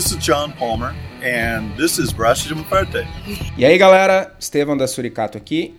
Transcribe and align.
This 0.00 0.12
is 0.12 0.24
John 0.24 0.52
Palmer, 0.52 0.94
and 1.22 1.76
this 1.76 1.98
is 1.98 2.10
Braço 2.10 2.48
de 2.48 2.54
Parte. 2.64 3.06
E 3.54 3.66
aí, 3.66 3.76
galera, 3.76 4.34
Estevão 4.40 4.74
da 4.74 4.88
Suricato 4.88 5.36
aqui. 5.36 5.74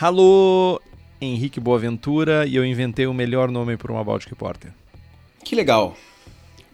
Alô, 0.00 0.80
Henrique 1.20 1.58
Boaventura, 1.58 2.46
e 2.46 2.54
eu 2.54 2.64
inventei 2.64 3.08
o 3.08 3.12
melhor 3.12 3.50
nome 3.50 3.76
para 3.76 3.90
uma 3.90 4.04
Baltic 4.04 4.32
Porter. 4.36 4.70
Que 5.42 5.56
legal. 5.56 5.96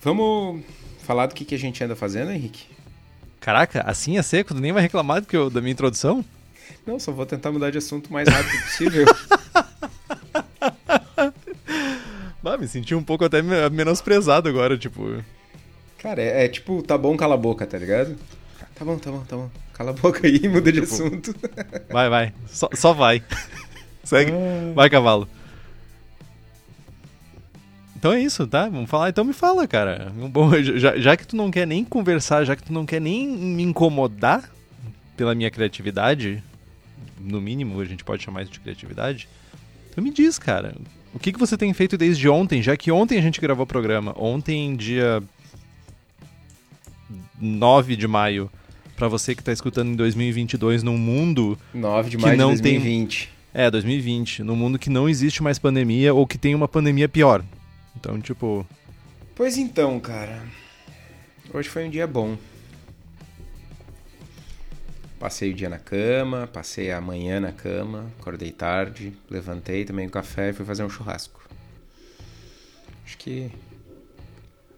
Vamos 0.03 0.63
falar 0.99 1.29
do 1.29 1.35
que, 1.35 1.47
que 1.47 1.55
a 1.55 1.59
gente 1.59 1.83
anda 1.83 1.97
fazendo, 1.97 2.31
Henrique? 2.31 2.67
Caraca, 3.41 3.81
assim 3.87 4.19
é 4.19 4.23
seco? 4.23 4.55
Tu 4.55 4.61
nem 4.61 4.71
vai 4.71 4.83
reclamar 4.83 5.23
do 5.23 5.27
que 5.27 5.35
eu, 5.35 5.49
da 5.49 5.63
minha 5.63 5.73
introdução? 5.73 6.23
Não, 6.87 7.01
só 7.01 7.11
vou 7.11 7.25
tentar 7.25 7.51
mudar 7.53 7.71
de 7.71 7.79
assunto 7.79 8.09
o 8.09 8.13
mais 8.13 8.29
rápido 8.29 8.63
possível. 8.65 9.07
bah, 12.43 12.59
me 12.59 12.69
senti 12.69 12.95
um 12.95 13.03
pouco 13.03 13.25
até 13.25 13.41
menosprezado 13.71 14.47
agora, 14.47 14.77
tipo. 14.77 15.25
Cara, 16.03 16.21
é, 16.21 16.45
é, 16.45 16.49
tipo, 16.49 16.83
tá 16.83 16.99
bom, 16.99 17.17
cala 17.17 17.35
a 17.35 17.39
boca, 17.39 17.65
tá 17.65 17.79
ligado? 17.79 18.17
Tá 18.75 18.85
bom, 18.85 18.99
tá 18.99 19.11
bom, 19.11 19.21
tá 19.21 19.37
bom. 19.37 19.51
Cala 19.73 19.91
a 19.91 19.95
boca 19.95 20.27
aí, 20.27 20.41
muda 20.51 20.73
de 20.73 20.81
tipo, 20.81 20.93
assunto. 20.93 21.35
Vai, 21.89 22.09
vai. 22.09 22.35
Só, 22.49 22.69
só 22.75 22.93
vai. 22.93 23.23
Segue. 24.03 24.33
Ah. 24.33 24.73
Vai, 24.75 24.91
cavalo. 24.91 25.29
Então 27.97 28.13
é 28.13 28.21
isso, 28.21 28.49
tá? 28.49 28.69
Vamos 28.69 28.91
falar. 28.91 29.11
Então 29.11 29.25
me 29.25 29.33
fala, 29.33 29.65
cara. 29.69 30.13
Bom, 30.29 30.51
já, 30.61 30.99
já 30.99 31.17
que 31.17 31.25
tu 31.25 31.37
não 31.37 31.53
quer 31.53 31.69
nem 31.69 31.85
conversar, 31.85 32.45
já 32.45 32.57
que 32.57 32.65
tu 32.65 32.73
não 32.73 32.85
quer 32.85 33.01
nem 33.01 33.29
me 33.29 33.63
incomodar 33.63 34.51
pela 35.17 35.37
minha 35.37 35.53
criatividade, 35.53 36.43
no 37.21 37.41
mínimo 37.41 37.81
a 37.81 37.85
gente 37.85 38.03
pode 38.03 38.25
chamar 38.25 38.43
isso 38.43 38.51
de 38.51 38.59
criatividade, 38.59 39.29
então 39.89 40.03
me 40.03 40.11
diz, 40.11 40.37
cara. 40.37 40.75
O 41.15 41.19
que, 41.21 41.31
que 41.31 41.39
você 41.39 41.57
tem 41.57 41.73
feito 41.73 41.97
desde 41.97 42.29
ontem, 42.29 42.61
já 42.61 42.77
que 42.77 42.91
ontem 42.91 43.19
a 43.19 43.23
gente 43.23 43.41
gravou 43.41 43.63
o 43.63 43.67
programa? 43.69 44.13
Ontem, 44.19 44.75
dia 44.75 45.23
9 47.43 47.97
de 47.97 48.07
maio, 48.07 48.51
para 48.97 49.09
você 49.09 49.35
que 49.35 49.43
tá 49.43 49.53
escutando 49.53 49.89
em 49.89 49.97
2022 49.97 50.83
num 50.83 50.97
mundo 50.97 51.59
9 51.75 52.11
de 52.11 52.19
maio 52.19 52.33
que 52.33 52.39
não 52.39 52.55
de 52.55 52.63
2020. 52.63 53.27
Tem... 53.27 53.33
É, 53.65 53.71
2020, 53.71 54.43
num 54.45 54.57
mundo 54.57 54.79
que 54.79 54.89
não 54.89 55.09
existe 55.09 55.43
mais 55.43 55.59
pandemia 55.59 56.15
ou 56.15 56.27
que 56.27 56.39
tem 56.39 56.55
uma 56.55 56.69
pandemia 56.69 57.09
pior. 57.09 57.45
Então, 57.97 58.21
tipo. 58.21 58.67
Pois 59.35 59.59
então, 59.59 59.99
cara. 60.01 60.43
Hoje 61.53 61.69
foi 61.69 61.87
um 61.87 61.91
dia 61.91 62.07
bom. 62.07 62.39
Passei 65.19 65.51
o 65.51 65.55
dia 65.55 65.69
na 65.69 65.79
cama, 65.79 66.49
passei 66.53 66.91
a 66.91 67.01
manhã 67.01 67.39
na 67.41 67.53
cama, 67.53 68.11
acordei 68.19 68.51
tarde, 68.51 69.13
levantei, 69.31 69.85
tomei 69.85 70.07
um 70.07 70.11
café 70.11 70.51
e 70.51 70.53
fui 70.53 70.65
fazer 70.65 70.83
um 70.83 70.91
churrasco. 70.91 71.47
Acho 73.05 73.19
que. 73.19 73.51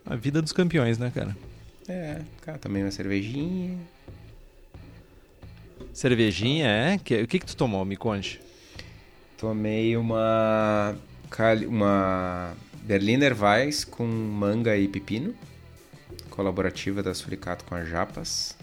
A 0.05 0.17
vida 0.17 0.43
dos 0.43 0.53
campeões, 0.53 0.99
né, 0.99 1.13
cara? 1.15 1.37
É, 1.89 2.23
cara, 2.41 2.59
tomei 2.59 2.83
uma 2.83 2.91
cervejinha. 2.91 3.79
Cervejinha, 5.93 6.67
é? 6.67 6.97
O 6.97 7.01
que, 7.01 7.39
que 7.39 7.47
tu 7.47 7.57
tomou? 7.57 7.85
Me 7.85 7.97
conte. 7.97 8.41
Tomei 9.39 9.97
uma. 9.97 10.97
Uma 11.69 12.55
Berliner 12.83 13.35
Weiss 13.41 13.85
com 13.85 14.07
manga 14.07 14.77
e 14.77 14.87
pepino. 14.87 15.35
Colaborativa 16.31 17.03
da 17.03 17.13
Suricato 17.13 17.65
com 17.65 17.75
as 17.75 17.89
Japas. 17.89 18.57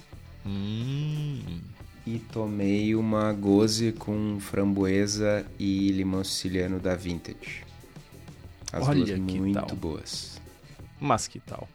Hum. 0.45 1.59
E 2.07 2.17
tomei 2.31 2.95
uma 2.95 3.31
goze 3.33 3.91
com 3.91 4.39
framboesa 4.39 5.45
e 5.59 5.91
limão 5.91 6.23
siciliano 6.23 6.79
da 6.79 6.95
Vintage. 6.95 7.63
As 8.71 8.87
Olha 8.87 9.05
duas 9.05 9.31
que 9.31 9.39
muito 9.39 9.53
tal. 9.53 9.75
boas. 9.75 10.41
Mas 10.99 11.27
que 11.27 11.39
tal? 11.39 11.67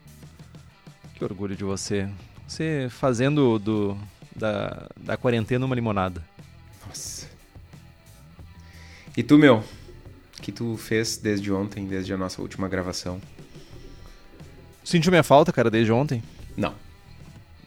Que 1.17 1.23
orgulho 1.23 1.55
de 1.55 1.63
você. 1.63 2.07
Você 2.47 2.87
fazendo 2.89 3.57
do, 3.57 3.97
da, 4.35 4.87
da 4.95 5.17
quarentena 5.17 5.65
uma 5.65 5.75
limonada. 5.75 6.23
Nossa. 6.87 7.27
E 9.17 9.23
tu, 9.23 9.37
meu? 9.37 9.63
que 10.41 10.51
tu 10.51 10.77
fez 10.77 11.17
desde 11.17 11.51
ontem, 11.51 11.85
desde 11.85 12.13
a 12.13 12.17
nossa 12.17 12.41
última 12.41 12.69
gravação? 12.69 13.19
Sentiu 14.83 15.11
minha 15.11 15.23
falta, 15.23 15.51
cara, 15.51 15.69
desde 15.69 15.91
ontem? 15.91 16.23
Não. 16.55 16.73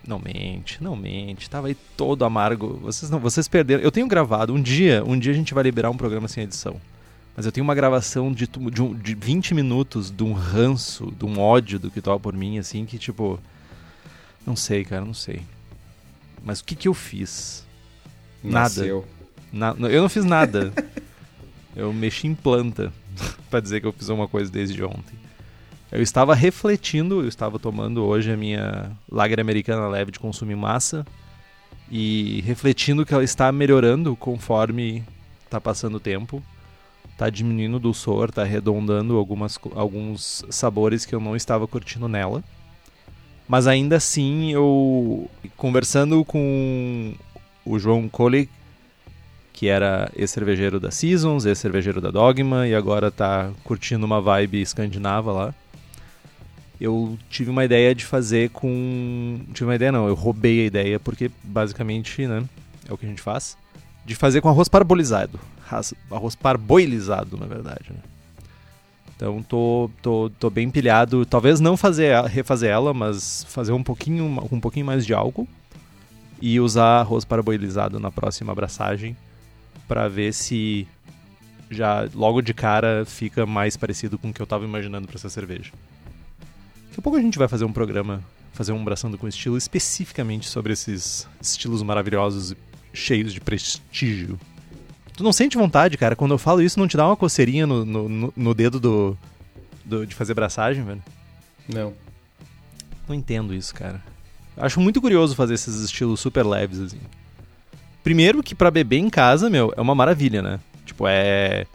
Não 0.06 0.18
mente, 0.18 0.82
não 0.82 0.96
mente. 0.96 1.50
Tava 1.50 1.66
aí 1.66 1.74
todo 1.96 2.24
amargo. 2.24 2.78
Vocês 2.78 3.10
não, 3.10 3.18
vocês 3.18 3.46
perderam. 3.48 3.82
Eu 3.82 3.90
tenho 3.90 4.06
gravado 4.06 4.54
um 4.54 4.62
dia, 4.62 5.04
um 5.04 5.18
dia 5.18 5.32
a 5.32 5.34
gente 5.34 5.52
vai 5.52 5.62
liberar 5.62 5.90
um 5.90 5.96
programa 5.96 6.26
sem 6.26 6.44
edição. 6.44 6.80
Mas 7.40 7.46
eu 7.46 7.52
tenho 7.52 7.64
uma 7.64 7.74
gravação 7.74 8.30
de, 8.30 8.46
de, 8.46 8.82
um, 8.82 8.94
de 8.94 9.14
20 9.14 9.54
minutos 9.54 10.10
de 10.10 10.22
um 10.22 10.34
ranço, 10.34 11.10
de 11.10 11.24
um 11.24 11.40
ódio 11.40 11.78
do 11.78 11.90
que 11.90 11.98
tava 11.98 12.20
por 12.20 12.34
mim, 12.34 12.58
assim, 12.58 12.84
que 12.84 12.98
tipo. 12.98 13.40
Não 14.46 14.54
sei, 14.54 14.84
cara, 14.84 15.06
não 15.06 15.14
sei. 15.14 15.40
Mas 16.44 16.60
o 16.60 16.64
que 16.66 16.76
que 16.76 16.86
eu 16.86 16.92
fiz? 16.92 17.66
Nasceu. 18.44 19.06
Nada. 19.50 19.80
Na, 19.80 19.88
eu 19.88 20.02
não 20.02 20.10
fiz 20.10 20.22
nada. 20.22 20.70
Eu 21.74 21.94
mexi 21.94 22.26
em 22.26 22.34
planta 22.34 22.92
para 23.48 23.60
dizer 23.60 23.80
que 23.80 23.86
eu 23.86 23.92
fiz 23.92 24.10
uma 24.10 24.28
coisa 24.28 24.50
desde 24.50 24.82
ontem. 24.84 25.18
Eu 25.90 26.02
estava 26.02 26.34
refletindo, 26.34 27.22
eu 27.22 27.28
estava 27.28 27.58
tomando 27.58 28.04
hoje 28.04 28.30
a 28.30 28.36
minha 28.36 28.90
lager 29.10 29.40
americana 29.40 29.88
leve 29.88 30.10
de 30.10 30.18
consumir 30.18 30.56
massa 30.56 31.06
e 31.90 32.42
refletindo 32.44 33.06
que 33.06 33.14
ela 33.14 33.24
está 33.24 33.50
melhorando 33.50 34.14
conforme 34.14 35.02
está 35.46 35.58
passando 35.58 35.94
o 35.94 36.00
tempo. 36.00 36.42
Está 37.20 37.28
diminuindo 37.28 37.76
o 37.76 37.78
dulçor, 37.78 38.30
está 38.30 38.40
arredondando 38.40 39.18
algumas, 39.18 39.58
alguns 39.74 40.42
sabores 40.48 41.04
que 41.04 41.14
eu 41.14 41.20
não 41.20 41.36
estava 41.36 41.68
curtindo 41.68 42.08
nela. 42.08 42.42
Mas 43.46 43.66
ainda 43.66 43.96
assim, 43.96 44.54
eu 44.54 45.28
conversando 45.54 46.24
com 46.24 47.12
o 47.62 47.78
João 47.78 48.08
Cole, 48.08 48.48
que 49.52 49.66
era 49.66 50.10
ex-cervejeiro 50.16 50.80
da 50.80 50.90
Seasons, 50.90 51.44
ex-cervejeiro 51.44 52.00
da 52.00 52.10
Dogma 52.10 52.66
e 52.66 52.74
agora 52.74 53.10
tá 53.10 53.50
curtindo 53.64 54.06
uma 54.06 54.22
vibe 54.22 54.62
escandinava 54.62 55.30
lá. 55.30 55.54
Eu 56.80 57.18
tive 57.28 57.50
uma 57.50 57.66
ideia 57.66 57.94
de 57.94 58.06
fazer 58.06 58.48
com. 58.48 59.40
Tive 59.52 59.66
uma 59.66 59.74
ideia 59.74 59.92
não, 59.92 60.08
eu 60.08 60.14
roubei 60.14 60.62
a 60.62 60.64
ideia, 60.64 60.98
porque 60.98 61.30
basicamente, 61.44 62.26
né, 62.26 62.42
é 62.88 62.94
o 62.94 62.96
que 62.96 63.04
a 63.04 63.08
gente 63.10 63.20
faz. 63.20 63.58
De 64.06 64.14
fazer 64.14 64.40
com 64.40 64.48
arroz 64.48 64.68
parbolizado. 64.68 65.38
Arroz 66.10 66.34
parboilizado, 66.34 67.36
na 67.36 67.46
verdade, 67.46 67.90
né? 67.90 68.00
Então 69.16 69.42
tô, 69.42 69.90
tô, 70.00 70.30
tô 70.38 70.48
bem 70.48 70.70
pilhado. 70.70 71.26
Talvez 71.26 71.60
não 71.60 71.76
fazer 71.76 72.18
refazer 72.24 72.70
ela, 72.70 72.94
mas 72.94 73.44
fazer 73.48 73.72
um 73.72 73.82
pouquinho, 73.82 74.24
um 74.50 74.58
pouquinho 74.58 74.86
mais 74.86 75.04
de 75.04 75.12
álcool. 75.12 75.46
E 76.40 76.58
usar 76.58 77.00
arroz 77.00 77.22
parboilizado 77.22 78.00
na 78.00 78.10
próxima 78.10 78.52
abraçagem 78.52 79.14
para 79.86 80.08
ver 80.08 80.32
se 80.32 80.88
já 81.70 82.08
logo 82.14 82.40
de 82.40 82.54
cara 82.54 83.04
fica 83.04 83.44
mais 83.44 83.76
parecido 83.76 84.18
com 84.18 84.30
o 84.30 84.32
que 84.32 84.40
eu 84.40 84.46
tava 84.46 84.64
imaginando 84.64 85.06
para 85.06 85.16
essa 85.16 85.28
cerveja. 85.28 85.70
Daqui 86.88 86.98
a 86.98 87.02
pouco 87.02 87.18
a 87.18 87.20
gente 87.20 87.38
vai 87.38 87.46
fazer 87.46 87.64
um 87.66 87.72
programa, 87.72 88.22
fazer 88.52 88.72
um 88.72 88.82
braçando 88.82 89.18
com 89.18 89.28
estilo 89.28 89.58
especificamente 89.58 90.48
sobre 90.48 90.72
esses 90.72 91.28
estilos 91.40 91.82
maravilhosos 91.82 92.52
e 92.52 92.56
cheios 92.92 93.34
de 93.34 93.40
prestígio. 93.40 94.38
Tu 95.20 95.24
não 95.24 95.34
sente 95.34 95.58
vontade, 95.58 95.98
cara? 95.98 96.16
Quando 96.16 96.30
eu 96.30 96.38
falo 96.38 96.62
isso, 96.62 96.80
não 96.80 96.88
te 96.88 96.96
dá 96.96 97.06
uma 97.06 97.14
coceirinha 97.14 97.66
no, 97.66 97.84
no, 97.84 98.32
no 98.34 98.54
dedo 98.54 98.80
do, 98.80 99.18
do, 99.84 100.06
de 100.06 100.14
fazer 100.14 100.32
braçagem, 100.32 100.82
velho? 100.82 101.02
Não. 101.68 101.92
Não 103.06 103.14
entendo 103.14 103.52
isso, 103.52 103.74
cara. 103.74 104.02
Acho 104.56 104.80
muito 104.80 104.98
curioso 104.98 105.36
fazer 105.36 105.52
esses 105.52 105.82
estilos 105.82 106.20
super 106.20 106.42
leves, 106.46 106.80
assim. 106.80 106.96
Primeiro 108.02 108.42
que 108.42 108.54
para 108.54 108.70
beber 108.70 108.96
em 108.96 109.10
casa, 109.10 109.50
meu, 109.50 109.70
é 109.76 109.80
uma 109.82 109.94
maravilha, 109.94 110.40
né? 110.40 110.58
Tipo, 110.86 111.06
é... 111.06 111.66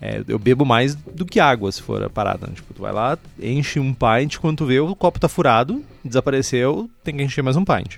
é... 0.00 0.22
eu 0.28 0.38
bebo 0.38 0.64
mais 0.64 0.94
do 0.94 1.26
que 1.26 1.40
água, 1.40 1.72
se 1.72 1.82
for 1.82 2.04
a 2.04 2.08
parada. 2.08 2.46
Né? 2.46 2.52
Tipo, 2.54 2.72
tu 2.72 2.82
vai 2.82 2.92
lá, 2.92 3.18
enche 3.36 3.80
um 3.80 3.92
pint, 3.92 4.38
quando 4.38 4.58
tu 4.58 4.66
vê 4.66 4.78
o 4.78 4.94
copo 4.94 5.18
tá 5.18 5.28
furado, 5.28 5.84
desapareceu, 6.04 6.88
tem 7.02 7.16
que 7.16 7.22
encher 7.24 7.42
mais 7.42 7.56
um 7.56 7.64
pint. 7.64 7.96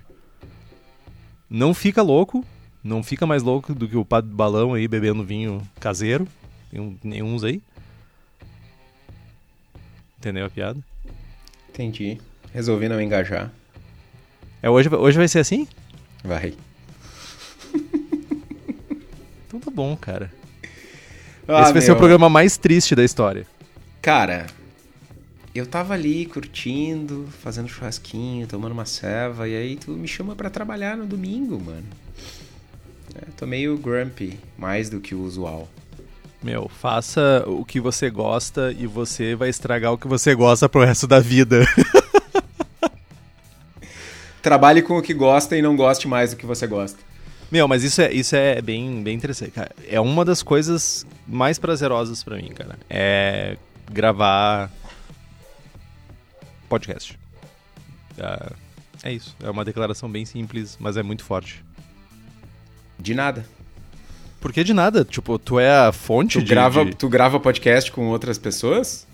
Não 1.51 1.75
fica 1.75 2.01
louco, 2.01 2.43
não 2.87 3.03
fica 3.03 3.27
mais 3.27 3.43
louco 3.43 3.75
do 3.75 3.89
que 3.89 3.97
o 3.97 4.05
padre 4.05 4.31
do 4.31 4.37
balão 4.37 4.73
aí 4.73 4.87
bebendo 4.87 5.25
vinho 5.25 5.61
caseiro. 5.81 6.27
Tem 6.71 6.99
nenhums 7.03 7.43
aí. 7.43 7.61
Entendeu 10.19 10.47
a 10.47 10.51
piada? 10.51 10.79
Entendi. 11.69 12.19
Resolvi 12.55 12.89
não 12.89 13.01
engajar. 13.01 13.53
É, 14.63 14.71
hoje, 14.71 14.89
hoje 14.95 15.19
vai 15.19 15.29
ser 15.29 15.41
assim? 15.41 15.67
Vai. 16.25 16.55
Então 19.47 19.61
tá 19.61 19.71
bom, 19.71 19.97
cara. 19.97 20.31
Ah, 21.47 21.63
Esse 21.63 21.73
vai 21.73 21.73
meu... 21.75 21.83
ser 21.83 21.93
o 21.93 21.97
programa 21.97 22.29
mais 22.29 22.59
triste 22.59 22.97
da 22.97 23.05
história. 23.05 23.47
Cara, 24.03 24.49
eu 25.55 25.65
tava 25.65 25.95
ali 25.95 26.27
curtindo, 26.27 27.29
fazendo 27.41 27.69
churrasquinho, 27.69 28.47
tomando 28.47 28.73
uma 28.73 28.85
ceva, 28.85 29.49
e 29.49 29.57
aí 29.57 29.77
tu 29.77 29.93
me 29.93 30.09
chama 30.09 30.35
para 30.35 30.51
trabalhar 30.51 30.97
no 30.97 31.07
domingo, 31.07 31.59
mano. 31.59 31.87
É, 33.17 33.31
tô 33.37 33.47
meio 33.47 33.79
grumpy, 33.79 34.39
mais 34.59 34.91
do 34.91 35.01
que 35.01 35.15
o 35.15 35.23
usual. 35.23 35.69
Meu, 36.43 36.69
faça 36.69 37.45
o 37.47 37.65
que 37.65 37.81
você 37.81 38.11
gosta 38.11 38.75
e 38.79 38.87
você 38.87 39.35
vai 39.35 39.49
estragar 39.49 39.93
o 39.93 39.99
que 39.99 40.07
você 40.07 40.35
gosta 40.35 40.69
pro 40.69 40.85
resto 40.85 41.07
da 41.07 41.19
vida. 41.19 41.65
trabalhe 44.47 44.81
com 44.81 44.97
o 44.97 45.03
que 45.03 45.13
gosta 45.13 45.57
e 45.57 45.63
não 45.63 45.75
goste 45.75 46.07
mais 46.07 46.31
do 46.31 46.37
que 46.37 46.47
você 46.47 46.69
gosta. 46.69 47.01
Meu, 47.51 47.67
mas 47.67 47.83
isso 47.83 48.01
é, 48.01 48.13
isso 48.13 48.37
é 48.37 48.63
bem, 48.63 49.03
bem 49.03 49.17
interessante, 49.17 49.51
cara. 49.51 49.75
É 49.89 50.01
uma 50.01 50.25
das 50.25 50.41
coisas 50.41 51.05
mais 51.27 51.59
prazerosas 51.59 52.23
pra 52.23 52.37
mim, 52.37 52.51
cara. 52.55 52.79
É 52.89 53.57
gravar 53.91 54.71
podcast. 56.69 57.19
É, 58.17 58.53
é 59.03 59.13
isso. 59.13 59.35
É 59.43 59.51
uma 59.51 59.65
declaração 59.65 60.09
bem 60.09 60.25
simples, 60.25 60.77
mas 60.79 60.97
é 60.97 61.03
muito 61.03 61.25
forte. 61.25 61.66
De 62.99 63.15
nada. 63.15 63.45
Por 64.41 64.53
que 64.53 64.63
de 64.63 64.73
nada? 64.75 65.05
Tipo, 65.05 65.39
tu 65.39 65.59
é 65.59 65.71
a 65.89 65.93
fonte 65.93 66.39
Tu, 66.39 66.45
de, 66.45 66.51
grava, 66.51 66.85
de- 66.85 66.95
tu 66.95 67.09
grava 67.09 67.41
podcast 67.41 67.91
com 67.91 68.07
outras 68.09 68.39
pessoas? 68.39 69.07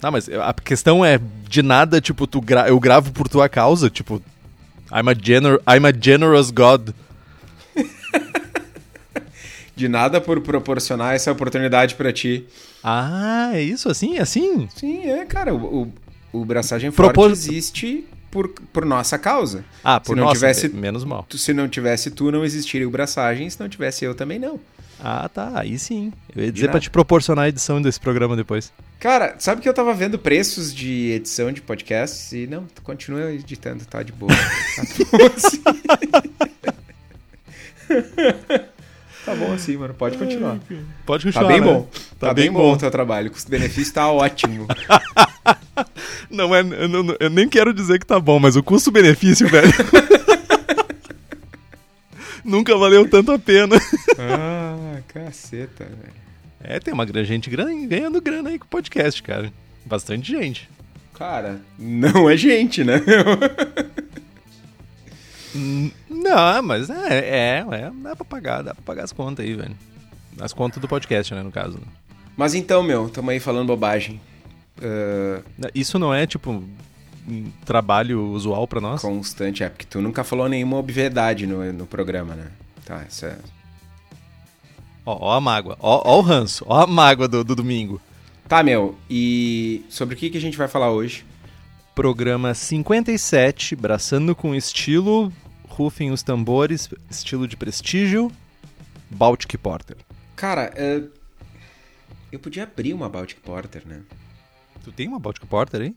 Tá, 0.00 0.10
mas 0.10 0.28
a 0.28 0.52
questão 0.52 1.04
é 1.04 1.18
de 1.48 1.62
nada, 1.62 2.00
tipo, 2.00 2.26
tu 2.26 2.40
gra... 2.40 2.68
eu 2.68 2.78
gravo 2.78 3.10
por 3.12 3.28
tua 3.28 3.48
causa, 3.48 3.88
tipo, 3.90 4.22
I'm 4.92 5.08
a, 5.10 5.14
gener... 5.20 5.54
I'm 5.68 5.86
a 5.86 5.92
generous 5.98 6.50
God. 6.50 6.90
De 9.74 9.88
nada 9.88 10.20
por 10.22 10.40
proporcionar 10.40 11.14
essa 11.14 11.30
oportunidade 11.30 11.96
pra 11.96 12.10
ti. 12.12 12.46
Ah, 12.82 13.50
é 13.52 13.62
isso? 13.62 13.90
Assim? 13.90 14.16
Assim? 14.18 14.66
Sim, 14.74 15.02
é, 15.06 15.24
cara. 15.26 15.54
O, 15.54 15.92
o, 16.32 16.40
o 16.40 16.44
Braçagem 16.46 16.90
Propor- 16.90 17.14
Forte 17.28 17.32
existe 17.32 18.04
por, 18.30 18.48
por 18.48 18.84
nossa 18.84 19.18
causa. 19.18 19.64
Ah, 19.84 19.98
por 20.00 20.12
Se 20.14 20.16
não 20.16 20.24
nossa, 20.24 20.34
tivesse- 20.36 20.68
me- 20.68 20.80
menos 20.80 21.04
mal. 21.04 21.24
Tu- 21.28 21.38
Se 21.38 21.52
não 21.52 21.68
tivesse 21.68 22.10
tu, 22.10 22.30
não 22.30 22.44
existiria 22.44 22.86
o 22.86 22.90
Braçagem. 22.90 23.48
Se 23.50 23.58
não 23.60 23.68
tivesse 23.68 24.04
eu, 24.04 24.14
também 24.14 24.38
não. 24.38 24.58
Ah, 24.98 25.28
tá, 25.28 25.52
aí 25.60 25.78
sim. 25.78 26.10
Eu 26.34 26.44
ia 26.44 26.50
dizer 26.52 26.70
pra 26.70 26.80
te 26.80 26.88
proporcionar 26.88 27.44
a 27.44 27.48
edição 27.48 27.82
desse 27.82 28.00
programa 28.00 28.34
depois. 28.34 28.72
Cara, 28.98 29.34
sabe 29.38 29.60
que 29.60 29.68
eu 29.68 29.74
tava 29.74 29.92
vendo 29.92 30.18
preços 30.18 30.74
de 30.74 31.10
edição 31.12 31.52
de 31.52 31.60
podcasts 31.60 32.32
e 32.32 32.46
não, 32.46 32.64
tu 32.64 32.80
continua 32.80 33.30
editando, 33.30 33.84
tá 33.84 34.02
de 34.02 34.10
boa. 34.12 34.32
Tá 34.32 35.12
bom 35.18 35.26
assim. 35.36 35.62
tá 39.24 39.34
bom 39.34 39.52
assim, 39.52 39.76
mano. 39.76 39.92
Pode 39.94 40.16
continuar. 40.16 40.58
Pode 41.04 41.24
Tá 41.24 41.40
continuar, 41.40 41.48
bem 41.48 41.60
né? 41.60 41.66
bom. 41.66 41.88
Tá, 42.18 42.32
bem, 42.34 42.50
bom 42.50 42.72
o 42.72 42.76
teu 42.78 42.90
trabalho. 42.90 43.28
O 43.28 43.32
custo-benefício 43.32 43.92
tá 43.92 44.10
ótimo. 44.10 44.66
Não 46.30 46.54
é, 46.54 46.60
eu, 46.60 46.88
não- 46.88 47.16
eu 47.20 47.30
nem 47.30 47.48
quero 47.48 47.72
dizer 47.72 47.98
que 47.98 48.06
tá 48.06 48.18
bom, 48.18 48.38
mas 48.40 48.56
o 48.56 48.62
custo-benefício, 48.62 49.48
velho. 49.48 49.72
Nunca 52.44 52.76
valeu 52.76 53.08
tanto 53.08 53.32
a 53.32 53.38
pena. 53.38 53.76
ah, 54.18 55.00
caceta, 55.08 55.84
velho. 55.84 56.14
É, 56.60 56.80
tem 56.80 56.92
uma 56.94 57.06
gente 57.24 57.50
gran- 57.50 57.86
ganhando 57.86 58.20
grana 58.20 58.50
aí 58.50 58.58
com 58.58 58.66
podcast, 58.66 59.22
cara. 59.22 59.52
Bastante 59.84 60.30
gente. 60.32 60.68
Cara, 61.14 61.60
não 61.78 62.28
é 62.28 62.36
gente, 62.36 62.84
né? 62.84 63.00
Hum, 65.54 65.90
Não, 66.10 66.62
mas 66.62 66.90
é, 66.90 67.18
é, 67.18 67.64
é, 67.70 67.90
dá 68.02 68.16
pra 68.16 68.24
pagar, 68.24 68.62
dá 68.62 68.74
pra 68.74 68.82
pagar 68.84 69.04
as 69.04 69.12
contas 69.12 69.44
aí, 69.44 69.54
velho. 69.54 69.76
As 70.38 70.52
contas 70.52 70.80
do 70.80 70.88
podcast, 70.88 71.32
né, 71.34 71.42
no 71.42 71.50
caso. 71.50 71.78
Mas 72.36 72.54
então, 72.54 72.82
meu, 72.82 73.08
tamo 73.08 73.30
aí 73.30 73.40
falando 73.40 73.66
bobagem. 73.68 74.20
Ah, 74.82 75.42
Isso 75.74 75.98
não 75.98 76.12
é, 76.12 76.26
tipo, 76.26 76.62
um 77.28 77.50
trabalho 77.64 78.30
usual 78.30 78.66
pra 78.66 78.80
nós? 78.80 79.02
constante, 79.02 79.62
é, 79.62 79.68
porque 79.68 79.86
tu 79.86 80.00
nunca 80.00 80.22
falou 80.22 80.48
nenhuma 80.48 80.76
obviedade 80.76 81.46
no, 81.46 81.72
no 81.72 81.86
programa, 81.86 82.34
né? 82.34 82.50
Tá, 82.84 83.04
isso 83.08 83.26
é. 83.26 83.36
Ó, 85.04 85.28
ó 85.28 85.32
a 85.34 85.40
mágoa, 85.40 85.76
ó, 85.80 86.02
ó 86.04 86.18
o 86.18 86.20
ranço, 86.20 86.64
ó 86.68 86.82
a 86.82 86.86
mágoa 86.86 87.28
do, 87.28 87.42
do 87.42 87.54
domingo. 87.54 88.00
Tá, 88.48 88.62
meu, 88.62 88.96
e 89.10 89.84
sobre 89.88 90.14
o 90.14 90.18
que, 90.18 90.30
que 90.30 90.38
a 90.38 90.40
gente 90.40 90.56
vai 90.56 90.68
falar 90.68 90.90
hoje? 90.90 91.24
Programa 91.94 92.54
57, 92.54 93.74
braçando 93.74 94.36
com 94.36 94.54
estilo, 94.54 95.32
rufem 95.68 96.10
os 96.12 96.22
tambores, 96.22 96.88
estilo 97.10 97.48
de 97.48 97.56
prestígio, 97.56 98.30
Baltic 99.10 99.56
Porter. 99.56 99.96
Cara, 100.36 100.72
é, 100.76 101.02
eu 102.30 102.38
podia 102.38 102.64
abrir 102.64 102.92
uma 102.92 103.08
Baltic 103.08 103.38
Porter, 103.40 103.82
né? 103.86 104.00
Tu 104.84 104.92
tem 104.92 105.08
uma 105.08 105.18
Baltic 105.18 105.44
Porter 105.46 105.80
aí? 105.82 105.94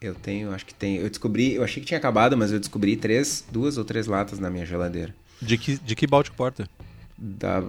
Eu 0.00 0.14
tenho, 0.14 0.52
acho 0.52 0.66
que 0.66 0.74
tem. 0.74 0.96
Eu 0.96 1.08
descobri, 1.08 1.54
eu 1.54 1.62
achei 1.64 1.80
que 1.80 1.86
tinha 1.86 1.98
acabado, 1.98 2.36
mas 2.36 2.50
eu 2.52 2.58
descobri 2.58 2.96
três, 2.96 3.44
duas 3.52 3.78
ou 3.78 3.84
três 3.84 4.06
latas 4.06 4.38
na 4.38 4.50
minha 4.50 4.66
geladeira. 4.66 5.14
De 5.40 5.56
que, 5.56 5.78
de 5.78 5.94
que 5.94 6.06
Baltic 6.06 6.34
Porter? 6.34 6.68
Da, 7.16 7.62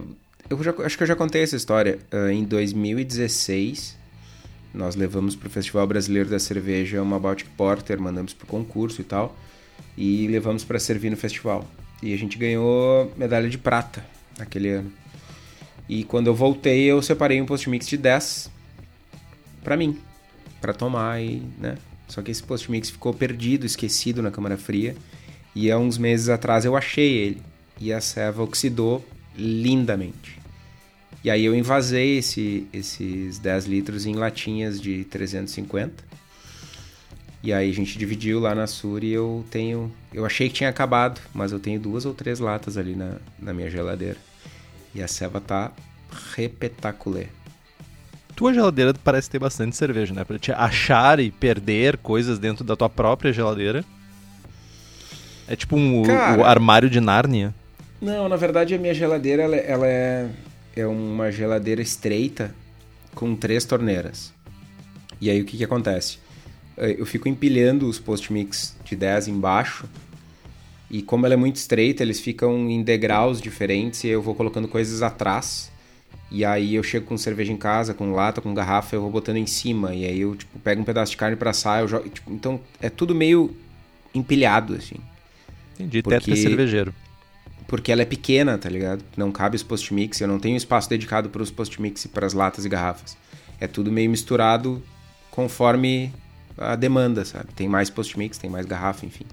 eu 0.50 0.64
já- 0.64 0.74
acho 0.84 0.98
que 0.98 1.04
eu 1.04 1.08
já 1.08 1.16
contei 1.16 1.44
essa 1.44 1.56
história. 1.56 2.00
Ah, 2.12 2.32
em 2.32 2.44
2016, 2.44 3.96
nós 4.74 4.96
levamos 4.96 5.36
para 5.36 5.48
o 5.48 5.52
Festival 5.52 5.86
Brasileiro 5.86 6.30
da 6.30 6.40
Cerveja 6.40 7.02
uma 7.04 7.20
Baltic 7.20 7.48
Porter, 7.56 8.00
mandamos 8.02 8.34
pro 8.34 8.48
concurso 8.48 9.02
e 9.02 9.04
tal, 9.04 9.36
e 9.96 10.28
levamos 10.28 10.64
para 10.64 10.80
servir 10.80 11.12
no 11.12 11.18
festival. 11.18 11.68
E 12.02 12.14
a 12.14 12.18
gente 12.18 12.38
ganhou 12.38 13.12
medalha 13.16 13.48
de 13.50 13.58
prata 13.60 14.04
naquele 14.40 14.70
ano. 14.70 14.92
E 15.88 16.04
quando 16.04 16.28
eu 16.28 16.34
voltei, 16.36 16.84
eu 16.86 17.00
separei 17.02 17.40
um 17.42 17.46
post-mix 17.46 17.88
de 17.88 17.98
10 17.98 18.50
para 19.64 19.78
mim, 19.78 19.98
para 20.64 20.74
tomar 20.74 21.22
e, 21.22 21.44
né? 21.60 21.78
Só 22.08 22.22
que 22.22 22.32
esse 22.32 22.42
post-mix 22.42 22.90
ficou 22.90 23.14
perdido, 23.14 23.66
esquecido 23.66 24.22
na 24.22 24.32
câmara 24.32 24.56
fria. 24.58 24.96
E 25.54 25.70
há 25.70 25.78
uns 25.78 25.98
meses 25.98 26.30
atrás 26.30 26.64
eu 26.64 26.74
achei 26.78 27.14
ele. 27.18 27.42
E 27.82 27.92
a 27.92 28.00
ceva 28.00 28.42
oxidou 28.42 29.06
lindamente. 29.38 30.40
E 31.22 31.30
aí 31.30 31.44
eu 31.44 31.54
invasei 31.54 32.18
esse- 32.20 32.66
esses 32.72 33.40
10 33.40 33.66
litros 33.66 34.06
em 34.06 34.16
latinhas 34.16 34.80
de 34.80 35.04
350. 35.06 36.02
E 37.44 37.52
aí 37.52 37.70
a 37.70 37.74
gente 37.74 37.98
dividiu 37.98 38.40
lá 38.40 38.56
na 38.56 38.66
Sur 38.68 39.04
e 39.04 39.12
eu 39.12 39.44
tenho... 39.52 39.92
Eu 40.14 40.26
achei 40.26 40.48
que 40.48 40.56
tinha 40.56 40.70
acabado, 40.70 41.20
mas 41.34 41.52
eu 41.52 41.60
tenho 41.60 41.78
duas 41.78 42.06
ou 42.06 42.14
três 42.14 42.40
latas 42.40 42.78
ali 42.78 42.96
na, 42.96 43.18
na 43.38 43.54
minha 43.54 43.70
geladeira. 43.70 44.18
E 44.96 45.04
a 45.04 45.08
ceva 45.10 45.42
tá 45.42 45.74
repetaculê. 46.36 47.28
Tua 48.36 48.54
geladeira 48.54 48.94
parece 49.04 49.30
ter 49.30 49.40
bastante 49.40 49.76
cerveja, 49.76 50.14
né? 50.14 50.24
Pra 50.24 50.40
te 50.40 50.52
achar 50.52 51.20
e 51.20 51.30
perder 51.30 51.98
coisas 51.98 52.40
dentro 52.40 52.64
da 52.64 52.76
tua 52.76 52.90
própria 52.90 53.32
geladeira. 53.32 53.86
É 55.48 55.56
tipo 55.56 55.76
um, 55.76 56.04
Cara. 56.04 56.40
o 56.42 56.44
armário 56.44 56.90
de 56.90 57.00
Nárnia. 57.00 57.54
Não, 58.02 58.28
na 58.28 58.36
verdade 58.36 58.74
a 58.74 58.78
minha 58.78 58.94
geladeira 58.94 59.44
ela, 59.44 59.56
ela 59.56 59.88
é, 59.88 60.30
é 60.76 60.86
uma 60.88 61.32
geladeira 61.32 61.82
estreita 61.82 62.54
com 63.14 63.36
três 63.36 63.66
torneiras. 63.66 64.34
E 65.22 65.30
aí 65.30 65.42
o 65.42 65.46
que, 65.46 65.58
que 65.58 65.64
acontece? 65.64 66.18
Eh, 66.78 66.96
Eu 66.98 67.06
fico 67.06 67.28
empilhando 67.30 67.88
os 67.88 68.00
post-mix 68.00 68.76
de 68.84 68.96
10 68.96 69.28
embaixo 69.28 69.86
e 70.90 71.02
como 71.02 71.26
ela 71.26 71.34
é 71.34 71.38
muito 71.38 71.56
estreita, 71.56 72.04
eles 72.04 72.20
ficam 72.20 72.70
em 72.70 72.84
degraus 72.84 73.42
diferentes 73.42 74.04
e 74.04 74.10
eu 74.10 74.22
vou 74.22 74.36
colocando 74.36 74.68
coisas 74.68 75.02
atrás. 75.02 75.72
E 76.34 76.44
aí 76.44 76.74
eu 76.74 76.82
chego 76.82 77.06
com 77.06 77.16
cerveja 77.16 77.54
em 77.54 77.58
casa, 77.58 77.94
com 77.94 78.12
lata, 78.12 78.42
com 78.42 78.56
garrafa, 78.56 78.96
eu 78.96 79.02
vou 79.02 79.12
botando 79.12 79.38
em 79.38 79.46
cima. 79.46 79.94
E 79.94 80.04
aí 80.04 80.20
eu 80.22 80.36
tipo, 80.36 80.58
pego 80.58 80.82
um 80.82 80.84
pedaço 80.84 81.12
de 81.12 81.18
carne 81.18 81.36
pra 81.38 81.52
assar, 81.52 81.82
eu 81.82 81.88
jogo... 81.88 82.10
tipo, 82.10 82.34
então 82.34 82.60
é 82.82 82.90
tudo 82.90 83.14
meio 83.14 83.56
empilhado, 84.16 84.74
assim. 84.74 84.96
Entendi, 85.76 86.02
Porque- 86.02 86.20
tetra 86.20 86.36
cervejeiro. 86.36 86.94
Porque 87.68 87.92
ela 87.92 88.02
é 88.02 88.06
pequena, 88.06 88.58
tá 88.58 88.68
ligado? 88.68 89.04
Não 89.16 89.32
cabe 89.32 89.56
os 89.56 89.64
post-mix, 89.64 90.20
eu 90.22 90.28
não 90.28 90.40
tenho 90.40 90.58
espaço 90.58 90.90
dedicado 90.90 91.30
para 91.30 91.42
os 91.42 91.52
post-mix 91.52 92.06
e 92.06 92.08
para 92.08 92.26
as 92.26 92.34
latas 92.34 92.66
e 92.66 92.70
garrafas. 92.70 93.16
É 93.60 93.68
tudo 93.68 93.92
meio 93.92 94.10
misturado 94.10 94.84
conforme 95.30 96.12
a 96.58 96.76
demanda, 96.76 97.24
sabe? 97.26 97.54
Tem 97.56 97.70
mais 97.70 97.92
post-mix, 97.92 98.40
tem 98.40 98.50
mais 98.50 98.66
garrafa, 98.66 99.06
enfim. 99.06 99.26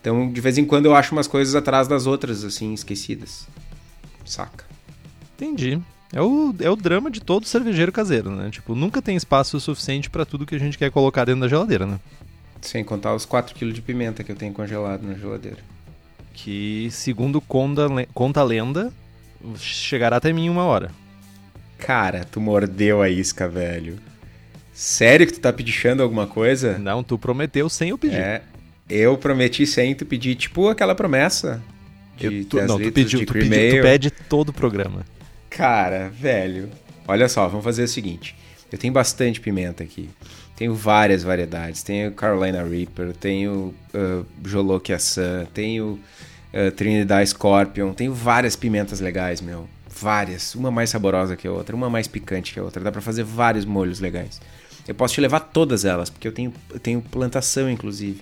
Então, 0.00 0.32
de 0.32 0.40
vez 0.40 0.56
em 0.56 0.64
quando 0.64 0.86
eu 0.86 0.94
acho 0.94 1.14
umas 1.14 1.26
coisas 1.26 1.54
atrás 1.54 1.86
das 1.86 2.06
outras, 2.06 2.44
assim, 2.44 2.72
esquecidas. 2.72 3.46
Saca? 4.24 4.64
Entendi. 5.36 5.80
É 6.12 6.20
o, 6.20 6.54
é 6.58 6.68
o 6.68 6.74
drama 6.76 7.10
de 7.10 7.20
todo 7.20 7.46
cervejeiro 7.46 7.92
caseiro, 7.92 8.30
né? 8.30 8.50
Tipo, 8.50 8.74
nunca 8.74 9.00
tem 9.00 9.16
espaço 9.16 9.60
suficiente 9.60 10.10
pra 10.10 10.24
tudo 10.24 10.44
que 10.46 10.54
a 10.54 10.58
gente 10.58 10.76
quer 10.76 10.90
colocar 10.90 11.24
dentro 11.24 11.42
da 11.42 11.48
geladeira, 11.48 11.86
né? 11.86 12.00
Sem 12.60 12.82
contar 12.84 13.14
os 13.14 13.24
4 13.24 13.54
kg 13.54 13.72
de 13.72 13.80
pimenta 13.80 14.24
que 14.24 14.32
eu 14.32 14.36
tenho 14.36 14.52
congelado 14.52 15.02
na 15.02 15.14
geladeira. 15.14 15.58
Que, 16.34 16.88
segundo 16.90 17.40
conta, 17.40 17.86
conta 18.12 18.40
a 18.40 18.44
lenda, 18.44 18.92
chegará 19.56 20.16
até 20.16 20.32
mim 20.32 20.46
em 20.46 20.50
uma 20.50 20.64
hora. 20.64 20.90
Cara, 21.78 22.24
tu 22.24 22.40
mordeu 22.40 23.00
a 23.00 23.08
isca, 23.08 23.48
velho. 23.48 23.96
Sério 24.72 25.26
que 25.26 25.32
tu 25.34 25.40
tá 25.40 25.52
pedindo 25.52 26.02
alguma 26.02 26.26
coisa? 26.26 26.78
Não, 26.78 27.02
tu 27.02 27.18
prometeu 27.18 27.68
sem 27.68 27.90
eu 27.90 27.98
pedir. 27.98 28.16
É, 28.16 28.42
eu 28.88 29.16
prometi 29.16 29.66
sem 29.66 29.94
tu 29.94 30.04
pedir, 30.04 30.34
tipo 30.34 30.68
aquela 30.68 30.94
promessa 30.94 31.62
de 32.16 32.26
Eu- 32.26 32.44
tu, 32.46 32.56
10 32.56 32.68
não, 32.68 32.78
tu 32.78 32.92
pediu, 32.92 33.20
de 33.20 33.26
tu, 33.26 33.32
pediu, 33.32 33.48
tu 33.50 33.82
pede 33.82 34.10
todo 34.10 34.48
o 34.50 34.52
programa. 34.52 35.04
Cara, 35.50 36.08
velho, 36.08 36.70
olha 37.06 37.28
só, 37.28 37.48
vamos 37.48 37.64
fazer 37.64 37.82
o 37.82 37.88
seguinte. 37.88 38.36
Eu 38.70 38.78
tenho 38.78 38.92
bastante 38.92 39.40
pimenta 39.40 39.82
aqui. 39.82 40.08
Tenho 40.56 40.74
várias 40.74 41.22
variedades. 41.22 41.82
Tenho 41.82 42.12
Carolina 42.12 42.62
Reaper, 42.62 43.12
tenho 43.14 43.74
uh, 43.94 44.26
Jolokia 44.44 44.98
Sun, 44.98 45.46
tenho 45.52 45.98
uh, 46.54 46.70
Trinidad 46.72 47.26
Scorpion. 47.26 47.92
Tenho 47.92 48.14
várias 48.14 48.54
pimentas 48.54 49.00
legais, 49.00 49.40
meu. 49.40 49.68
Várias. 49.88 50.54
Uma 50.54 50.70
mais 50.70 50.90
saborosa 50.90 51.36
que 51.36 51.48
a 51.48 51.52
outra, 51.52 51.74
uma 51.74 51.90
mais 51.90 52.06
picante 52.06 52.52
que 52.52 52.60
a 52.60 52.62
outra. 52.62 52.82
Dá 52.82 52.92
pra 52.92 53.00
fazer 53.00 53.24
vários 53.24 53.64
molhos 53.64 54.00
legais. 54.00 54.40
Eu 54.86 54.94
posso 54.94 55.14
te 55.14 55.20
levar 55.20 55.40
todas 55.40 55.84
elas, 55.84 56.08
porque 56.08 56.28
eu 56.28 56.32
tenho, 56.32 56.52
eu 56.70 56.78
tenho 56.78 57.02
plantação, 57.02 57.68
inclusive. 57.68 58.20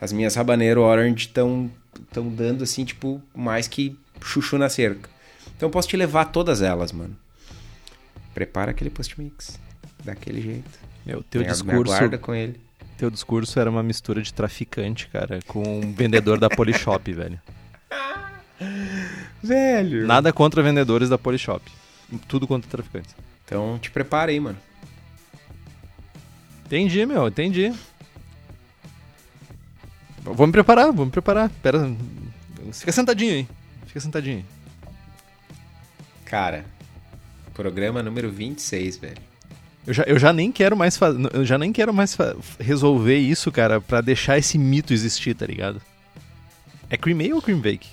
As 0.00 0.12
minhas 0.12 0.36
Habanero 0.36 0.82
Orange 0.82 1.26
estão 1.26 1.70
tão 2.12 2.28
dando 2.28 2.62
assim, 2.62 2.84
tipo, 2.84 3.20
mais 3.34 3.66
que 3.66 3.96
chuchu 4.22 4.58
na 4.58 4.68
cerca. 4.68 5.10
Então 5.58 5.66
eu 5.66 5.70
posso 5.70 5.88
te 5.88 5.96
levar 5.96 6.26
todas 6.26 6.62
elas, 6.62 6.92
mano. 6.92 7.16
Prepara 8.32 8.70
aquele 8.70 8.90
post-mix. 8.90 9.58
Daquele 10.04 10.40
jeito. 10.40 10.70
Meu, 11.04 11.22
teu 11.24 11.40
Me- 11.42 11.48
discurso, 11.48 11.90
Me 11.92 11.96
aguarda 11.96 12.16
com 12.16 12.32
ele. 12.32 12.60
teu 12.96 13.10
discurso 13.10 13.58
era 13.58 13.68
uma 13.68 13.82
mistura 13.82 14.22
de 14.22 14.32
traficante, 14.32 15.08
cara, 15.08 15.40
com 15.48 15.80
um 15.80 15.92
vendedor 15.92 16.38
da 16.38 16.48
Polishop, 16.48 17.10
velho. 17.12 17.40
Velho. 19.42 20.06
Nada 20.06 20.32
contra 20.32 20.62
vendedores 20.62 21.08
da 21.08 21.18
Polishop. 21.18 21.68
Tudo 22.28 22.46
contra 22.46 22.70
traficantes. 22.70 23.14
Então 23.44 23.78
te 23.80 23.90
prepara 23.90 24.30
aí, 24.30 24.38
mano. 24.38 24.58
Entendi, 26.66 27.04
meu, 27.04 27.26
entendi. 27.28 27.72
Vou 30.22 30.46
me 30.46 30.52
preparar, 30.52 30.92
vou 30.92 31.06
me 31.06 31.10
preparar. 31.10 31.50
Pera. 31.62 31.90
Fica 32.72 32.92
sentadinho 32.92 33.32
aí. 33.32 33.48
Fica 33.86 34.00
sentadinho 34.00 34.38
aí. 34.38 34.44
Cara, 36.28 36.66
programa 37.54 38.02
número 38.02 38.30
26, 38.30 38.98
velho. 38.98 39.16
Eu 39.86 39.94
já, 39.94 40.02
eu 40.02 40.18
já 40.18 40.30
nem 40.30 40.52
quero 40.52 40.76
mais 40.76 41.00
eu 41.32 41.46
já 41.46 41.56
nem 41.56 41.72
quero 41.72 41.94
mais 41.94 42.16
resolver 42.60 43.16
isso, 43.16 43.50
cara, 43.50 43.80
pra 43.80 44.02
deixar 44.02 44.36
esse 44.36 44.58
mito 44.58 44.92
existir, 44.92 45.34
tá 45.34 45.46
ligado? 45.46 45.80
É 46.90 46.98
cream 46.98 47.18
ale 47.18 47.32
ou 47.32 47.40
cream 47.40 47.58
bake? 47.58 47.88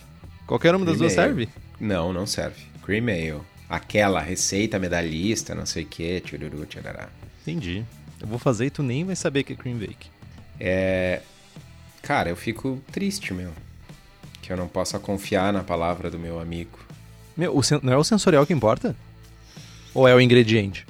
Qualquer 0.46 0.76
uma 0.76 0.86
das 0.86 0.98
duas 0.98 1.14
serve? 1.14 1.48
Não, 1.80 2.12
não 2.12 2.28
serve. 2.28 2.62
Cream 2.84 3.06
ale. 3.08 3.42
Aquela 3.70 4.20
receita 4.20 4.78
medalhista, 4.78 5.56
não 5.56 5.66
sei 5.66 5.84
o 5.84 5.88
que, 5.88 6.20
tchururu, 6.20 6.66
tcharará. 6.66 7.08
Entendi. 7.42 7.86
Eu 8.20 8.28
vou 8.28 8.38
fazer 8.38 8.66
e 8.66 8.70
tu 8.70 8.84
nem 8.84 9.06
vai 9.06 9.16
saber 9.16 9.44
que 9.44 9.54
é 9.54 9.56
cream 9.56 9.78
bake. 9.78 10.10
É. 10.60 11.22
Cara, 12.02 12.30
eu 12.30 12.36
fico 12.36 12.82
triste, 12.92 13.34
meu. 13.34 13.52
Que 14.42 14.52
eu 14.52 14.58
não 14.58 14.68
possa 14.68 15.00
confiar 15.00 15.54
na 15.54 15.64
palavra 15.64 16.12
do 16.12 16.20
meu 16.20 16.40
amigo. 16.40 16.85
Meu, 17.36 17.56
o 17.56 17.62
sen- 17.64 17.80
não 17.84 17.94
é 17.94 17.98
o 17.98 18.04
sensorial 18.04 18.46
que 18.46 18.54
importa? 18.54 18.96
Ou 19.94 20.08
é 20.08 20.16
o 20.16 20.22
ingrediente? 20.22 20.86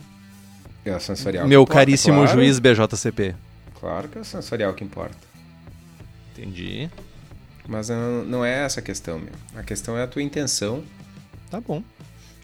É 0.84 0.96
o 0.96 1.00
sensorial. 1.00 1.48
Meu 1.48 1.62
importa, 1.64 1.80
caríssimo 1.80 2.18
claro. 2.22 2.32
juiz 2.34 2.60
BJCP. 2.60 3.36
Claro 3.80 4.08
que 4.08 4.18
é 4.18 4.22
o 4.22 4.26
sensorial 4.26 4.74
que 4.74 4.84
importa. 4.84 5.18
Entendi. 6.34 6.90
Mas 7.68 7.90
não, 7.90 8.24
não 8.24 8.46
é 8.46 8.64
essa 8.66 8.80
a 8.80 8.84
questão, 8.84 9.18
meu. 9.18 9.34
A 9.56 9.64
questão 9.64 9.98
é 9.98 10.04
a 10.04 10.08
tua 10.08 10.22
intenção. 10.22 10.84
Tá 11.50 11.60
bom. 11.60 11.84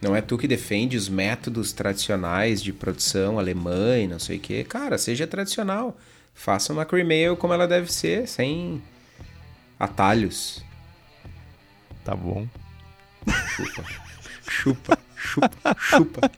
Não 0.01 0.15
é 0.15 0.21
tu 0.21 0.35
que 0.37 0.47
defende 0.47 0.97
os 0.97 1.07
métodos 1.07 1.71
tradicionais 1.71 2.61
de 2.61 2.73
produção 2.73 3.37
alemã 3.37 3.97
e 3.99 4.07
não 4.07 4.17
sei 4.17 4.37
o 4.37 4.39
quê. 4.39 4.63
Cara, 4.67 4.97
seja 4.97 5.27
tradicional. 5.27 5.95
Faça 6.33 6.73
uma 6.73 6.85
cream 6.85 7.07
ale 7.29 7.35
como 7.37 7.53
ela 7.53 7.67
deve 7.67 7.91
ser, 7.93 8.27
sem 8.27 8.81
atalhos. 9.79 10.63
Tá 12.03 12.15
bom. 12.15 12.47
Chupa. 13.55 13.83
chupa, 14.49 14.97
chupa, 15.15 15.75
chupa. 15.79 16.31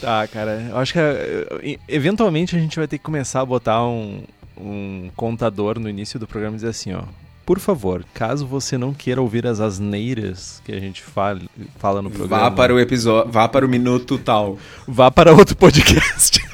Tá, 0.00 0.26
cara. 0.28 0.66
Eu 0.70 0.76
acho 0.76 0.92
que 0.92 0.98
eh, 0.98 1.78
eventualmente 1.88 2.54
a 2.54 2.58
gente 2.58 2.76
vai 2.76 2.86
ter 2.86 2.98
que 2.98 3.04
começar 3.04 3.40
a 3.40 3.46
botar 3.46 3.84
um, 3.86 4.22
um 4.56 5.10
contador 5.16 5.78
no 5.78 5.88
início 5.88 6.18
do 6.18 6.26
programa 6.26 6.54
e 6.54 6.56
dizer 6.56 6.68
assim, 6.68 6.92
ó. 6.92 7.02
Por 7.46 7.60
favor, 7.60 8.04
caso 8.12 8.44
você 8.44 8.76
não 8.76 8.92
queira 8.92 9.22
ouvir 9.22 9.46
as 9.46 9.60
asneiras 9.60 10.60
que 10.64 10.72
a 10.72 10.80
gente 10.80 11.00
fala, 11.00 11.40
fala 11.78 12.02
no 12.02 12.10
programa, 12.10 12.42
Vá 12.42 12.50
para 12.50 12.74
o 12.74 12.80
episódio, 12.80 13.30
vá 13.30 13.46
para 13.48 13.64
o 13.64 13.68
minuto 13.68 14.18
tal. 14.18 14.58
vá 14.86 15.12
para 15.12 15.32
outro 15.32 15.54
podcast. 15.56 16.44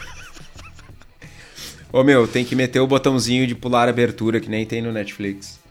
Ô 1.91 2.05
meu, 2.05 2.29
tem 2.29 2.45
que 2.45 2.55
meter 2.55 2.81
o 2.81 2.87
botãozinho 2.87 3.47
de 3.47 3.55
pular 3.55 3.89
abertura 3.89 4.39
que 4.39 4.51
nem 4.51 4.67
tem 4.67 4.83
no 4.83 4.93
Netflix. 4.93 5.62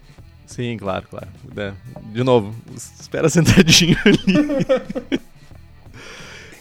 Sim, 0.51 0.75
claro, 0.77 1.07
claro. 1.09 1.27
É, 1.55 1.71
De 2.11 2.23
novo, 2.25 2.53
espera 2.75 3.29
sentadinho 3.29 3.97
ali. 4.05 5.21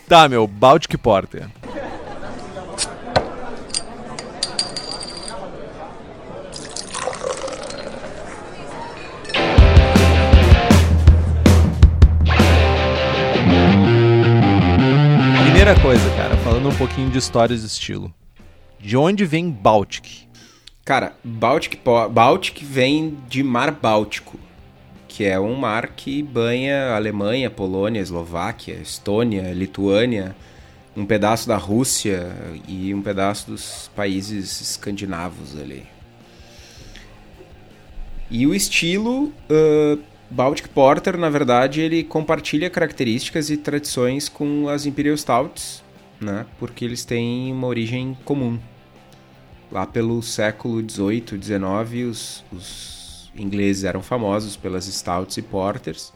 tá, 0.08 0.28
meu, 0.28 0.46
Baltic 0.46 0.96
Porter. 0.96 1.48
Primeira 15.44 15.78
coisa, 15.80 16.08
cara, 16.16 16.36
falando 16.38 16.68
um 16.68 16.74
pouquinho 16.74 17.10
de 17.10 17.18
histórias 17.18 17.60
de 17.60 17.66
estilo. 17.66 18.12
De 18.78 18.96
onde 18.96 19.24
vem 19.26 19.50
Baltic? 19.50 20.26
Cara, 20.90 21.12
Baltic, 21.22 21.80
Baltic 22.10 22.64
vem 22.64 23.16
de 23.28 23.44
Mar 23.44 23.70
Báltico, 23.70 24.36
que 25.06 25.24
é 25.24 25.38
um 25.38 25.54
mar 25.54 25.86
que 25.86 26.20
banha 26.20 26.96
Alemanha, 26.96 27.48
Polônia, 27.48 28.00
Eslováquia, 28.00 28.74
Estônia, 28.74 29.52
Lituânia, 29.52 30.34
um 30.96 31.06
pedaço 31.06 31.46
da 31.46 31.56
Rússia 31.56 32.34
e 32.66 32.92
um 32.92 33.00
pedaço 33.02 33.52
dos 33.52 33.88
países 33.94 34.60
escandinavos 34.60 35.56
ali. 35.56 35.84
E 38.28 38.44
o 38.44 38.52
estilo 38.52 39.32
ah, 39.48 39.96
Baltic 40.28 40.70
Porter, 40.70 41.16
na 41.16 41.30
verdade, 41.30 41.82
ele 41.82 42.02
compartilha 42.02 42.68
características 42.68 43.48
e 43.48 43.56
tradições 43.56 44.28
com 44.28 44.68
as 44.68 44.86
Imperial 44.86 45.16
Stouts, 45.16 45.84
né? 46.20 46.46
Porque 46.58 46.84
eles 46.84 47.04
têm 47.04 47.52
uma 47.52 47.68
origem 47.68 48.18
comum. 48.24 48.58
Lá 49.70 49.86
pelo 49.86 50.22
século 50.22 50.80
XVIII, 50.80 51.40
XIX, 51.40 52.08
os, 52.10 52.44
os 52.52 53.32
ingleses 53.36 53.84
eram 53.84 54.02
famosos 54.02 54.56
pelas 54.56 54.86
stouts 54.86 55.36
e 55.36 55.42
porters. 55.42 56.12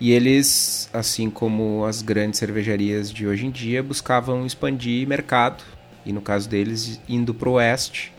E 0.00 0.10
eles, 0.10 0.90
assim 0.92 1.30
como 1.30 1.84
as 1.84 2.02
grandes 2.02 2.40
cervejarias 2.40 3.12
de 3.12 3.24
hoje 3.24 3.46
em 3.46 3.50
dia, 3.50 3.82
buscavam 3.82 4.44
expandir 4.44 5.06
mercado. 5.06 5.62
E 6.04 6.12
no 6.12 6.20
caso 6.20 6.48
deles, 6.48 7.00
indo 7.08 7.32
para 7.32 7.48
o 7.48 7.52
oeste. 7.52 8.12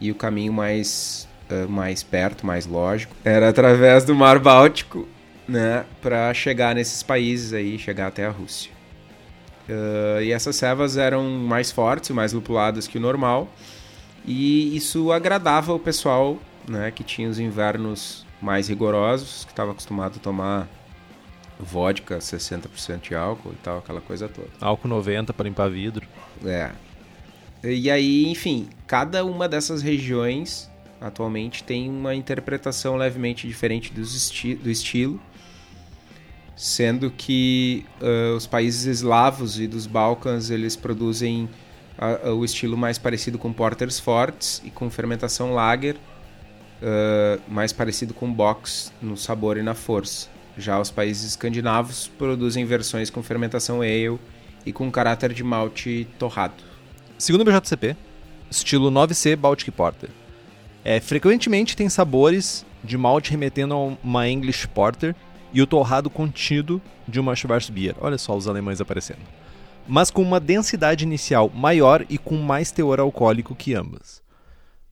E 0.00 0.10
o 0.10 0.14
caminho 0.14 0.54
mais, 0.54 1.28
eh, 1.50 1.66
mais 1.66 2.02
perto, 2.02 2.46
mais 2.46 2.64
lógico, 2.64 3.14
era 3.22 3.50
através 3.50 4.02
do 4.02 4.14
Mar 4.14 4.38
Báltico, 4.38 5.06
né? 5.46 5.84
Para 6.00 6.32
chegar 6.32 6.74
nesses 6.74 7.02
países 7.02 7.52
aí, 7.52 7.78
chegar 7.78 8.06
até 8.06 8.24
a 8.24 8.30
Rússia. 8.30 8.79
Uh, 9.70 10.20
e 10.22 10.32
essas 10.32 10.56
cevas 10.56 10.96
eram 10.96 11.22
mais 11.30 11.70
fortes, 11.70 12.10
mais 12.10 12.32
lupuladas 12.32 12.88
que 12.88 12.98
o 12.98 13.00
normal. 13.00 13.48
E 14.26 14.76
isso 14.76 15.12
agradava 15.12 15.72
o 15.72 15.78
pessoal 15.78 16.38
né, 16.68 16.90
que 16.90 17.04
tinha 17.04 17.28
os 17.28 17.38
invernos 17.38 18.26
mais 18.42 18.68
rigorosos, 18.68 19.44
que 19.44 19.52
estava 19.52 19.70
acostumado 19.70 20.16
a 20.16 20.18
tomar 20.18 20.68
vodka 21.58 22.18
60% 22.18 23.00
de 23.00 23.14
álcool 23.14 23.52
e 23.52 23.56
tal, 23.62 23.78
aquela 23.78 24.00
coisa 24.00 24.28
toda. 24.28 24.48
Álcool 24.60 24.88
90 24.88 25.32
para 25.32 25.44
limpar 25.44 25.68
vidro. 25.68 26.06
É. 26.44 26.70
E 27.62 27.90
aí, 27.90 28.26
enfim, 28.26 28.68
cada 28.86 29.24
uma 29.24 29.48
dessas 29.48 29.82
regiões 29.82 30.70
atualmente 31.00 31.62
tem 31.62 31.88
uma 31.88 32.14
interpretação 32.14 32.96
levemente 32.96 33.46
diferente 33.46 33.92
dos 33.92 34.14
esti 34.14 34.54
do 34.54 34.70
estilo, 34.70 35.20
sendo 36.56 37.10
que 37.10 37.84
uh, 38.00 38.36
os 38.36 38.46
países 38.46 38.84
eslavos 38.84 39.58
e 39.58 39.66
dos 39.66 39.86
Balcãs 39.86 40.50
eles 40.50 40.76
produzem 40.76 41.48
a, 41.98 42.30
o 42.30 42.44
estilo 42.44 42.76
mais 42.76 42.98
parecido 42.98 43.38
com 43.38 43.52
porters 43.52 43.98
fortes 43.98 44.60
e 44.64 44.70
com 44.70 44.90
fermentação 44.90 45.52
lager, 45.54 45.96
uh, 45.96 47.40
mais 47.48 47.72
parecido 47.72 48.14
com 48.14 48.32
box 48.32 48.92
no 49.00 49.16
sabor 49.16 49.56
e 49.56 49.62
na 49.62 49.74
força. 49.74 50.28
Já 50.56 50.78
os 50.78 50.90
países 50.90 51.30
escandinavos 51.30 52.08
produzem 52.18 52.64
versões 52.64 53.10
com 53.10 53.22
fermentação 53.22 53.80
ale 53.80 54.18
e 54.66 54.72
com 54.72 54.90
caráter 54.90 55.32
de 55.32 55.42
malte 55.42 56.06
torrado. 56.18 56.62
Segundo 57.16 57.42
o 57.42 57.44
BJCP, 57.44 57.96
estilo 58.50 58.90
9C 58.90 59.36
Baltic 59.36 59.70
Porter. 59.70 60.10
É, 60.84 60.98
frequentemente 61.00 61.76
tem 61.76 61.88
sabores 61.88 62.64
de 62.82 62.96
malte 62.96 63.30
remetendo 63.30 63.74
a 63.74 63.78
uma 64.02 64.28
English 64.28 64.66
Porter 64.68 65.14
e 65.52 65.60
o 65.60 65.66
torrado 65.66 66.08
contido 66.08 66.80
de 67.06 67.18
uma 67.18 67.34
Schwarzbier. 67.34 67.94
Olha 68.00 68.18
só 68.18 68.36
os 68.36 68.46
alemães 68.46 68.80
aparecendo. 68.80 69.20
Mas 69.88 70.10
com 70.10 70.22
uma 70.22 70.38
densidade 70.38 71.04
inicial 71.04 71.50
maior 71.54 72.04
e 72.08 72.16
com 72.16 72.36
mais 72.36 72.70
teor 72.70 73.00
alcoólico 73.00 73.54
que 73.54 73.74
ambas. 73.74 74.22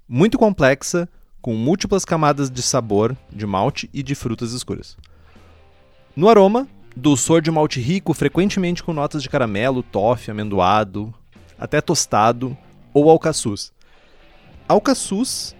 Muito 0.09 0.38
complexa, 0.38 1.09
com 1.41 1.55
múltiplas 1.55 2.05
camadas 2.05 2.50
de 2.50 2.62
sabor, 2.62 3.17
de 3.31 3.47
malte 3.47 3.88
e 3.93 4.03
de 4.03 4.15
frutas 4.15 4.53
escuras. 4.53 4.97
No 6.17 6.29
aroma, 6.29 6.67
dulçor 6.97 7.41
de 7.41 7.50
malte 7.50 7.81
rico, 7.81 8.12
frequentemente 8.12 8.83
com 8.83 8.93
notas 8.93 9.23
de 9.23 9.29
caramelo, 9.29 9.83
toffee, 9.83 10.33
amendoado, 10.33 11.15
até 11.59 11.81
tostado 11.81 12.57
ou 12.93 13.09
alcaçuz. 13.09 13.73
Alcaçuz 14.69 15.55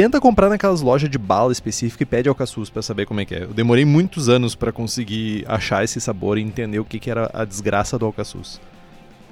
tenta 0.00 0.18
comprar 0.18 0.48
naquelas 0.48 0.80
lojas 0.80 1.10
de 1.10 1.18
bala 1.18 1.52
específica 1.52 2.02
e 2.02 2.06
pede 2.06 2.26
alcaçuz 2.26 2.70
para 2.70 2.80
saber 2.80 3.04
como 3.04 3.20
é 3.20 3.26
que 3.26 3.34
é. 3.34 3.42
Eu 3.42 3.52
demorei 3.52 3.84
muitos 3.84 4.30
anos 4.30 4.54
para 4.54 4.72
conseguir 4.72 5.44
achar 5.46 5.84
esse 5.84 6.00
sabor 6.00 6.38
e 6.38 6.40
entender 6.40 6.78
o 6.78 6.86
que, 6.86 6.98
que 6.98 7.10
era 7.10 7.30
a 7.34 7.44
desgraça 7.44 7.98
do 7.98 8.06
alcaçuz. 8.06 8.58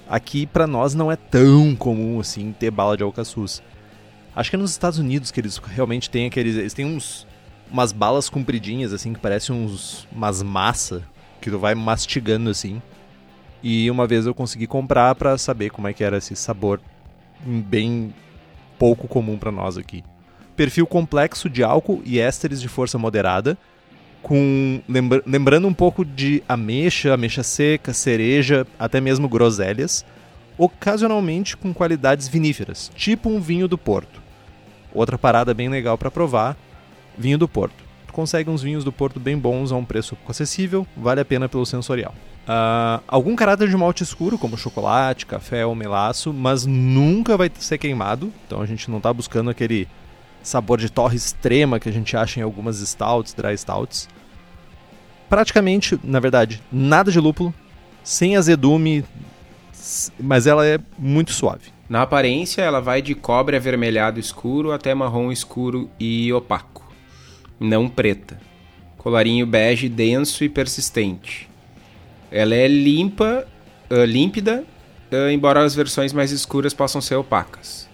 Aqui 0.06 0.44
para 0.44 0.66
nós 0.66 0.94
não 0.94 1.10
é 1.10 1.16
tão 1.16 1.74
comum 1.74 2.20
assim 2.20 2.52
ter 2.52 2.70
bala 2.70 2.98
de 2.98 3.02
alcaçuz. 3.02 3.62
Acho 4.36 4.50
que 4.50 4.56
é 4.56 4.58
nos 4.58 4.72
Estados 4.72 4.98
Unidos 4.98 5.30
que 5.30 5.40
eles 5.40 5.56
realmente 5.56 6.10
têm 6.10 6.26
aqueles. 6.26 6.54
Eles 6.54 6.74
têm 6.74 6.84
uns. 6.84 7.26
Umas 7.70 7.90
balas 7.90 8.28
compridinhas, 8.28 8.92
assim, 8.92 9.14
que 9.14 9.20
parecem 9.20 9.56
uns. 9.56 10.06
umas 10.12 10.42
massa 10.42 11.02
que 11.40 11.50
tu 11.50 11.58
vai 11.58 11.74
mastigando 11.74 12.50
assim. 12.50 12.82
E 13.62 13.90
uma 13.90 14.06
vez 14.06 14.26
eu 14.26 14.34
consegui 14.34 14.66
comprar 14.66 15.14
para 15.14 15.38
saber 15.38 15.70
como 15.70 15.88
é 15.88 15.94
que 15.94 16.04
era 16.04 16.18
esse 16.18 16.36
sabor 16.36 16.78
bem 17.42 18.12
pouco 18.78 19.08
comum 19.08 19.38
para 19.38 19.50
nós 19.50 19.78
aqui. 19.78 20.04
Perfil 20.58 20.88
complexo 20.88 21.48
de 21.48 21.62
álcool 21.62 22.02
e 22.04 22.18
ésteres 22.18 22.60
de 22.60 22.66
força 22.66 22.98
moderada, 22.98 23.56
com 24.20 24.80
lembra 24.88 25.22
lembrando 25.24 25.68
um 25.68 25.72
pouco 25.72 26.04
de 26.04 26.42
ameixa, 26.48 27.14
ameixa 27.14 27.44
seca, 27.44 27.92
cereja, 27.92 28.66
até 28.76 29.00
mesmo 29.00 29.28
groselhas, 29.28 30.04
ocasionalmente 30.58 31.56
com 31.56 31.72
qualidades 31.72 32.26
viníferas, 32.26 32.90
tipo 32.96 33.30
um 33.30 33.40
vinho 33.40 33.68
do 33.68 33.78
Porto. 33.78 34.20
Outra 34.92 35.16
parada 35.16 35.54
bem 35.54 35.68
legal 35.68 35.96
para 35.96 36.10
provar, 36.10 36.56
vinho 37.16 37.38
do 37.38 37.46
Porto. 37.46 37.84
Tu 38.08 38.12
consegue 38.12 38.50
uns 38.50 38.60
vinhos 38.60 38.82
do 38.82 38.90
Porto 38.90 39.20
bem 39.20 39.38
bons 39.38 39.70
a 39.70 39.76
um 39.76 39.84
preço 39.84 40.18
acessível, 40.28 40.84
vale 40.96 41.20
a 41.20 41.24
pena 41.24 41.48
pelo 41.48 41.64
sensorial. 41.64 42.12
Uh, 42.48 43.00
algum 43.06 43.36
caráter 43.36 43.68
de 43.68 43.76
malte 43.76 44.02
escuro, 44.02 44.36
como 44.36 44.58
chocolate, 44.58 45.24
café 45.24 45.64
ou 45.64 45.76
melaço, 45.76 46.32
mas 46.32 46.66
nunca 46.66 47.36
vai 47.36 47.48
ser 47.60 47.78
queimado. 47.78 48.32
Então 48.44 48.60
a 48.60 48.66
gente 48.66 48.90
não 48.90 48.96
está 48.96 49.12
buscando 49.12 49.50
aquele 49.50 49.86
sabor 50.42 50.78
de 50.78 50.90
torre 50.90 51.16
extrema 51.16 51.78
que 51.78 51.88
a 51.88 51.92
gente 51.92 52.16
acha 52.16 52.40
em 52.40 52.42
algumas 52.42 52.78
stouts, 52.78 53.34
dry 53.34 53.56
stouts. 53.56 54.08
Praticamente, 55.28 55.98
na 56.02 56.20
verdade, 56.20 56.62
nada 56.72 57.10
de 57.10 57.20
lúpulo, 57.20 57.52
sem 58.02 58.36
azedume, 58.36 59.04
mas 60.18 60.46
ela 60.46 60.66
é 60.66 60.78
muito 60.98 61.32
suave. 61.32 61.70
Na 61.88 62.02
aparência, 62.02 62.62
ela 62.62 62.80
vai 62.80 63.00
de 63.00 63.14
cobre 63.14 63.56
avermelhado 63.56 64.20
escuro 64.20 64.72
até 64.72 64.94
marrom 64.94 65.32
escuro 65.32 65.90
e 65.98 66.32
opaco, 66.32 66.86
não 67.58 67.88
preta. 67.88 68.38
Colarinho 68.98 69.46
bege 69.46 69.88
denso 69.88 70.44
e 70.44 70.48
persistente. 70.48 71.48
Ela 72.30 72.54
é 72.54 72.68
limpa, 72.68 73.46
uh, 73.90 74.04
límpida, 74.04 74.64
uh, 75.10 75.30
embora 75.30 75.64
as 75.64 75.74
versões 75.74 76.12
mais 76.12 76.30
escuras 76.30 76.74
possam 76.74 77.00
ser 77.00 77.14
opacas. 77.14 77.87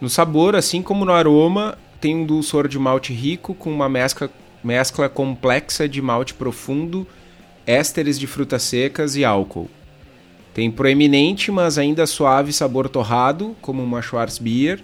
No 0.00 0.08
sabor, 0.08 0.54
assim 0.54 0.82
como 0.82 1.04
no 1.04 1.12
aroma, 1.12 1.78
tem 2.00 2.14
um 2.16 2.26
dulçor 2.26 2.68
de 2.68 2.78
malte 2.78 3.12
rico 3.12 3.54
com 3.54 3.72
uma 3.72 3.88
mescla, 3.88 4.30
mescla 4.62 5.08
complexa 5.08 5.88
de 5.88 6.02
malte 6.02 6.34
profundo, 6.34 7.06
ésteres 7.66 8.18
de 8.18 8.26
frutas 8.26 8.62
secas 8.62 9.16
e 9.16 9.24
álcool. 9.24 9.70
Tem 10.52 10.70
proeminente, 10.70 11.50
mas 11.50 11.78
ainda 11.78 12.06
suave 12.06 12.52
sabor 12.52 12.88
torrado, 12.88 13.56
como 13.60 13.82
uma 13.82 14.02
Schwarzbier, 14.02 14.80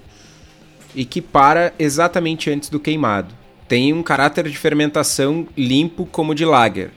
e 0.94 1.04
que 1.04 1.20
para 1.20 1.72
exatamente 1.78 2.50
antes 2.50 2.68
do 2.68 2.80
queimado. 2.80 3.34
Tem 3.68 3.92
um 3.92 4.02
caráter 4.02 4.48
de 4.48 4.56
fermentação 4.56 5.46
limpo 5.56 6.04
como 6.04 6.34
de 6.34 6.44
lager. 6.44 6.90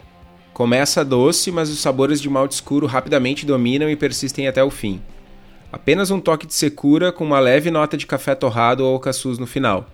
Começa 0.53 1.05
doce, 1.05 1.51
mas 1.51 1.69
os 1.69 1.79
sabores 1.79 2.21
de 2.21 2.29
malte 2.29 2.53
escuro 2.53 2.87
rapidamente 2.87 3.45
dominam 3.45 3.89
e 3.89 3.95
persistem 3.95 4.47
até 4.47 4.63
o 4.63 4.69
fim. 4.69 5.01
Apenas 5.75 6.09
um 6.09 6.21
toque 6.21 6.47
de 6.47 6.53
secura 6.53 7.11
com 7.11 7.25
uma 7.25 7.37
leve 7.37 7.69
nota 7.69 7.97
de 7.97 8.07
café 8.07 8.33
torrado 8.33 8.85
ou 8.85 8.93
alcaçuz 8.93 9.37
no 9.37 9.45
final. 9.45 9.85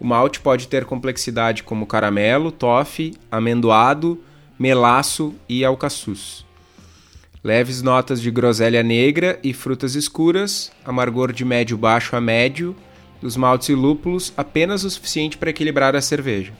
O 0.00 0.06
malte 0.06 0.40
pode 0.40 0.68
ter 0.68 0.86
complexidade 0.86 1.62
como 1.62 1.86
caramelo, 1.86 2.50
toffee, 2.50 3.14
amendoado, 3.30 4.18
melaço 4.58 5.34
e 5.46 5.62
alcaçuz. 5.66 6.46
Leves 7.44 7.82
notas 7.82 8.22
de 8.22 8.30
groselha 8.30 8.82
negra 8.82 9.38
e 9.44 9.52
frutas 9.52 9.94
escuras, 9.94 10.72
amargor 10.82 11.30
de 11.30 11.44
médio 11.44 11.76
baixo 11.76 12.16
a 12.16 12.20
médio, 12.20 12.74
dos 13.20 13.36
maltes 13.36 13.68
e 13.68 13.74
lúpulos 13.74 14.32
apenas 14.34 14.82
o 14.82 14.88
suficiente 14.88 15.36
para 15.36 15.50
equilibrar 15.50 15.94
a 15.94 16.00
cerveja. 16.00 16.54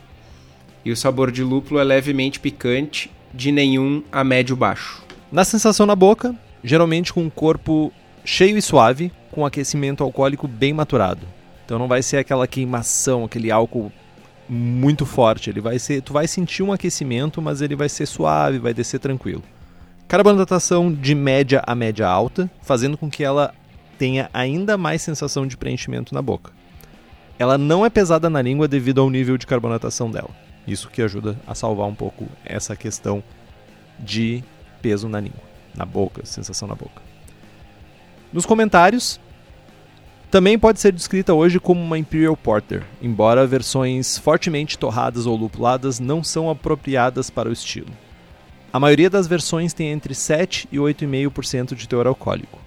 E 0.85 0.93
o 0.93 0.97
sabor 0.97 1.31
de 1.31 1.43
lúpulo 1.43 1.81
é 1.81 1.85
levemente 1.85 2.39
picante, 2.39 3.11
de 3.33 3.51
nenhum 3.51 4.03
a 4.13 4.23
médio 4.23 4.55
baixo. 4.55 5.03
Na 5.33 5.43
sensação 5.43 5.87
na 5.87 5.97
boca, 5.97 6.37
geralmente 6.63 7.15
com 7.15 7.23
um 7.23 7.31
corpo 7.31 7.91
cheio 8.27 8.59
e 8.59 8.63
suave, 8.63 9.13
com 9.31 9.47
aquecimento 9.47 10.03
alcoólico 10.03 10.49
bem 10.49 10.73
maturado. 10.73 11.27
Então 11.65 11.79
não 11.79 11.87
vai 11.87 12.03
ser 12.03 12.19
aquela 12.19 12.47
queimação, 12.47 13.25
aquele 13.25 13.53
álcool 13.53 13.93
muito 14.49 15.07
forte. 15.07 15.49
Ele 15.49 15.61
vai 15.61 15.79
ser, 15.79 16.03
tu 16.03 16.13
vai 16.13 16.27
sentir 16.27 16.63
um 16.63 16.73
aquecimento, 16.73 17.41
mas 17.41 17.63
ele 17.63 17.77
vai 17.77 17.89
ser 17.89 18.05
suave, 18.05 18.59
vai 18.59 18.75
descer 18.75 18.99
tranquilo. 18.99 19.43
Carbonatação 20.09 20.93
de 20.93 21.15
média 21.15 21.63
a 21.67 21.75
média 21.75 22.07
alta, 22.07 22.51
fazendo 22.63 22.99
com 22.99 23.09
que 23.09 23.23
ela 23.23 23.55
tenha 23.97 24.29
ainda 24.35 24.77
mais 24.77 25.03
sensação 25.03 25.47
de 25.47 25.57
preenchimento 25.57 26.13
na 26.13 26.21
boca. 26.21 26.53
Ela 27.39 27.57
não 27.57 27.87
é 27.87 27.91
pesada 27.91 28.29
na 28.29 28.43
língua 28.43 28.67
devido 28.67 29.01
ao 29.01 29.11
nível 29.11 29.39
de 29.39 29.47
carbonatação 29.47 30.11
dela. 30.11 30.31
Isso 30.67 30.91
que 30.91 31.01
ajuda 31.01 31.37
a 31.47 31.55
salvar 31.55 31.87
um 31.87 31.95
pouco 31.95 32.27
essa 32.45 32.75
questão 32.75 33.23
de 34.01 34.43
peso 34.83 35.09
na 35.09 35.21
língua, 35.21 35.43
na 35.77 35.85
boca, 35.85 36.25
sensação 36.25 36.67
na 36.67 36.75
boca. 36.75 37.07
Nos 38.37 38.45
comentários, 38.45 39.19
também 40.31 40.59
pode 40.59 40.79
ser 40.79 40.93
descrita 40.93 41.33
hoje 41.33 41.59
como 41.59 41.81
uma 41.81 41.97
Imperial 41.97 42.37
Porter, 42.37 42.83
embora 43.01 43.47
versões 43.47 44.19
fortemente 44.19 44.77
torradas 44.77 45.25
ou 45.25 45.35
lupuladas 45.35 45.99
não 45.99 46.23
são 46.23 46.51
apropriadas 46.51 47.31
para 47.31 47.49
o 47.49 47.53
estilo. 47.53 47.89
A 48.71 48.79
maioria 48.79 49.09
das 49.09 49.27
versões 49.27 49.73
tem 49.73 49.89
entre 49.89 50.15
7 50.15 50.69
e 50.71 50.77
8,5% 50.77 51.75
de 51.75 51.89
teor 51.89 52.07
alcoólico. 52.07 52.59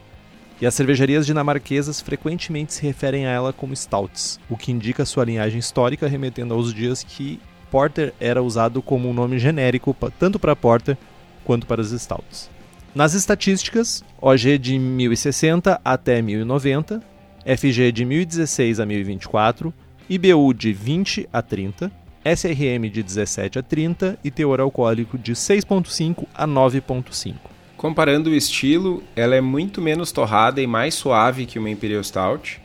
E 0.59 0.65
as 0.65 0.73
cervejarias 0.73 1.27
dinamarquesas 1.27 2.01
frequentemente 2.01 2.73
se 2.73 2.81
referem 2.81 3.27
a 3.27 3.29
ela 3.29 3.53
como 3.53 3.75
stouts, 3.75 4.39
o 4.49 4.57
que 4.57 4.71
indica 4.71 5.05
sua 5.05 5.23
linhagem 5.23 5.59
histórica 5.59 6.07
remetendo 6.07 6.55
aos 6.55 6.73
dias 6.73 7.03
que 7.03 7.39
porter 7.69 8.11
era 8.19 8.41
usado 8.41 8.81
como 8.81 9.07
um 9.07 9.13
nome 9.13 9.37
genérico 9.37 9.95
tanto 10.17 10.39
para 10.39 10.55
porter 10.55 10.97
quanto 11.45 11.67
para 11.67 11.79
as 11.79 11.91
stouts. 11.91 12.49
Nas 12.95 13.13
estatísticas, 13.13 14.03
OG 14.19 14.57
de 14.57 14.79
1060 14.79 15.79
até 15.85 16.21
1090, 16.23 17.03
FG 17.45 17.91
de 17.91 18.03
1016 18.03 18.79
a 18.79 18.85
1024, 18.85 19.71
IBU 20.09 20.53
de 20.55 20.73
20 20.73 21.29
a 21.31 21.39
30, 21.39 21.91
SRM 22.25 22.89
de 22.91 23.03
17 23.03 23.59
a 23.59 23.63
30 23.63 24.17
e 24.23 24.31
teor 24.31 24.59
alcoólico 24.59 25.19
de 25.19 25.33
6,5 25.33 26.25
a 26.33 26.47
9,5. 26.47 27.35
Comparando 27.77 28.31
o 28.31 28.35
estilo, 28.35 29.03
ela 29.15 29.35
é 29.35 29.41
muito 29.41 29.79
menos 29.79 30.11
torrada 30.11 30.59
e 30.59 30.65
mais 30.65 30.95
suave 30.95 31.45
que 31.45 31.59
uma 31.59 31.69
Imperial 31.69 32.03
Stout, 32.03 32.59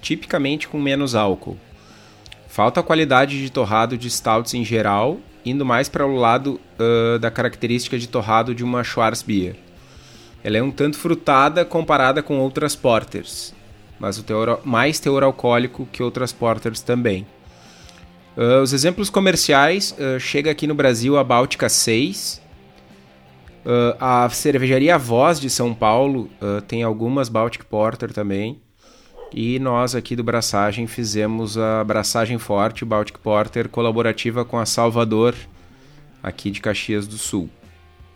tipicamente 0.00 0.66
com 0.66 0.80
menos 0.80 1.14
álcool. 1.14 1.56
Falta 2.48 2.80
a 2.80 2.82
qualidade 2.82 3.40
de 3.40 3.50
torrado 3.50 3.96
de 3.96 4.10
stouts 4.10 4.54
em 4.54 4.64
geral, 4.64 5.20
indo 5.44 5.64
mais 5.64 5.88
para 5.88 6.04
o 6.04 6.16
lado 6.16 6.60
uh, 6.80 7.18
da 7.20 7.30
característica 7.30 7.96
de 7.96 8.08
torrado 8.08 8.52
de 8.54 8.64
uma 8.64 8.82
Schwarzbier. 8.82 9.67
Ela 10.42 10.58
é 10.58 10.62
um 10.62 10.70
tanto 10.70 10.96
frutada 10.96 11.64
comparada 11.64 12.22
com 12.22 12.38
outras 12.38 12.76
porters, 12.76 13.54
mas 13.98 14.18
o 14.18 14.22
teor, 14.22 14.60
mais 14.64 15.00
teor 15.00 15.22
alcoólico 15.22 15.86
que 15.92 16.02
outras 16.02 16.32
porters 16.32 16.80
também. 16.80 17.26
Uh, 18.38 18.62
os 18.62 18.72
exemplos 18.72 19.10
comerciais, 19.10 19.92
uh, 19.98 20.20
chega 20.20 20.48
aqui 20.48 20.68
no 20.68 20.74
Brasil 20.74 21.18
a 21.18 21.24
Báltica 21.24 21.68
6. 21.68 22.40
Uh, 23.66 23.96
a 23.98 24.28
cervejaria 24.30 24.96
Voz 24.96 25.40
de 25.40 25.50
São 25.50 25.74
Paulo 25.74 26.30
tem 26.68 26.84
algumas 26.84 27.28
Baltic 27.28 27.64
Porter 27.64 28.12
também. 28.12 28.60
E 29.34 29.58
nós 29.58 29.94
aqui 29.94 30.14
do 30.14 30.22
Braçagem 30.22 30.86
fizemos 30.86 31.58
a 31.58 31.82
Braçagem 31.82 32.38
Forte 32.38 32.84
Baltic 32.84 33.18
Porter 33.18 33.68
colaborativa 33.68 34.44
com 34.44 34.56
a 34.56 34.64
Salvador, 34.64 35.34
aqui 36.22 36.50
de 36.50 36.60
Caxias 36.60 37.06
do 37.06 37.18
Sul. 37.18 37.50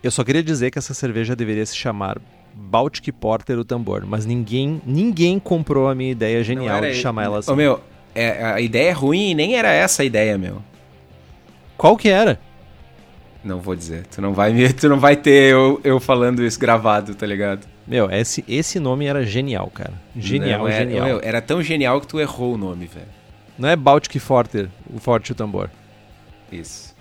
Eu 0.03 0.11
só 0.11 0.23
queria 0.23 0.43
dizer 0.43 0.69
que 0.69 0.77
essa 0.77 0.93
cerveja 0.93 1.33
deveria 1.33 1.65
se 1.65 1.75
chamar 1.75 2.19
Baltic 2.53 3.09
Porter 3.13 3.57
o 3.57 3.63
Tambor, 3.63 4.05
mas 4.05 4.25
ninguém 4.25 4.81
ninguém 4.85 5.39
comprou 5.39 5.87
a 5.87 5.95
minha 5.95 6.11
ideia 6.11 6.43
genial 6.43 6.81
de 6.81 6.95
chamar 6.95 7.23
ela 7.23 7.39
assim. 7.39 7.51
Ô, 7.51 7.55
meu, 7.55 7.79
é, 8.13 8.43
a 8.43 8.59
ideia 8.59 8.89
é 8.89 8.91
ruim 8.91 9.31
e 9.31 9.33
nem 9.33 9.55
era 9.55 9.71
essa 9.71 10.03
a 10.03 10.05
ideia, 10.05 10.37
meu. 10.37 10.61
Qual 11.77 11.95
que 11.95 12.09
era? 12.09 12.39
Não 13.43 13.59
vou 13.59 13.75
dizer. 13.75 14.05
Tu 14.07 14.21
não 14.21 14.33
vai, 14.33 14.53
tu 14.73 14.89
não 14.89 14.99
vai 14.99 15.15
ter 15.15 15.51
eu, 15.51 15.79
eu 15.83 15.99
falando 15.99 16.43
isso 16.43 16.59
gravado, 16.59 17.15
tá 17.15 17.25
ligado? 17.25 17.65
Meu, 17.87 18.09
esse, 18.11 18.43
esse 18.47 18.79
nome 18.79 19.05
era 19.05 19.25
genial, 19.25 19.69
cara. 19.73 19.93
Genial, 20.15 20.59
não, 20.59 20.67
era, 20.67 20.85
genial. 20.85 21.05
Meu, 21.05 21.21
era 21.23 21.41
tão 21.41 21.61
genial 21.61 21.99
que 21.99 22.07
tu 22.07 22.19
errou 22.19 22.53
o 22.53 22.57
nome, 22.57 22.87
velho. 22.87 23.07
Não 23.57 23.69
é 23.69 23.75
Baltic 23.75 24.21
Porter, 24.21 24.69
o 24.93 24.99
Forte 24.99 25.31
o 25.31 25.35
Tambor. 25.35 25.69
Isso. 26.51 26.92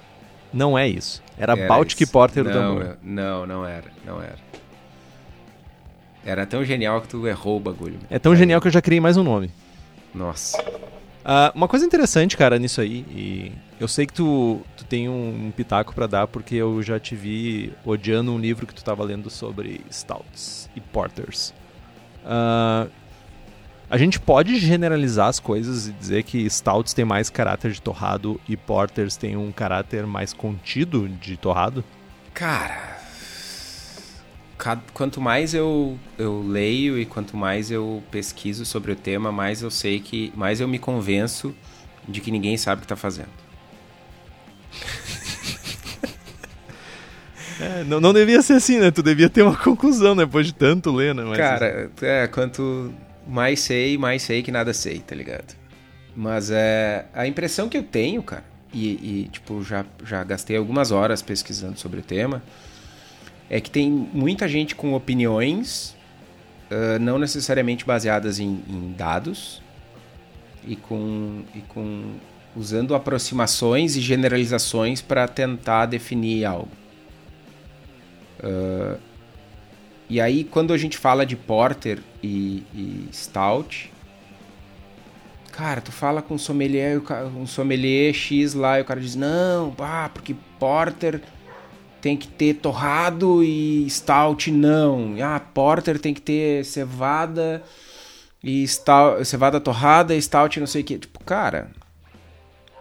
Não 0.52 0.76
é 0.76 0.86
isso. 0.88 1.22
Era, 1.38 1.52
era 1.52 1.68
Baltic 1.68 2.00
isso. 2.00 2.12
Porter 2.12 2.44
não, 2.44 2.50
o 2.50 2.54
Tambor. 2.54 2.84
Meu, 2.84 2.96
não, 3.02 3.46
não 3.46 3.66
era. 3.66 3.90
Não 4.04 4.22
era. 4.22 4.38
Era 6.24 6.46
tão 6.46 6.64
genial 6.64 7.00
que 7.00 7.08
tu 7.08 7.26
errou 7.26 7.56
o 7.56 7.60
bagulho. 7.60 7.98
É 8.08 8.18
tão 8.18 8.32
Aí. 8.32 8.38
genial 8.38 8.60
que 8.60 8.68
eu 8.68 8.72
já 8.72 8.80
criei 8.80 9.00
mais 9.00 9.16
um 9.16 9.22
nome. 9.24 9.50
Nossa. 10.14 10.60
Uh, 10.60 11.54
uma 11.54 11.68
coisa 11.68 11.86
interessante, 11.86 12.36
cara, 12.36 12.58
nisso 12.58 12.80
aí, 12.80 13.04
e 13.08 13.52
eu 13.78 13.86
sei 13.86 14.06
que 14.06 14.12
tu, 14.12 14.60
tu 14.76 14.84
tem 14.84 15.08
um, 15.08 15.46
um 15.46 15.50
pitaco 15.52 15.94
para 15.94 16.08
dar, 16.08 16.26
porque 16.26 16.56
eu 16.56 16.82
já 16.82 16.98
te 16.98 17.14
vi 17.14 17.72
odiando 17.84 18.32
um 18.32 18.38
livro 18.38 18.66
que 18.66 18.74
tu 18.74 18.82
tava 18.82 19.04
lendo 19.04 19.30
sobre 19.30 19.80
stouts 19.88 20.68
e 20.74 20.80
porters. 20.80 21.54
Uh, 22.24 22.90
A 23.92 23.98
gente 23.98 24.18
pode 24.18 24.58
generalizar 24.58 25.28
as 25.28 25.38
coisas 25.38 25.86
e 25.86 25.92
dizer 25.92 26.22
que 26.22 26.48
stouts 26.48 26.94
têm 26.94 27.04
mais 27.04 27.28
caráter 27.28 27.72
de 27.72 27.82
torrado 27.82 28.40
e 28.48 28.56
porters 28.56 29.18
têm 29.18 29.36
um 29.36 29.52
caráter 29.52 30.06
mais 30.06 30.32
contido 30.32 31.06
de 31.06 31.36
torrado? 31.36 31.84
Cara, 32.32 32.96
quanto 34.94 35.20
mais 35.20 35.52
eu, 35.52 35.98
eu 36.16 36.40
leio 36.40 36.98
e 36.98 37.04
quanto 37.04 37.36
mais 37.36 37.70
eu 37.70 38.02
pesquiso 38.10 38.64
sobre 38.64 38.92
o 38.92 38.96
tema, 38.96 39.30
mais 39.30 39.60
eu 39.60 39.70
sei 39.70 40.00
que. 40.00 40.32
mais 40.34 40.58
eu 40.58 40.66
me 40.66 40.78
convenço 40.78 41.54
de 42.08 42.22
que 42.22 42.30
ninguém 42.30 42.56
sabe 42.56 42.78
o 42.78 42.80
que 42.80 42.86
está 42.86 42.96
fazendo. 42.96 43.28
É, 47.60 47.84
não, 47.84 48.00
não 48.00 48.12
devia 48.12 48.42
ser 48.42 48.54
assim, 48.54 48.80
né? 48.80 48.90
Tu 48.90 49.04
devia 49.04 49.30
ter 49.30 49.42
uma 49.42 49.54
conclusão 49.54 50.16
depois 50.16 50.46
de 50.46 50.52
tanto 50.52 50.90
ler, 50.90 51.14
né? 51.14 51.22
Mas, 51.22 51.38
Cara, 51.38 51.92
é, 52.00 52.26
quanto 52.26 52.92
mais 53.26 53.60
sei, 53.60 53.96
mais 53.96 54.22
sei 54.22 54.42
que 54.42 54.50
nada 54.50 54.72
sei, 54.72 55.00
tá 55.00 55.14
ligado? 55.14 55.54
Mas 56.14 56.50
é 56.50 57.06
a 57.14 57.26
impressão 57.26 57.68
que 57.68 57.76
eu 57.76 57.82
tenho, 57.82 58.22
cara, 58.22 58.44
e, 58.72 58.88
e 59.24 59.28
tipo, 59.30 59.62
já, 59.62 59.84
já 60.04 60.22
gastei 60.24 60.56
algumas 60.56 60.90
horas 60.90 61.22
pesquisando 61.22 61.78
sobre 61.78 62.00
o 62.00 62.02
tema, 62.02 62.42
é 63.48 63.60
que 63.60 63.70
tem 63.70 63.90
muita 63.90 64.48
gente 64.48 64.74
com 64.74 64.94
opiniões 64.94 65.94
uh, 66.70 66.98
não 66.98 67.18
necessariamente 67.18 67.84
baseadas 67.84 68.38
em, 68.38 68.62
em, 68.68 68.94
dados 68.96 69.62
e 70.66 70.74
com, 70.74 71.42
e 71.54 71.60
com 71.60 72.14
usando 72.56 72.94
aproximações 72.94 73.96
e 73.96 74.00
generalizações 74.00 75.00
para 75.00 75.28
tentar 75.28 75.86
definir 75.86 76.44
algo. 76.44 76.70
Uh, 78.42 78.98
e 80.12 80.20
aí, 80.20 80.44
quando 80.44 80.74
a 80.74 80.76
gente 80.76 80.98
fala 80.98 81.24
de 81.24 81.34
Porter 81.34 81.98
e, 82.22 82.66
e 82.74 83.08
Stout, 83.10 83.90
cara, 85.50 85.80
tu 85.80 85.90
fala 85.90 86.20
com 86.20 86.34
um 86.34 86.38
sommelier, 86.38 87.00
um 87.34 87.46
sommelier 87.46 88.12
X 88.12 88.52
lá 88.52 88.78
e 88.78 88.82
o 88.82 88.84
cara 88.84 89.00
diz, 89.00 89.16
não, 89.16 89.70
pá, 89.70 90.10
porque 90.12 90.36
Porter 90.58 91.22
tem 92.02 92.14
que 92.14 92.28
ter 92.28 92.56
torrado 92.56 93.42
e 93.42 93.88
Stout 93.88 94.50
não. 94.50 95.14
Ah, 95.18 95.40
Porter 95.40 95.98
tem 95.98 96.12
que 96.12 96.20
ter 96.20 96.62
cevada 96.66 97.62
e 98.44 98.68
stout, 98.68 99.24
cevada 99.24 99.58
torrada 99.62 100.14
e 100.14 100.20
Stout 100.20 100.60
não 100.60 100.66
sei 100.66 100.82
o 100.82 100.84
que. 100.84 100.98
Tipo, 100.98 101.24
cara, 101.24 101.70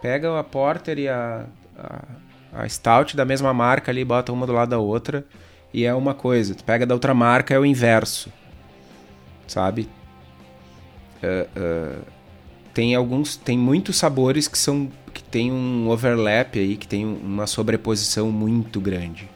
pega 0.02 0.38
a 0.38 0.44
Porter 0.44 0.98
e 0.98 1.08
a, 1.08 1.46
a, 1.78 2.62
a 2.62 2.68
Stout 2.68 3.16
da 3.16 3.24
mesma 3.24 3.54
marca 3.54 3.90
ali, 3.90 4.04
bota 4.04 4.30
uma 4.34 4.46
do 4.46 4.52
lado 4.52 4.68
da 4.68 4.78
outra 4.78 5.24
e 5.72 5.84
é 5.84 5.94
uma 5.94 6.14
coisa. 6.14 6.54
Tu 6.54 6.62
pega 6.64 6.86
da 6.86 6.94
outra 6.94 7.14
marca, 7.14 7.54
é 7.54 7.58
o 7.58 7.64
inverso. 7.64 8.30
Sabe? 9.46 9.88
Uh, 11.22 11.98
uh, 12.00 12.02
tem 12.74 12.94
alguns. 12.94 13.36
Tem 13.36 13.56
muitos 13.56 13.96
sabores 13.96 14.48
que 14.48 14.58
são. 14.58 14.90
que 15.12 15.22
tem 15.22 15.50
um 15.50 15.88
overlap 15.88 16.58
aí, 16.58 16.76
que 16.76 16.86
tem 16.86 17.04
uma 17.06 17.46
sobreposição 17.46 18.30
muito 18.30 18.80
grande. 18.80 19.28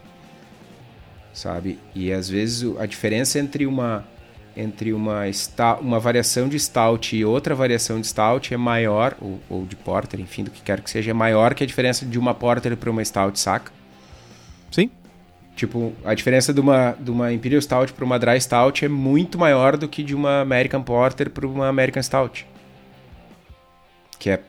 Sabe? 1.33 1.79
E 1.93 2.11
às 2.11 2.29
vezes 2.29 2.75
a 2.77 2.85
diferença 2.85 3.39
entre 3.39 3.65
uma. 3.65 4.05
Entre 4.59 4.91
uma, 4.91 5.21
uma 5.79 5.99
variação 5.99 6.49
de 6.49 6.59
stout 6.59 7.15
e 7.15 7.23
outra 7.23 7.53
variação 7.53 8.01
de 8.01 8.07
stout 8.07 8.51
é 8.51 8.57
maior, 8.57 9.15
ou, 9.21 9.39
ou 9.47 9.65
de 9.67 9.75
porter, 9.75 10.19
enfim, 10.19 10.43
do 10.43 10.49
que 10.49 10.63
quer 10.63 10.81
que 10.81 10.89
seja, 10.89 11.11
é 11.11 11.13
maior 11.13 11.53
que 11.53 11.63
a 11.63 11.67
diferença 11.67 12.03
de 12.03 12.17
uma 12.17 12.33
porter 12.33 12.75
para 12.75 12.89
uma 12.89 13.05
stout, 13.05 13.39
saca? 13.39 13.71
Sim, 14.71 14.89
Tipo, 15.57 15.91
a 16.05 16.13
diferença 16.13 16.53
de 16.53 16.61
uma, 16.61 16.91
de 16.99 17.09
uma 17.09 17.33
Imperial 17.33 17.59
Stout 17.59 17.91
para 17.91 18.05
uma 18.05 18.19
Dry 18.19 18.39
Stout 18.39 18.85
é 18.85 18.87
muito 18.87 19.39
maior 19.39 19.75
do 19.75 19.87
que 19.87 20.03
de 20.03 20.13
uma 20.13 20.39
American 20.41 20.83
Porter 20.83 21.31
para 21.31 21.47
uma 21.47 21.67
American 21.67 22.01
Stout. 22.03 22.45
Que 24.19 24.29
é. 24.29 24.41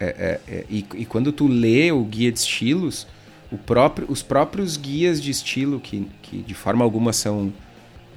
é, 0.00 0.06
é, 0.06 0.40
é 0.48 0.64
e, 0.68 0.84
e, 0.96 1.06
quando 1.06 1.30
tu 1.30 1.46
lê 1.46 1.92
o 1.92 2.02
guia 2.02 2.32
de 2.32 2.40
estilos, 2.40 3.06
próprio, 3.64 4.08
os 4.10 4.24
próprios 4.24 4.76
guias 4.76 5.22
de 5.22 5.30
estilo, 5.30 5.78
que, 5.78 6.10
que 6.20 6.38
de 6.38 6.54
forma 6.54 6.84
alguma 6.84 7.12
são, 7.12 7.52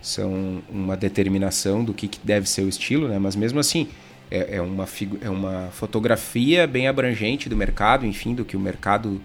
são 0.02 0.63
uma 0.67 0.97
determinação 0.97 1.86
do 1.86 1.93
que, 1.93 2.08
que 2.08 2.19
deve 2.23 2.50
ser 2.50 2.63
o 2.63 2.67
estilo, 2.67 3.08
né? 3.08 3.19
mas 3.19 3.36
mesmo 3.36 3.60
assim. 3.60 3.88
É, 4.30 4.58
é, 4.58 4.62
uma, 4.62 4.86
é 5.21 5.30
uma 5.30 5.69
fotografia 5.71 6.67
bem 6.67 6.89
abrangente 6.89 7.47
do 7.47 7.56
mercado, 7.56 8.06
enfim, 8.06 8.36
do 8.36 8.43
que 8.43 8.58
o 8.58 8.60
mercado 8.60 9.21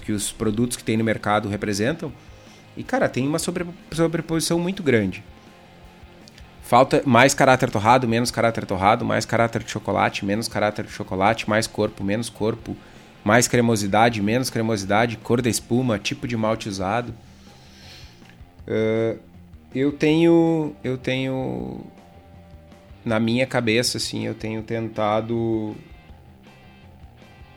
que 0.00 0.12
os 0.12 0.32
produtos 0.32 0.76
que 0.76 0.84
tem 0.84 0.96
no 0.96 1.04
mercado 1.04 1.48
representam. 1.48 2.12
E, 2.76 2.82
cara, 2.82 3.08
tem 3.08 3.26
uma 3.26 3.38
sobre, 3.38 3.66
sobreposição 3.92 4.58
muito 4.58 4.82
grande. 4.82 5.22
Falta 6.62 7.02
mais 7.06 7.32
caráter 7.32 7.70
torrado, 7.70 8.06
menos 8.06 8.30
caráter 8.30 8.66
torrado, 8.66 9.04
mais 9.04 9.24
caráter 9.24 9.62
de 9.62 9.70
chocolate, 9.70 10.24
menos 10.24 10.48
caráter 10.48 10.84
de 10.84 10.92
chocolate, 10.92 11.48
mais 11.48 11.66
corpo, 11.66 12.04
menos 12.04 12.28
corpo, 12.28 12.76
mais 13.24 13.48
cremosidade, 13.48 14.20
menos 14.20 14.50
cremosidade, 14.50 15.16
cor 15.16 15.40
da 15.40 15.48
espuma, 15.48 15.98
tipo 15.98 16.28
de 16.28 16.36
malte 16.36 16.68
usado. 16.68 17.14
Uh, 18.66 19.18
eu 19.74 19.92
tenho, 19.92 20.74
eu 20.84 20.98
tenho 20.98 21.86
na 23.04 23.18
minha 23.18 23.46
cabeça, 23.46 23.96
assim, 23.96 24.26
eu 24.26 24.34
tenho 24.34 24.62
tentado 24.62 25.74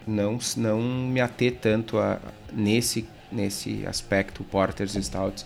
não, 0.07 0.37
não 0.57 0.81
me 0.81 1.21
ater 1.21 1.57
tanto 1.61 1.97
a, 1.97 2.19
nesse, 2.51 3.07
nesse 3.31 3.85
aspecto, 3.85 4.43
porters 4.43 4.95
e 4.95 5.03
stouts, 5.03 5.45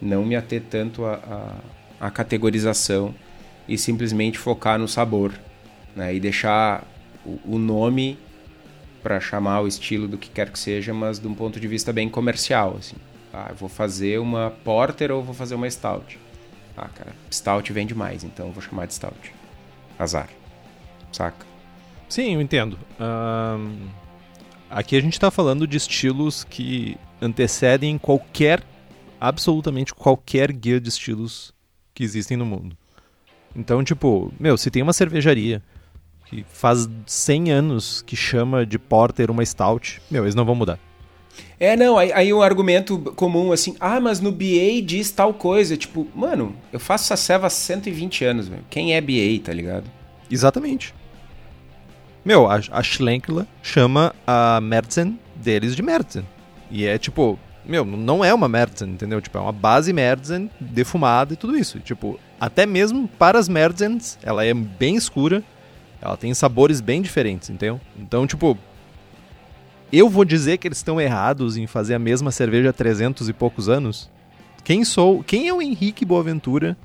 não 0.00 0.24
me 0.24 0.36
ater 0.36 0.62
tanto 0.68 1.04
a, 1.04 1.14
a, 2.00 2.06
a 2.06 2.10
categorização 2.10 3.14
e 3.68 3.78
simplesmente 3.78 4.38
focar 4.38 4.78
no 4.78 4.88
sabor, 4.88 5.32
né? 5.94 6.14
E 6.14 6.20
deixar 6.20 6.84
o, 7.24 7.38
o 7.44 7.58
nome 7.58 8.18
para 9.02 9.20
chamar 9.20 9.60
o 9.60 9.68
estilo 9.68 10.06
do 10.06 10.18
que 10.18 10.30
quer 10.30 10.50
que 10.50 10.58
seja, 10.58 10.92
mas 10.92 11.18
de 11.18 11.26
um 11.26 11.34
ponto 11.34 11.58
de 11.58 11.66
vista 11.66 11.92
bem 11.92 12.08
comercial, 12.08 12.76
assim. 12.78 12.96
Ah, 13.32 13.52
vou 13.56 13.68
fazer 13.68 14.18
uma 14.18 14.50
porter 14.62 15.10
ou 15.10 15.22
vou 15.22 15.34
fazer 15.34 15.54
uma 15.54 15.70
stout. 15.70 16.18
Ah, 16.76 16.88
cara, 16.88 17.12
stout 17.30 17.72
vende 17.72 17.94
mais, 17.94 18.24
então 18.24 18.50
vou 18.52 18.62
chamar 18.62 18.86
de 18.86 18.94
stout. 18.94 19.32
Azar. 19.98 20.28
Saca? 21.12 21.51
Sim, 22.12 22.34
eu 22.34 22.42
entendo. 22.42 22.78
Um, 23.00 23.88
aqui 24.68 24.98
a 24.98 25.00
gente 25.00 25.14
está 25.14 25.30
falando 25.30 25.66
de 25.66 25.78
estilos 25.78 26.44
que 26.44 26.98
antecedem 27.22 27.96
qualquer, 27.96 28.62
absolutamente 29.18 29.94
qualquer 29.94 30.52
guia 30.52 30.78
de 30.78 30.90
estilos 30.90 31.54
que 31.94 32.04
existem 32.04 32.36
no 32.36 32.44
mundo. 32.44 32.76
Então, 33.56 33.82
tipo, 33.82 34.30
meu, 34.38 34.58
se 34.58 34.70
tem 34.70 34.82
uma 34.82 34.92
cervejaria 34.92 35.62
que 36.26 36.44
faz 36.52 36.86
100 37.06 37.50
anos 37.50 38.02
que 38.02 38.14
chama 38.14 38.66
de 38.66 38.78
Porter 38.78 39.30
uma 39.30 39.42
Stout, 39.42 40.02
meu, 40.10 40.24
eles 40.24 40.34
não 40.34 40.44
vão 40.44 40.54
mudar. 40.54 40.78
É, 41.58 41.74
não, 41.76 41.96
aí, 41.96 42.12
aí 42.12 42.30
um 42.30 42.42
argumento 42.42 42.98
comum 43.16 43.52
assim, 43.52 43.74
ah, 43.80 43.98
mas 43.98 44.20
no 44.20 44.30
BA 44.30 44.82
diz 44.84 45.10
tal 45.10 45.32
coisa. 45.32 45.78
Tipo, 45.78 46.06
mano, 46.14 46.54
eu 46.70 46.78
faço 46.78 47.04
essa 47.04 47.16
ceva 47.16 47.46
há 47.46 47.50
120 47.50 48.22
anos, 48.22 48.48
velho. 48.48 48.64
Quem 48.68 48.94
é 48.94 49.00
BA, 49.00 49.42
tá 49.42 49.50
ligado? 49.54 49.90
Exatamente. 50.30 50.92
Meu, 52.24 52.48
a, 52.48 52.60
a 52.70 52.82
Schlenkla 52.82 53.46
chama 53.62 54.14
a 54.26 54.60
Merzen 54.60 55.18
deles 55.34 55.74
de 55.74 55.82
Merzen. 55.82 56.24
E 56.70 56.86
é 56.86 56.96
tipo, 56.96 57.38
meu, 57.64 57.84
não 57.84 58.24
é 58.24 58.32
uma 58.32 58.48
Merzen, 58.48 58.90
entendeu? 58.90 59.20
Tipo, 59.20 59.38
é 59.38 59.40
uma 59.40 59.52
base 59.52 59.92
Merzen 59.92 60.50
defumada 60.60 61.32
e 61.32 61.36
tudo 61.36 61.56
isso. 61.56 61.80
tipo, 61.80 62.18
até 62.40 62.66
mesmo 62.66 63.06
para 63.06 63.38
as 63.38 63.48
Merzens, 63.48 64.18
ela 64.22 64.44
é 64.44 64.52
bem 64.52 64.96
escura, 64.96 65.44
ela 66.00 66.16
tem 66.16 66.34
sabores 66.34 66.80
bem 66.80 67.00
diferentes, 67.00 67.48
entendeu? 67.50 67.80
Então, 67.96 68.26
tipo, 68.26 68.58
eu 69.92 70.08
vou 70.08 70.24
dizer 70.24 70.58
que 70.58 70.66
eles 70.66 70.78
estão 70.78 71.00
errados 71.00 71.56
em 71.56 71.66
fazer 71.66 71.94
a 71.94 72.00
mesma 72.00 72.32
cerveja 72.32 72.70
há 72.70 72.72
300 72.72 73.28
e 73.28 73.32
poucos 73.32 73.68
anos? 73.68 74.10
Quem 74.64 74.84
sou? 74.84 75.22
Quem 75.22 75.48
é 75.48 75.54
o 75.54 75.62
Henrique 75.62 76.04
Boaventura 76.04 76.76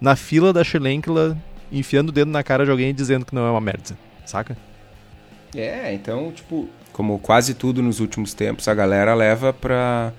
na 0.00 0.14
fila 0.14 0.52
da 0.52 0.62
Schlenkla 0.62 1.36
enfiando 1.72 2.10
o 2.10 2.12
dedo 2.12 2.30
na 2.30 2.42
cara 2.42 2.64
de 2.64 2.70
alguém 2.70 2.94
dizendo 2.94 3.24
que 3.24 3.34
não 3.34 3.46
é 3.46 3.50
uma 3.50 3.60
Merzen, 3.60 3.96
saca? 4.24 4.56
É, 5.54 5.92
então, 5.92 6.30
tipo, 6.32 6.68
como 6.92 7.18
quase 7.18 7.54
tudo 7.54 7.82
nos 7.82 8.00
últimos 8.00 8.34
tempos, 8.34 8.68
a 8.68 8.74
galera 8.74 9.14
leva 9.14 9.52
pra, 9.52 10.12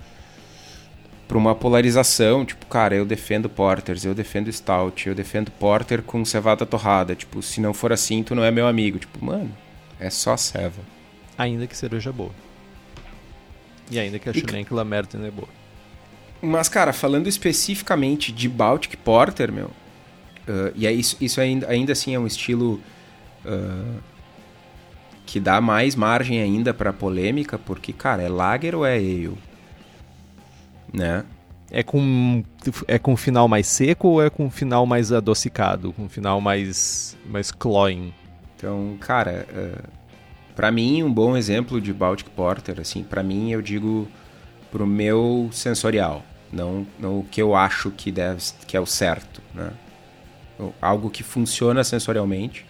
pra 1.28 1.38
uma 1.38 1.56
polarização. 1.56 2.46
Tipo, 2.46 2.66
cara, 2.66 2.96
eu 2.96 3.06
defendo 3.06 3.50
Porters, 3.50 4.04
eu 4.04 4.14
defendo 4.14 4.52
Stout, 4.52 5.08
eu 5.08 5.16
defendo 5.16 5.52
Porter 5.52 6.02
com 6.02 6.24
cevada 6.26 6.66
torrada. 6.66 7.16
Tipo, 7.16 7.42
se 7.42 7.62
não 7.62 7.74
for 7.74 7.94
assim, 7.94 8.24
tu 8.24 8.36
não 8.36 8.44
é 8.44 8.52
meu 8.52 8.68
amigo. 8.68 9.00
Tipo, 9.00 9.24
mano, 9.24 9.56
é 10.00 10.10
só 10.10 10.36
ceva. 10.36 10.82
Ainda 11.38 11.66
que 11.66 11.78
cerveja 11.78 12.12
boa. 12.12 12.32
E 13.90 14.00
ainda 14.00 14.20
que 14.20 14.30
a 14.30 14.34
Schlenkerla 14.34 14.86
Merten 14.86 15.26
é 15.26 15.32
boa. 15.32 15.50
Mas, 16.42 16.68
cara, 16.68 16.92
falando 16.92 17.28
especificamente 17.28 18.32
de 18.32 18.50
Baltic 18.50 18.96
Porter, 18.98 19.52
meu... 19.52 19.68
Uh, 20.48 20.74
e 20.76 20.88
é 20.88 20.92
isso, 20.92 21.16
isso 21.22 21.40
ainda, 21.40 21.68
ainda 21.70 21.92
assim 21.92 22.16
é 22.16 22.20
um 22.20 22.26
estilo... 22.26 22.82
Uh, 23.46 24.11
que 25.32 25.40
dá 25.40 25.62
mais 25.62 25.96
margem 25.96 26.42
ainda 26.42 26.74
para 26.74 26.92
polêmica, 26.92 27.58
porque, 27.58 27.94
cara, 27.94 28.22
é 28.22 28.28
lager 28.28 28.76
ou 28.76 28.86
é 28.86 28.98
ale? 28.98 29.32
Né? 30.94 31.24
É 31.72 31.82
com, 31.82 32.44
é 32.86 33.00
com 33.00 33.16
final 33.16 33.48
mais 33.48 33.66
seco 33.66 34.10
ou 34.10 34.22
é 34.22 34.30
com 34.30 34.50
final 34.50 34.86
mais 34.86 35.10
adocicado? 35.10 35.94
Com 35.94 36.10
final 36.10 36.42
mais, 36.42 37.18
mais 37.26 37.50
cloying? 37.50 38.14
Então, 38.58 38.98
cara, 39.00 39.48
uh, 39.54 39.90
para 40.54 40.70
mim, 40.70 41.02
um 41.02 41.14
bom 41.14 41.38
exemplo 41.38 41.80
de 41.80 41.94
Baltic 41.94 42.28
Porter, 42.32 42.82
assim, 42.82 43.02
para 43.02 43.24
mim 43.24 43.52
eu 43.52 43.62
digo 43.62 44.10
pro 44.70 44.86
meu 44.86 45.48
sensorial, 45.54 46.26
não, 46.52 46.86
não 47.00 47.20
o 47.20 47.24
que 47.24 47.42
eu 47.42 47.56
acho 47.56 47.90
que 47.90 48.12
deve 48.12 48.42
que 48.68 48.76
é 48.76 48.82
o 48.82 48.86
certo, 48.86 49.42
né? 49.56 49.72
Algo 50.82 51.10
que 51.10 51.24
funciona 51.24 51.86
sensorialmente 51.86 52.66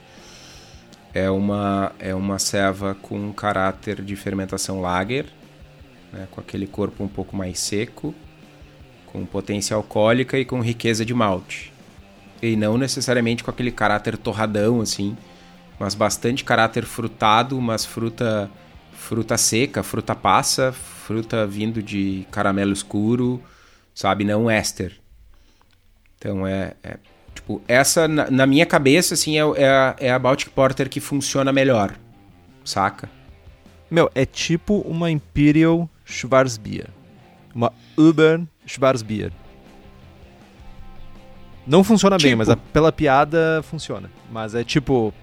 é 1.14 1.30
uma 1.30 1.92
é 2.00 2.16
uma 2.16 2.40
ceva 2.40 2.96
com 2.96 3.32
caráter 3.34 4.02
de 4.02 4.16
fermentação 4.16 4.82
lager, 4.82 5.26
né? 6.12 6.28
com 6.32 6.40
aquele 6.40 6.68
corpo 6.68 7.04
um 7.04 7.08
pouco 7.08 7.36
mais 7.36 7.60
seco 7.60 8.14
com 9.12 9.26
potência 9.26 9.76
alcoólica 9.76 10.40
e 10.40 10.46
com 10.46 10.62
riqueza 10.62 11.06
de 11.06 11.14
malte. 11.14 11.72
E 12.42 12.56
não 12.56 12.78
necessariamente 12.78 13.44
com 13.44 13.52
aquele 13.52 13.72
caráter 13.72 14.18
torradão 14.18 14.82
assim, 14.82 15.16
mas 15.80 15.94
bastante 15.94 16.44
caráter 16.44 16.86
frutado, 16.86 17.60
mas 17.62 17.86
fruta 17.86 18.50
fruta 18.94 19.36
seca, 19.36 19.82
fruta 19.82 20.16
passa, 20.16 20.72
fruta 20.72 21.46
vindo 21.46 21.82
de 21.82 22.26
caramelo 22.32 22.72
escuro, 22.72 23.42
sabe, 23.94 24.24
não 24.24 24.50
éster. 24.50 25.00
Então 26.18 26.46
é, 26.46 26.76
é 26.84 26.98
tipo, 27.52 27.62
essa 27.68 28.08
na, 28.08 28.30
na, 28.30 28.46
minha 28.46 28.66
cabeça 28.66 29.16
assim 29.16 29.38
é, 29.38 29.62
é, 29.62 29.68
a, 29.68 29.96
é 30.00 30.12
a 30.12 30.20
Baltic 30.20 30.50
Porter 30.52 30.90
que 30.90 31.00
funciona 31.00 31.52
melhor, 31.52 31.96
saca? 32.64 33.10
Meu, 33.90 34.10
é 34.16 34.26
tipo 34.26 34.80
uma 34.82 35.12
Imperial 35.12 35.90
Schwarzbier. 36.06 36.88
Uma 37.54 37.74
Uber 37.98 38.42
Schwarzbier. 38.66 39.32
Não 41.68 41.84
funciona 41.84 42.18
tipo... 42.18 42.30
bem, 42.30 42.36
mas 42.36 42.50
a, 42.50 42.56
pela 42.56 42.92
piada 42.92 43.62
funciona. 43.64 44.10
Mas 44.32 44.56
é 44.56 44.64
tipo. 44.64 45.14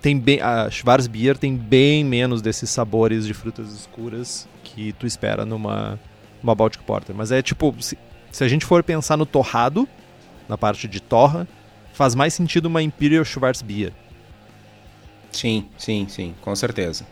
Tem 0.00 0.18
bem, 0.18 0.40
a 0.40 0.70
Schwarzbier 0.70 1.36
tem 1.38 1.56
bem 1.56 2.04
menos 2.04 2.42
desses 2.42 2.68
sabores 2.68 3.26
de 3.26 3.32
frutas 3.32 3.72
escuras 3.72 4.46
que 4.62 4.92
tu 4.92 5.06
espera 5.06 5.46
numa, 5.46 5.98
numa 6.42 6.54
Baltic 6.54 6.82
Porter. 6.82 7.14
Mas 7.14 7.32
é 7.32 7.42
tipo. 7.42 7.74
Se, 7.80 7.98
se 8.30 8.44
a 8.44 8.48
gente 8.48 8.64
for 8.64 8.82
pensar 8.82 9.16
no 9.16 9.26
torrado, 9.26 9.88
na 10.48 10.58
parte 10.58 10.86
de 10.88 11.00
torra, 11.00 11.46
faz 11.92 12.14
mais 12.14 12.34
sentido 12.34 12.66
uma 12.66 12.82
Imperial 12.82 13.24
Schwarzbier. 13.24 13.92
Sim, 15.32 15.68
sim, 15.76 16.06
sim, 16.08 16.34
com 16.40 16.54
certeza. 16.54 17.06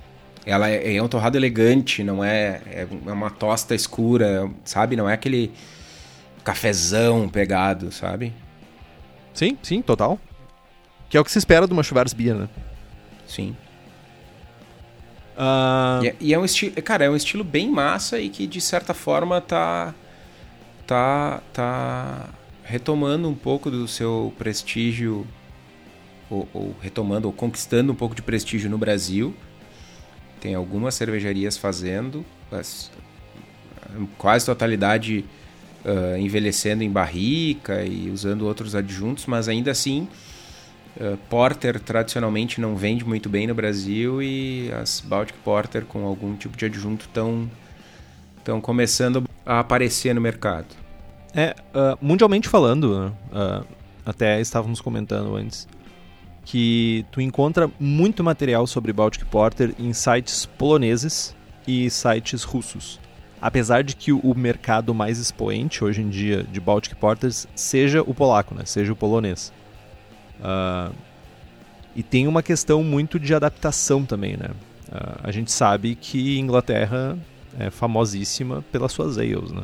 Ela 0.44 0.68
é, 0.68 0.96
é 0.96 1.02
um 1.02 1.08
torrado 1.08 1.36
elegante, 1.36 2.02
não 2.02 2.22
é, 2.22 2.60
é, 2.66 2.86
é 3.06 3.12
uma 3.12 3.30
tosta 3.30 3.74
escura, 3.74 4.50
sabe? 4.64 4.96
Não 4.96 5.08
é 5.08 5.14
aquele 5.14 5.52
cafezão 6.44 7.28
pegado, 7.28 7.92
sabe? 7.92 8.32
Sim, 9.32 9.56
sim, 9.62 9.80
total. 9.80 10.18
Que 11.08 11.16
é 11.16 11.20
o 11.20 11.24
que 11.24 11.30
se 11.30 11.38
espera 11.38 11.66
de 11.66 11.72
uma 11.72 11.82
Schwarzbier, 11.82 12.34
né? 12.34 12.48
Sim. 13.26 13.56
Uh... 15.36 16.04
E, 16.04 16.08
é, 16.08 16.16
e, 16.20 16.34
é, 16.34 16.38
um 16.38 16.44
estilo, 16.44 16.74
cara, 16.82 17.04
é 17.04 17.10
um 17.10 17.16
estilo 17.16 17.42
bem 17.42 17.70
massa 17.70 18.18
e 18.18 18.28
que 18.28 18.46
de 18.46 18.60
certa 18.60 18.92
forma 18.92 19.40
tá 19.40 19.94
tá 20.86 21.40
tá 21.52 22.28
retomando 22.72 23.28
um 23.28 23.34
pouco 23.34 23.70
do 23.70 23.86
seu 23.86 24.32
prestígio 24.38 25.26
ou, 26.30 26.48
ou 26.54 26.74
retomando 26.80 27.26
ou 27.28 27.32
conquistando 27.32 27.92
um 27.92 27.94
pouco 27.94 28.14
de 28.14 28.22
prestígio 28.22 28.70
no 28.70 28.78
Brasil 28.78 29.34
tem 30.40 30.56
algumas 30.56 30.94
cervejarias 30.94 31.56
fazendo, 31.56 32.24
quase 34.18 34.44
totalidade 34.44 35.24
uh, 35.84 36.16
envelhecendo 36.18 36.82
em 36.82 36.90
barrica 36.90 37.84
e 37.84 38.10
usando 38.10 38.42
outros 38.42 38.74
adjuntos, 38.74 39.26
mas 39.26 39.48
ainda 39.48 39.70
assim, 39.70 40.08
uh, 40.96 41.16
Porter 41.30 41.78
tradicionalmente 41.78 42.60
não 42.60 42.74
vende 42.74 43.04
muito 43.04 43.28
bem 43.28 43.46
no 43.46 43.54
Brasil 43.54 44.20
e 44.20 44.72
as 44.72 45.00
Baltic 45.00 45.36
Porter 45.44 45.84
com 45.84 46.04
algum 46.06 46.34
tipo 46.34 46.56
de 46.56 46.64
adjunto 46.64 47.04
estão 47.06 48.60
começando 48.60 49.22
a 49.46 49.60
aparecer 49.60 50.12
no 50.12 50.20
mercado. 50.20 50.81
É, 51.34 51.54
uh, 51.74 51.98
mundialmente 52.00 52.48
falando, 52.48 53.14
até 54.04 54.40
estávamos 54.40 54.80
comentando 54.80 55.34
antes, 55.34 55.66
que 56.44 57.06
tu 57.10 57.20
encontra 57.20 57.70
muito 57.78 58.22
material 58.22 58.66
sobre 58.66 58.92
Baltic 58.92 59.24
Porter 59.26 59.74
em 59.78 59.92
sites 59.92 60.46
poloneses 60.46 61.34
e 61.66 61.88
sites 61.88 62.42
russos. 62.42 63.00
Apesar 63.40 63.82
de 63.82 63.96
que 63.96 64.12
o 64.12 64.34
mercado 64.36 64.94
mais 64.94 65.18
expoente 65.18 65.82
hoje 65.82 66.00
em 66.00 66.08
dia 66.08 66.44
de 66.44 66.60
Baltic 66.60 66.94
Porters 66.94 67.46
seja 67.54 68.02
o 68.02 68.14
polaco, 68.14 68.54
né? 68.54 68.64
seja 68.64 68.92
o 68.92 68.96
polonês. 68.96 69.52
Uh, 70.38 70.94
e 71.94 72.02
tem 72.02 72.26
uma 72.26 72.42
questão 72.42 72.82
muito 72.82 73.18
de 73.18 73.34
adaptação 73.34 74.04
também, 74.04 74.36
né? 74.36 74.50
Uh, 74.88 75.20
a 75.24 75.30
gente 75.30 75.50
sabe 75.50 75.94
que 75.94 76.38
Inglaterra 76.38 77.18
é 77.58 77.68
famosíssima 77.70 78.64
pelas 78.72 78.92
suas 78.92 79.18
ales, 79.18 79.50
né? 79.50 79.62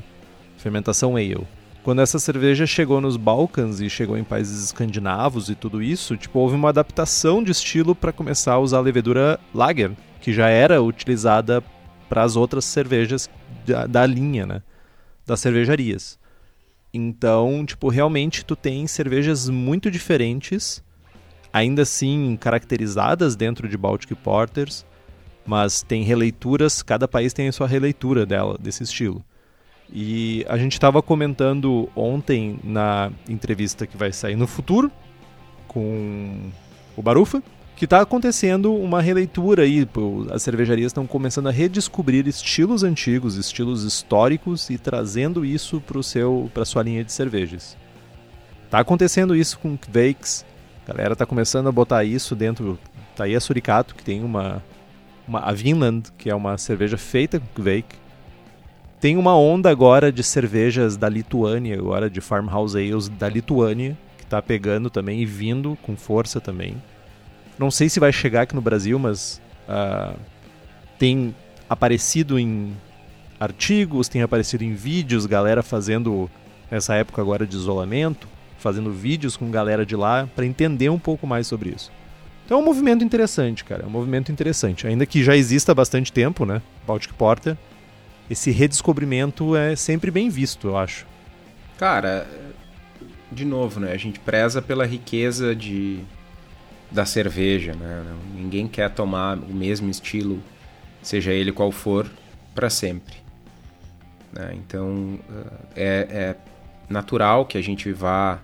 Fermentação 0.57 1.17
ale. 1.17 1.47
Quando 1.88 2.03
essa 2.03 2.18
cerveja 2.18 2.66
chegou 2.66 3.01
nos 3.01 3.16
Balcãs 3.16 3.81
e 3.81 3.88
chegou 3.88 4.18
em 4.18 4.22
países 4.22 4.62
escandinavos 4.62 5.48
e 5.48 5.55
tudo 5.55 5.83
isso, 5.83 6.18
tipo, 6.18 6.38
houve 6.38 6.55
uma 6.55 6.68
adaptação 6.68 7.42
de 7.42 7.51
estilo 7.51 7.94
para 7.94 8.12
começar 8.12 8.53
a 8.53 8.59
usar 8.59 8.77
a 8.77 8.83
levedura 8.83 9.40
lager, 9.55 9.92
que 10.20 10.31
já 10.31 10.51
era 10.51 10.83
utilizada 10.83 11.64
para 12.07 12.22
as 12.22 12.37
outras 12.37 12.66
cervejas 12.66 13.31
da, 13.66 13.87
da 13.87 14.05
linha, 14.05 14.44
né, 14.44 14.62
das 15.24 15.40
cervejarias. 15.40 16.18
Então, 16.92 17.64
tipo, 17.64 17.88
realmente 17.88 18.44
tu 18.44 18.55
tem 18.55 18.87
cervejas 18.87 19.48
muito 19.48 19.90
diferentes, 19.90 20.85
ainda 21.51 21.81
assim 21.81 22.37
caracterizadas 22.38 23.35
dentro 23.35 23.66
de 23.66 23.79
Baltic 23.79 24.14
Porters, 24.16 24.85
mas 25.46 25.81
tem 25.81 26.03
releituras, 26.03 26.83
cada 26.83 27.09
país 27.09 27.33
tem 27.33 27.48
a 27.48 27.53
sua 27.53 27.66
releitura 27.66 28.27
dela, 28.27 28.59
desse 28.61 28.83
estilo. 28.83 29.24
E 29.92 30.44
a 30.48 30.59
gente 30.59 30.72
estava 30.72 31.03
comentando 31.03 31.88
ontem 31.96 32.59
na 32.62 33.11
entrevista 33.29 33.87
que 33.87 33.96
vai 33.96 34.12
sair 34.12 34.37
no 34.37 34.46
futuro 34.46 34.90
com 35.66 36.51
o 36.96 37.03
Barufa, 37.03 37.42
que 37.74 37.85
está 37.85 38.01
acontecendo 38.01 38.74
uma 38.74 39.01
releitura 39.01 39.62
aí. 39.62 39.88
As 40.31 40.42
cervejarias 40.42 40.90
estão 40.90 41.07
começando 41.07 41.46
a 41.46 41.53
redescobrir 41.53 42.27
estilos 42.27 42.83
antigos, 42.83 43.37
estilos 43.37 43.85
históricos 43.85 44.68
e 44.68 44.77
trazendo 44.77 45.44
isso 45.44 45.83
para 46.53 46.64
sua 46.64 46.83
linha 46.83 47.05
de 47.05 47.12
cervejas. 47.12 47.77
Tá 48.68 48.81
acontecendo 48.81 49.35
isso 49.35 49.59
com 49.59 49.77
Kveiks. 49.77 50.44
A 50.87 50.92
galera 50.92 51.16
tá 51.16 51.24
começando 51.24 51.68
a 51.68 51.72
botar 51.72 52.05
isso 52.05 52.35
dentro. 52.35 52.79
Tá 53.16 53.24
aí 53.24 53.35
a 53.35 53.40
Suricato, 53.40 53.94
que 53.94 54.03
tem 54.03 54.22
uma, 54.22 54.62
uma 55.27 55.40
a 55.40 55.53
Vinland, 55.53 56.12
que 56.18 56.29
é 56.29 56.35
uma 56.35 56.59
cerveja 56.59 56.98
feita 56.98 57.40
com 57.40 57.62
Kveik 57.62 57.96
tem 59.01 59.17
uma 59.17 59.37
onda 59.37 59.71
agora 59.71 60.11
de 60.11 60.23
cervejas 60.23 60.97
da 60.97 61.09
Lituânia, 61.09 61.77
agora 61.77 62.11
de 62.11 62.21
farmhouse 62.21 62.77
ales 62.77 63.09
da 63.09 63.29
Lituânia, 63.29 63.97
que 64.17 64.25
está 64.25 64.43
pegando 64.43 64.91
também 64.91 65.21
e 65.21 65.27
vindo 65.27 65.79
com 65.83 65.97
força 65.97 66.41
também. 66.41 66.77
Não 67.59 67.71
sei 67.71 67.89
se 67.89 68.01
vai 68.01 68.13
chegar 68.13 68.43
aqui 68.43 68.55
no 68.55 68.61
Brasil, 68.61 68.99
mas 68.99 69.41
uh, 69.69 70.19
tem 70.99 71.35
aparecido 71.69 72.39
em 72.39 72.73
artigos, 73.39 74.09
tem 74.09 74.23
aparecido 74.23 74.65
em 74.65 74.75
vídeos, 74.75 75.27
galera 75.27 75.63
fazendo 75.63 76.29
nessa 76.71 76.95
época 76.95 77.23
agora 77.23 77.47
de 77.47 77.57
isolamento, 77.57 78.27
fazendo 78.59 78.93
vídeos 78.93 79.37
com 79.37 79.51
galera 79.51 79.87
de 79.87 79.95
lá 79.95 80.29
para 80.35 80.45
entender 80.45 80.89
um 80.89 80.99
pouco 80.99 81.27
mais 81.27 81.47
sobre 81.47 81.71
isso. 81.71 81.93
Então 82.45 82.59
é 82.59 82.61
um 82.61 82.65
movimento 82.65 83.05
interessante, 83.05 83.63
cara, 83.63 83.85
é 83.85 83.87
um 83.87 83.91
movimento 83.91 84.33
interessante, 84.33 84.87
ainda 84.87 85.07
que 85.07 85.23
já 85.23 85.37
exista 85.37 85.73
há 85.73 85.75
bastante 85.75 86.13
tempo, 86.13 86.45
né? 86.45 86.63
Baltic 86.87 87.13
Porter 87.13 87.57
esse 88.31 88.51
redescobrimento 88.51 89.57
é 89.57 89.75
sempre 89.75 90.11
bem 90.11 90.29
visto, 90.29 90.69
eu 90.69 90.77
acho. 90.77 91.07
Cara, 91.79 92.27
de 93.31 93.45
novo, 93.45 93.81
né? 93.81 93.93
A 93.93 93.97
gente 93.97 94.19
preza 94.19 94.61
pela 94.61 94.85
riqueza 94.85 95.55
de 95.55 96.01
da 96.91 97.05
cerveja, 97.05 97.75
né? 97.75 98.03
Ninguém 98.35 98.67
quer 98.67 98.91
tomar 98.91 99.37
o 99.37 99.53
mesmo 99.53 99.91
estilo, 99.91 100.43
seja 101.03 101.33
ele 101.33 101.53
qual 101.53 101.71
for, 101.71 102.11
para 102.55 102.71
sempre. 102.71 103.14
Né? 104.33 104.55
Então 104.55 105.19
é, 105.77 106.07
é, 106.11 106.37
natural 106.88 107.47
que 107.47 107.59
a 107.59 107.62
gente 107.62 107.93
vá 107.93 108.41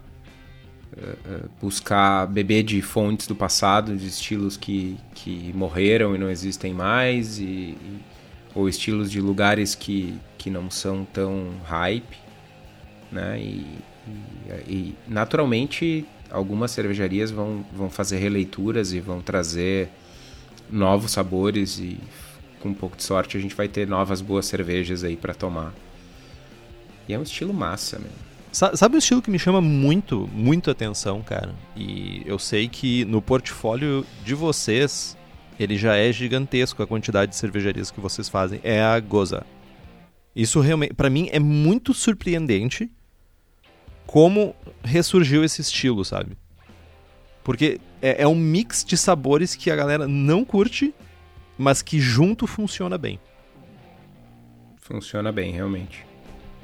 é, 0.96 1.00
é, 1.02 1.40
buscar 1.60 2.26
beber 2.26 2.62
de 2.62 2.80
fontes 2.80 3.26
do 3.26 3.34
passado, 3.34 3.96
de 3.96 4.06
estilos 4.06 4.56
que, 4.56 4.96
que 5.14 5.52
morreram 5.54 6.14
e 6.14 6.18
não 6.18 6.30
existem 6.30 6.72
mais 6.72 7.38
e, 7.38 7.42
e 7.42 8.00
ou 8.54 8.68
estilos 8.68 9.10
de 9.10 9.20
lugares 9.20 9.74
que, 9.74 10.14
que 10.38 10.48
não 10.48 10.70
são 10.70 11.04
tão 11.04 11.50
hype, 11.64 12.16
né? 13.10 13.38
E, 13.40 13.66
e, 14.06 14.52
e, 14.66 14.94
naturalmente 15.08 16.06
algumas 16.30 16.70
cervejarias 16.70 17.30
vão, 17.30 17.64
vão 17.72 17.90
fazer 17.90 18.18
releituras 18.18 18.92
e 18.92 19.00
vão 19.00 19.20
trazer 19.20 19.88
novos 20.70 21.12
sabores 21.12 21.78
e 21.78 21.98
com 22.60 22.70
um 22.70 22.74
pouco 22.74 22.96
de 22.96 23.02
sorte 23.02 23.36
a 23.36 23.40
gente 23.40 23.54
vai 23.54 23.68
ter 23.68 23.86
novas 23.86 24.20
boas 24.20 24.46
cervejas 24.46 25.04
aí 25.04 25.16
para 25.16 25.34
tomar. 25.34 25.72
E 27.08 27.12
é 27.12 27.18
um 27.18 27.22
estilo 27.22 27.52
massa, 27.52 27.98
meu. 27.98 28.10
Sabe 28.50 28.94
um 28.94 28.98
estilo 28.98 29.20
que 29.20 29.30
me 29.30 29.38
chama 29.38 29.60
muito, 29.60 30.30
muito 30.32 30.70
atenção, 30.70 31.20
cara? 31.22 31.52
E 31.76 32.22
eu 32.24 32.38
sei 32.38 32.68
que 32.68 33.04
no 33.04 33.20
portfólio 33.20 34.06
de 34.24 34.32
vocês, 34.32 35.16
ele 35.58 35.76
já 35.76 35.96
é 35.96 36.12
gigantesco 36.12 36.82
a 36.82 36.86
quantidade 36.86 37.30
de 37.30 37.36
cervejarias 37.36 37.90
que 37.90 38.00
vocês 38.00 38.28
fazem. 38.28 38.60
É 38.62 38.82
a 38.82 38.98
Goza. 39.00 39.44
Isso 40.34 40.60
realmente, 40.60 40.94
para 40.94 41.10
mim, 41.10 41.28
é 41.30 41.38
muito 41.38 41.94
surpreendente 41.94 42.90
como 44.06 44.54
ressurgiu 44.82 45.44
esse 45.44 45.60
estilo, 45.60 46.04
sabe? 46.04 46.36
Porque 47.42 47.80
é, 48.02 48.22
é 48.22 48.28
um 48.28 48.34
mix 48.34 48.84
de 48.84 48.96
sabores 48.96 49.54
que 49.54 49.70
a 49.70 49.76
galera 49.76 50.08
não 50.08 50.44
curte, 50.44 50.94
mas 51.56 51.82
que 51.82 52.00
junto 52.00 52.46
funciona 52.46 52.98
bem. 52.98 53.20
Funciona 54.80 55.30
bem, 55.30 55.52
realmente. 55.52 56.04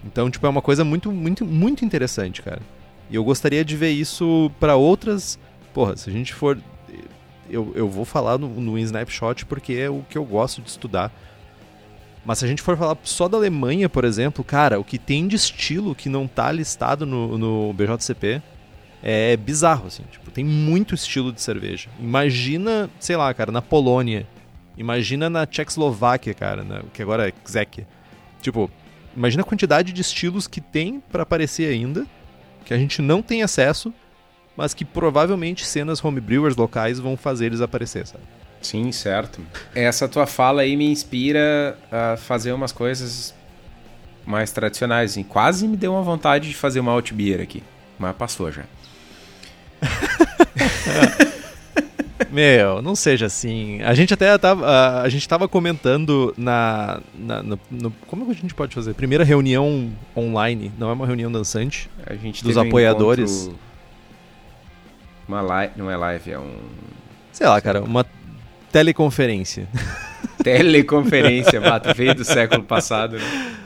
Então, 0.04 0.30
tipo, 0.30 0.46
é 0.46 0.48
uma 0.48 0.62
coisa 0.62 0.84
muito, 0.84 1.12
muito, 1.12 1.44
muito 1.44 1.84
interessante, 1.84 2.42
cara. 2.42 2.60
E 3.10 3.14
eu 3.14 3.24
gostaria 3.24 3.64
de 3.64 3.76
ver 3.76 3.90
isso 3.90 4.50
para 4.58 4.76
outras. 4.76 5.38
Porra, 5.74 5.96
se 5.96 6.08
a 6.08 6.12
gente 6.12 6.32
for. 6.32 6.58
Eu, 7.50 7.72
eu 7.74 7.88
vou 7.88 8.04
falar 8.04 8.38
no, 8.38 8.48
no 8.48 8.78
Snapshot 8.78 9.44
porque 9.46 9.74
é 9.74 9.90
o 9.90 10.04
que 10.08 10.16
eu 10.16 10.24
gosto 10.24 10.62
de 10.62 10.70
estudar. 10.70 11.12
Mas 12.24 12.38
se 12.38 12.44
a 12.44 12.48
gente 12.48 12.62
for 12.62 12.76
falar 12.76 12.96
só 13.02 13.28
da 13.28 13.36
Alemanha, 13.36 13.88
por 13.88 14.04
exemplo, 14.04 14.44
cara, 14.44 14.78
o 14.78 14.84
que 14.84 14.98
tem 14.98 15.26
de 15.26 15.36
estilo 15.36 15.94
que 15.94 16.08
não 16.08 16.26
tá 16.26 16.52
listado 16.52 17.06
no, 17.06 17.38
no 17.38 17.72
BJCP 17.72 18.42
é 19.02 19.36
bizarro, 19.36 19.86
assim. 19.86 20.02
Tipo, 20.10 20.30
tem 20.30 20.44
muito 20.44 20.94
estilo 20.94 21.32
de 21.32 21.40
cerveja. 21.40 21.88
Imagina, 21.98 22.90
sei 22.98 23.16
lá, 23.16 23.32
cara, 23.32 23.50
na 23.50 23.62
Polônia. 23.62 24.26
Imagina 24.76 25.30
na 25.30 25.46
Tchecoslováquia, 25.46 26.34
cara, 26.34 26.62
na, 26.62 26.82
que 26.92 27.02
agora 27.02 27.28
é 27.28 27.32
Czech. 27.44 27.86
Tipo, 28.42 28.70
imagina 29.16 29.42
a 29.42 29.46
quantidade 29.46 29.92
de 29.92 30.00
estilos 30.00 30.46
que 30.46 30.60
tem 30.60 31.00
para 31.00 31.22
aparecer 31.22 31.72
ainda, 31.72 32.06
que 32.64 32.74
a 32.74 32.78
gente 32.78 33.00
não 33.00 33.22
tem 33.22 33.42
acesso, 33.42 33.92
mas 34.60 34.74
que 34.74 34.84
provavelmente 34.84 35.64
cenas 35.64 36.04
homebrewers 36.04 36.54
locais 36.54 36.98
vão 36.98 37.16
fazer 37.16 37.46
eles 37.46 37.62
aparecer, 37.62 38.06
sabe? 38.06 38.22
Sim, 38.60 38.92
certo. 38.92 39.40
Essa 39.74 40.06
tua 40.06 40.26
fala 40.26 40.60
aí 40.60 40.76
me 40.76 40.84
inspira 40.84 41.78
a 41.90 42.18
fazer 42.18 42.52
umas 42.52 42.70
coisas 42.70 43.34
mais 44.26 44.52
tradicionais. 44.52 45.12
Assim. 45.12 45.22
Quase 45.22 45.66
me 45.66 45.78
deu 45.78 45.94
uma 45.94 46.02
vontade 46.02 46.50
de 46.50 46.54
fazer 46.54 46.80
uma 46.80 46.92
alt 46.92 47.10
beer 47.14 47.40
aqui, 47.40 47.62
mas 47.98 48.14
passou 48.14 48.52
já. 48.52 48.64
Meu, 52.30 52.82
não 52.82 52.94
seja 52.94 53.24
assim. 53.24 53.80
A 53.80 53.94
gente 53.94 54.12
até 54.12 54.36
tava, 54.36 54.66
a, 54.66 55.00
a 55.00 55.08
gente 55.08 55.26
tava 55.26 55.48
comentando 55.48 56.34
na, 56.36 57.00
na 57.18 57.42
no, 57.42 57.58
no, 57.70 57.90
como 58.06 58.26
que 58.26 58.32
a 58.32 58.34
gente 58.34 58.54
pode 58.54 58.74
fazer? 58.74 58.92
Primeira 58.92 59.24
reunião 59.24 59.90
online, 60.14 60.70
não 60.78 60.90
é 60.90 60.92
uma 60.92 61.06
reunião 61.06 61.32
dançante. 61.32 61.88
A 62.06 62.14
gente 62.14 62.44
dos 62.44 62.58
apoiadores. 62.58 63.48
Um 63.48 63.69
uma 65.30 65.40
live, 65.40 65.72
não 65.76 65.88
é 65.88 65.96
live, 65.96 66.32
é 66.32 66.38
um 66.38 66.56
sei 67.32 67.46
lá, 67.46 67.60
cara, 67.60 67.82
uma 67.82 68.04
teleconferência. 68.72 69.68
Teleconferência, 70.42 71.60
bato, 71.60 71.94
veio 71.94 72.14
do 72.14 72.24
século 72.24 72.62
passado, 72.62 73.18
né? 73.18 73.56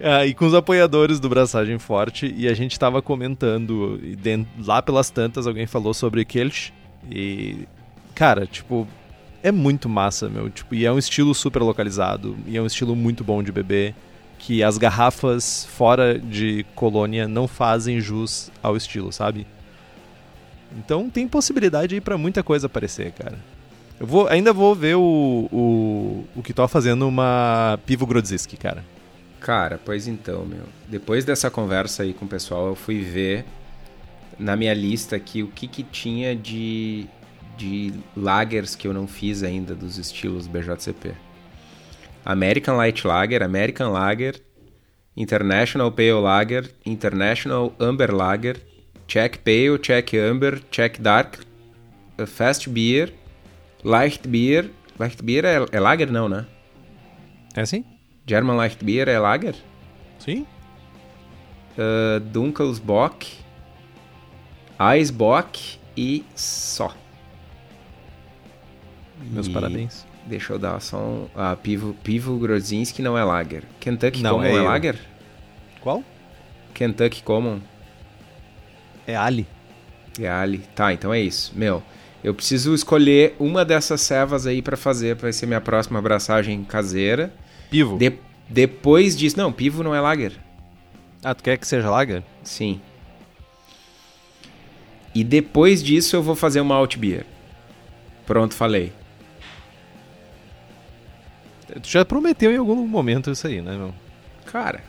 Ah, 0.00 0.26
e 0.26 0.34
com 0.34 0.44
os 0.44 0.54
apoiadores 0.54 1.18
do 1.18 1.28
Braçagem 1.28 1.78
Forte, 1.78 2.32
e 2.36 2.48
a 2.48 2.54
gente 2.54 2.78
tava 2.78 3.00
comentando, 3.00 3.98
e 4.02 4.14
dentro, 4.14 4.48
lá 4.64 4.82
pelas 4.82 5.08
tantas 5.08 5.46
alguém 5.46 5.66
falou 5.66 5.94
sobre 5.94 6.24
Kelch, 6.24 6.72
e 7.10 7.66
cara, 8.14 8.46
tipo, 8.46 8.86
é 9.42 9.50
muito 9.50 9.88
massa, 9.88 10.28
meu. 10.28 10.50
Tipo, 10.50 10.74
e 10.74 10.84
é 10.84 10.92
um 10.92 10.98
estilo 10.98 11.34
super 11.34 11.62
localizado, 11.62 12.36
e 12.46 12.56
é 12.56 12.62
um 12.62 12.66
estilo 12.66 12.94
muito 12.94 13.24
bom 13.24 13.42
de 13.42 13.50
beber, 13.50 13.94
que 14.38 14.62
as 14.62 14.76
garrafas 14.76 15.64
fora 15.70 16.18
de 16.18 16.66
colônia 16.74 17.26
não 17.26 17.48
fazem 17.48 18.00
jus 18.00 18.50
ao 18.62 18.76
estilo, 18.76 19.12
sabe? 19.12 19.46
Então 20.76 21.08
tem 21.08 21.26
possibilidade 21.26 21.94
aí 21.94 22.00
para 22.00 22.18
muita 22.18 22.42
coisa 22.42 22.66
aparecer, 22.66 23.12
cara. 23.12 23.38
Eu 23.98 24.06
vou, 24.06 24.28
ainda 24.28 24.52
vou 24.52 24.74
ver 24.74 24.96
o, 24.96 25.48
o, 25.50 26.24
o 26.36 26.42
que 26.42 26.52
tá 26.52 26.68
fazendo 26.68 27.08
uma 27.08 27.78
Pivo 27.86 28.06
Grodziski, 28.06 28.56
cara. 28.56 28.84
Cara, 29.40 29.80
pois 29.82 30.06
então, 30.06 30.44
meu. 30.44 30.64
Depois 30.86 31.24
dessa 31.24 31.50
conversa 31.50 32.02
aí 32.02 32.12
com 32.12 32.26
o 32.26 32.28
pessoal, 32.28 32.66
eu 32.66 32.74
fui 32.74 33.00
ver 33.00 33.44
na 34.38 34.54
minha 34.54 34.74
lista 34.74 35.16
aqui 35.16 35.42
o 35.42 35.48
que 35.48 35.66
que 35.66 35.82
tinha 35.82 36.36
de 36.36 37.06
de 37.56 37.94
lagers 38.14 38.74
que 38.74 38.86
eu 38.86 38.92
não 38.92 39.06
fiz 39.06 39.42
ainda 39.42 39.74
dos 39.74 39.96
estilos 39.96 40.46
BJCP. 40.46 41.14
American 42.24 42.76
Light 42.76 43.06
Lager, 43.06 43.42
American 43.42 43.92
Lager, 43.92 44.38
International 45.16 45.90
Pale 45.90 46.20
Lager, 46.20 46.70
International 46.84 47.74
Amber 47.80 48.14
Lager, 48.14 48.60
Czech 49.06 49.38
Pale, 49.38 49.78
Czech 49.78 50.06
Amber, 50.30 50.60
Czech 50.70 51.00
Dark, 51.00 51.44
Fast 52.26 52.68
Beer, 52.68 53.12
Light 53.84 54.26
Beer. 54.26 54.70
Light 54.98 55.22
Beer 55.22 55.44
é, 55.44 55.66
é 55.72 55.80
Lager 55.80 56.10
não, 56.10 56.28
né? 56.28 56.46
É 57.54 57.64
sim? 57.64 57.84
German 58.26 58.56
Light 58.56 58.82
Beer 58.84 59.08
é 59.08 59.18
Lager? 59.18 59.54
Sim. 60.18 60.46
Uh, 61.76 62.20
Dunkelsbock, 62.20 63.26
Eisbock 64.80 65.78
e 65.96 66.24
só. 66.34 66.94
Meus 69.30 69.46
e 69.46 69.50
parabéns. 69.50 70.06
Deixa 70.26 70.52
eu 70.54 70.58
dar 70.58 70.80
só 70.80 70.98
um. 70.98 71.28
Ah, 71.34 71.56
Pivo, 71.56 71.94
Pivo 72.02 72.36
Grozinski 72.38 73.00
não 73.00 73.16
é 73.16 73.22
Lager. 73.22 73.62
Kentucky 73.78 74.22
não, 74.22 74.32
Common 74.32 74.46
é, 74.46 74.56
é 74.56 74.60
Lager? 74.60 74.98
Qual? 75.80 76.02
Kentucky 76.74 77.22
Common. 77.22 77.60
É 79.06 79.16
Ali. 79.16 79.46
É 80.20 80.28
Ali. 80.28 80.58
Tá, 80.74 80.92
então 80.92 81.12
é 81.12 81.20
isso. 81.20 81.52
Meu, 81.54 81.82
eu 82.24 82.34
preciso 82.34 82.74
escolher 82.74 83.36
uma 83.38 83.64
dessas 83.64 84.00
cevas 84.00 84.46
aí 84.46 84.60
para 84.60 84.76
fazer, 84.76 85.14
vai 85.14 85.32
ser 85.32 85.46
minha 85.46 85.60
próxima 85.60 85.98
abraçagem 85.98 86.64
caseira. 86.64 87.32
Pivo. 87.70 87.98
De, 87.98 88.12
depois 88.48 89.16
disso. 89.16 89.38
Não, 89.38 89.52
Pivo 89.52 89.82
não 89.82 89.94
é 89.94 90.00
Lager. 90.00 90.32
Ah, 91.22 91.34
tu 91.34 91.42
quer 91.42 91.56
que 91.56 91.66
seja 91.66 91.90
Lager? 91.90 92.22
Sim. 92.42 92.80
E 95.14 95.24
depois 95.24 95.82
disso 95.82 96.14
eu 96.16 96.22
vou 96.22 96.34
fazer 96.34 96.60
uma 96.60 96.74
Alt 96.74 96.96
Beer. 96.96 97.24
Pronto, 98.26 98.54
falei. 98.54 98.92
Tu 101.82 101.88
já 101.88 102.04
prometeu 102.04 102.52
em 102.52 102.58
algum 102.58 102.86
momento 102.86 103.30
isso 103.30 103.46
aí, 103.46 103.60
né, 103.60 103.76
meu? 103.76 103.94
Cara, 104.46 104.82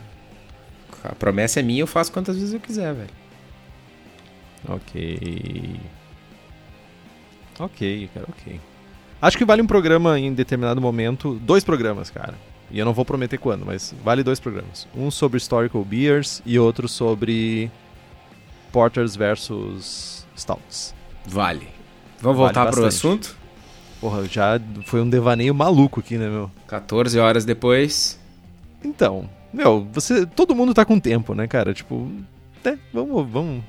a 1.03 1.15
promessa 1.15 1.59
é 1.59 1.63
minha, 1.63 1.81
eu 1.81 1.87
faço 1.87 2.11
quantas 2.11 2.35
vezes 2.35 2.53
eu 2.53 2.59
quiser, 2.59 2.93
velho. 2.93 3.09
Ok. 4.67 5.79
Ok, 7.59 8.09
cara, 8.13 8.27
ok. 8.29 8.59
Acho 9.21 9.37
que 9.37 9.45
vale 9.45 9.61
um 9.61 9.67
programa 9.67 10.19
em 10.19 10.33
determinado 10.33 10.79
momento. 10.79 11.33
Dois 11.41 11.63
programas, 11.63 12.09
cara. 12.09 12.35
E 12.69 12.77
eu 12.77 12.85
não 12.85 12.93
vou 12.93 13.05
prometer 13.05 13.37
quando, 13.37 13.65
mas 13.65 13.95
vale 14.03 14.23
dois 14.23 14.39
programas. 14.39 14.87
Um 14.95 15.09
sobre 15.09 15.37
Historical 15.37 15.83
Beers 15.83 16.41
e 16.45 16.59
outro 16.59 16.87
sobre 16.87 17.71
Porters 18.71 19.15
versus 19.15 20.27
Stouts. 20.37 20.93
Vale. 21.25 21.67
Vamos 22.21 22.37
voltar 22.37 22.65
vale 22.65 22.75
pro 22.75 22.85
assunto? 22.85 23.35
Porra, 23.99 24.25
já 24.25 24.59
foi 24.85 25.01
um 25.01 25.09
devaneio 25.09 25.55
maluco 25.55 25.99
aqui, 26.01 26.17
né, 26.17 26.29
meu? 26.29 26.51
14 26.67 27.17
horas 27.17 27.45
depois. 27.45 28.19
Então, 28.83 29.27
meu, 29.51 29.87
você. 29.91 30.25
Todo 30.25 30.55
mundo 30.55 30.73
tá 30.73 30.85
com 30.85 30.99
tempo, 30.99 31.33
né, 31.33 31.47
cara? 31.47 31.73
Tipo. 31.73 32.11
É, 32.63 32.77
vamos, 32.93 33.27
vamos. 33.29 33.63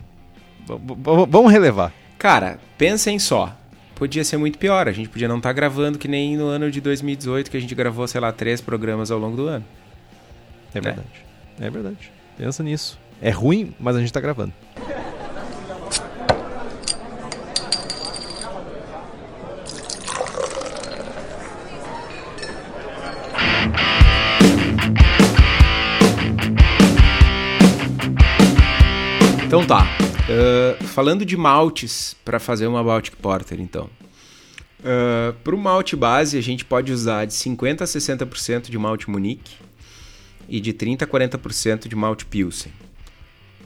Vamos, 0.77 1.53
relevar. 1.53 1.93
Cara, 2.19 2.59
pensem 2.77 3.19
só. 3.19 3.57
Podia 3.95 4.25
ser 4.25 4.37
muito 4.37 4.59
pior. 4.59 4.89
A 4.89 4.93
gente 4.93 5.09
podia 5.09 5.29
não 5.29 5.39
estar 5.39 5.49
tá 5.49 5.53
gravando 5.53 5.99
que 5.99 6.09
nem 6.09 6.37
no 6.37 6.47
ano 6.47 6.71
de 6.71 6.81
2018, 6.81 7.51
que 7.51 7.57
a 7.57 7.61
gente 7.61 7.75
gravou, 7.75 8.07
sei 8.07 8.21
lá, 8.21 8.33
três 8.33 8.61
programas 8.61 9.11
ao 9.11 9.19
longo 9.19 9.37
do 9.37 9.47
ano. 9.47 9.65
É 10.75 10.81
verdade. 10.81 11.09
É, 11.61 11.67
é 11.67 11.71
verdade. 11.71 12.13
Pensa 12.37 12.63
nisso. 12.63 12.99
É 13.21 13.31
ruim, 13.31 13.75
mas 13.81 13.97
a 13.97 14.01
gente 14.01 14.13
tá 14.13 14.21
gravando. 14.21 14.53
Então 29.49 29.67
tá. 29.67 30.08
Uh, 30.29 30.85
falando 30.85 31.25
de 31.25 31.39
maltes 31.39 32.15
para 32.23 32.39
fazer 32.39 32.67
uma 32.67 32.85
Baltic 32.85 33.17
Porter, 33.17 33.59
então. 33.59 33.89
Uh, 34.81 35.33
para 35.43 35.55
o 35.55 35.59
malte 35.59 35.97
base, 35.97 36.37
a 36.37 36.43
gente 36.43 36.67
pode 36.67 36.93
usar 36.93 37.25
de 37.25 37.33
50% 37.33 37.81
a 37.81 37.85
60% 37.85 38.69
de 38.69 38.77
malte 38.77 39.09
Munique 39.09 39.57
e 40.47 40.61
de 40.61 40.75
30% 40.75 41.03
a 41.03 41.07
40% 41.07 41.89
de 41.89 41.97
malte 41.97 42.27
Pilsen. 42.27 42.71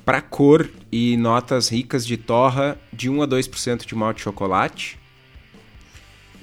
Para 0.04 0.20
cor 0.20 0.70
e 0.90 1.16
notas 1.16 1.68
ricas 1.68 2.06
de 2.06 2.16
torra, 2.16 2.78
de 2.92 3.10
1 3.10 3.22
a 3.22 3.26
2% 3.26 3.84
de 3.84 3.94
malte 3.96 4.22
chocolate 4.22 4.98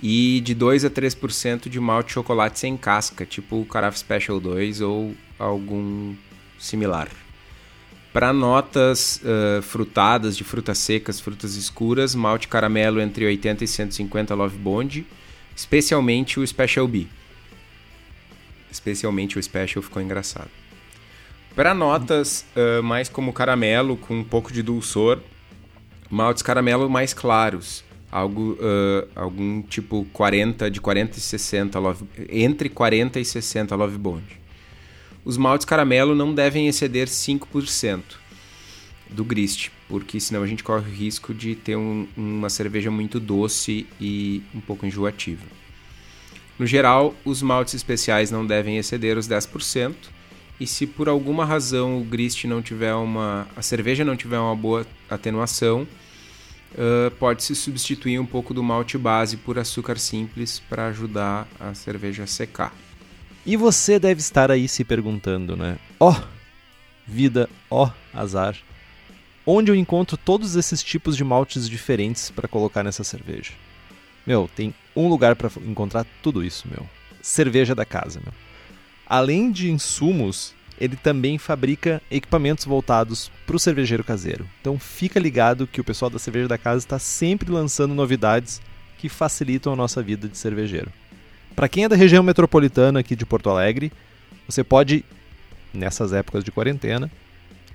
e 0.04 0.42
de 0.42 0.54
2 0.54 0.84
a 0.84 0.90
3% 0.90 1.70
de 1.70 1.80
malte 1.80 2.12
chocolate 2.12 2.60
sem 2.60 2.76
casca, 2.76 3.26
tipo 3.26 3.62
o 3.62 3.66
Carafe 3.66 4.00
Special 4.00 4.40
2 4.40 4.82
ou 4.82 5.16
algum 5.38 6.14
similar. 6.58 7.08
Para 8.12 8.34
notas 8.34 9.22
uh, 9.24 9.62
frutadas, 9.62 10.36
de 10.36 10.44
frutas 10.44 10.80
secas, 10.80 11.20
frutas 11.20 11.56
escuras, 11.56 12.16
malte 12.16 12.48
caramelo 12.48 13.00
entre 13.00 13.26
80 13.26 13.64
e 13.64 13.68
150 13.68 14.34
Love 14.34 14.58
Bond, 14.58 15.06
especialmente 15.56 16.40
o 16.40 16.46
Special 16.48 16.88
B. 16.88 17.06
Especialmente 18.72 19.38
o 19.38 19.44
Special 19.44 19.84
ficou 19.84 20.02
engraçado. 20.02 20.50
Para 21.56 21.74
notas 21.76 22.46
uh, 22.56 22.82
mais 22.82 23.10
como 23.10 23.32
caramelo, 23.32 23.96
com 23.96 24.16
um 24.20 24.24
pouco 24.24 24.52
de 24.52 24.64
dulçor, 24.64 25.20
maltes 26.10 26.42
caramelo 26.42 26.90
mais 26.90 27.14
claros, 27.14 27.84
algo 28.12 28.54
uh, 28.54 29.08
algum 29.16 29.62
tipo 29.62 30.06
40 30.14 30.72
de 30.72 30.82
40 30.82 31.18
e 31.18 31.22
60 31.22 31.80
love, 31.80 32.06
entre 32.28 32.70
40 32.70 33.20
e 33.20 33.26
60 33.26 33.76
Love 33.76 33.98
Bond. 33.98 34.39
Os 35.26 35.38
maltes 35.38 35.66
caramelo 35.66 36.16
não 36.16 36.34
devem 36.34 36.68
exceder 36.68 37.08
5% 37.08 38.02
do 39.10 39.24
grist, 39.24 39.70
porque 39.88 40.20
senão 40.20 40.44
a 40.44 40.48
gente 40.48 40.64
corre 40.64 40.90
o 40.90 40.94
risco 40.94 41.34
de 41.34 41.56
ter 41.56 41.76
um, 41.76 42.08
uma 42.16 42.50
cerveja 42.50 42.92
muito 42.92 43.20
doce 43.20 43.88
e 44.00 44.44
um 44.54 44.62
pouco 44.62 44.86
enjoativa. 44.86 45.46
No 46.58 46.66
geral, 46.66 47.16
os 47.26 47.42
maltes 47.42 47.74
especiais 47.74 48.30
não 48.30 48.46
devem 48.46 48.78
exceder 48.78 49.18
os 49.18 49.28
10%, 49.28 49.94
e 50.60 50.68
se 50.68 50.86
por 50.86 51.08
alguma 51.08 51.46
razão 51.46 52.00
o 52.02 52.04
grist 52.04 52.44
não 52.44 52.62
tiver 52.62 52.94
uma 52.94 53.48
a 53.56 53.62
cerveja 53.62 54.04
não 54.04 54.18
tiver 54.18 54.38
uma 54.38 54.56
boa 54.56 54.86
atenuação, 55.10 55.88
uh, 56.74 57.12
pode 57.12 57.44
se 57.44 57.56
substituir 57.56 58.20
um 58.20 58.26
pouco 58.26 58.54
do 58.54 58.62
malte 58.62 58.98
base 58.98 59.38
por 59.38 59.58
açúcar 59.58 59.98
simples 59.98 60.60
para 60.60 60.88
ajudar 60.88 61.48
a 61.60 61.74
cerveja 61.74 62.24
a 62.24 62.28
secar. 62.28 62.74
E 63.46 63.56
você 63.56 63.98
deve 63.98 64.20
estar 64.20 64.52
aí 64.52 64.68
se 64.68 64.84
perguntando, 64.84 65.56
né? 65.56 65.78
Ó, 66.00 66.12
oh, 66.12 66.24
vida, 67.08 67.50
ó, 67.70 67.88
oh, 67.88 68.18
azar. 68.18 68.56
Onde 69.46 69.72
eu 69.72 69.76
encontro 69.76 70.18
todos 70.18 70.56
esses 70.56 70.84
tipos 70.84 71.18
de 71.18 71.24
maltes 71.24 71.68
diferentes 71.68 72.30
para 72.30 72.48
colocar 72.48 72.84
nessa 72.84 73.04
cerveja? 73.04 73.54
Meu, 74.28 74.50
tem 74.56 74.74
um 74.96 75.08
lugar 75.08 75.36
para 75.36 75.50
encontrar 75.66 76.06
tudo 76.22 76.44
isso, 76.44 76.68
meu. 76.70 76.88
Cerveja 77.22 77.74
da 77.74 77.86
casa, 77.86 78.20
meu. 78.24 78.34
Além 79.08 79.52
de 79.52 79.72
insumos, 79.72 80.54
ele 80.80 80.96
também 80.96 81.38
fabrica 81.38 82.02
equipamentos 82.12 82.66
voltados 82.66 83.32
para 83.46 83.56
o 83.56 83.60
cervejeiro 83.60 84.04
caseiro. 84.04 84.48
Então 84.62 84.78
fica 84.78 85.20
ligado 85.20 85.66
que 85.66 85.82
o 85.82 85.84
pessoal 85.84 86.12
da 86.12 86.20
Cerveja 86.20 86.48
da 86.48 86.58
Casa 86.58 86.78
está 86.78 87.00
sempre 87.00 87.52
lançando 87.52 87.96
novidades 87.96 88.62
que 88.98 89.10
facilitam 89.10 89.74
a 89.74 89.76
nossa 89.76 90.02
vida 90.04 90.28
de 90.28 90.38
cervejeiro. 90.38 90.92
Para 91.60 91.68
quem 91.68 91.84
é 91.84 91.90
da 91.90 91.96
região 91.98 92.24
metropolitana 92.24 93.02
aqui 93.02 93.18
de 93.18 93.26
Porto 93.26 93.50
Alegre, 93.50 93.92
você 94.48 94.64
pode, 94.64 95.04
nessas 95.74 96.14
épocas 96.14 96.42
de 96.42 96.54
quarentena, 96.54 97.12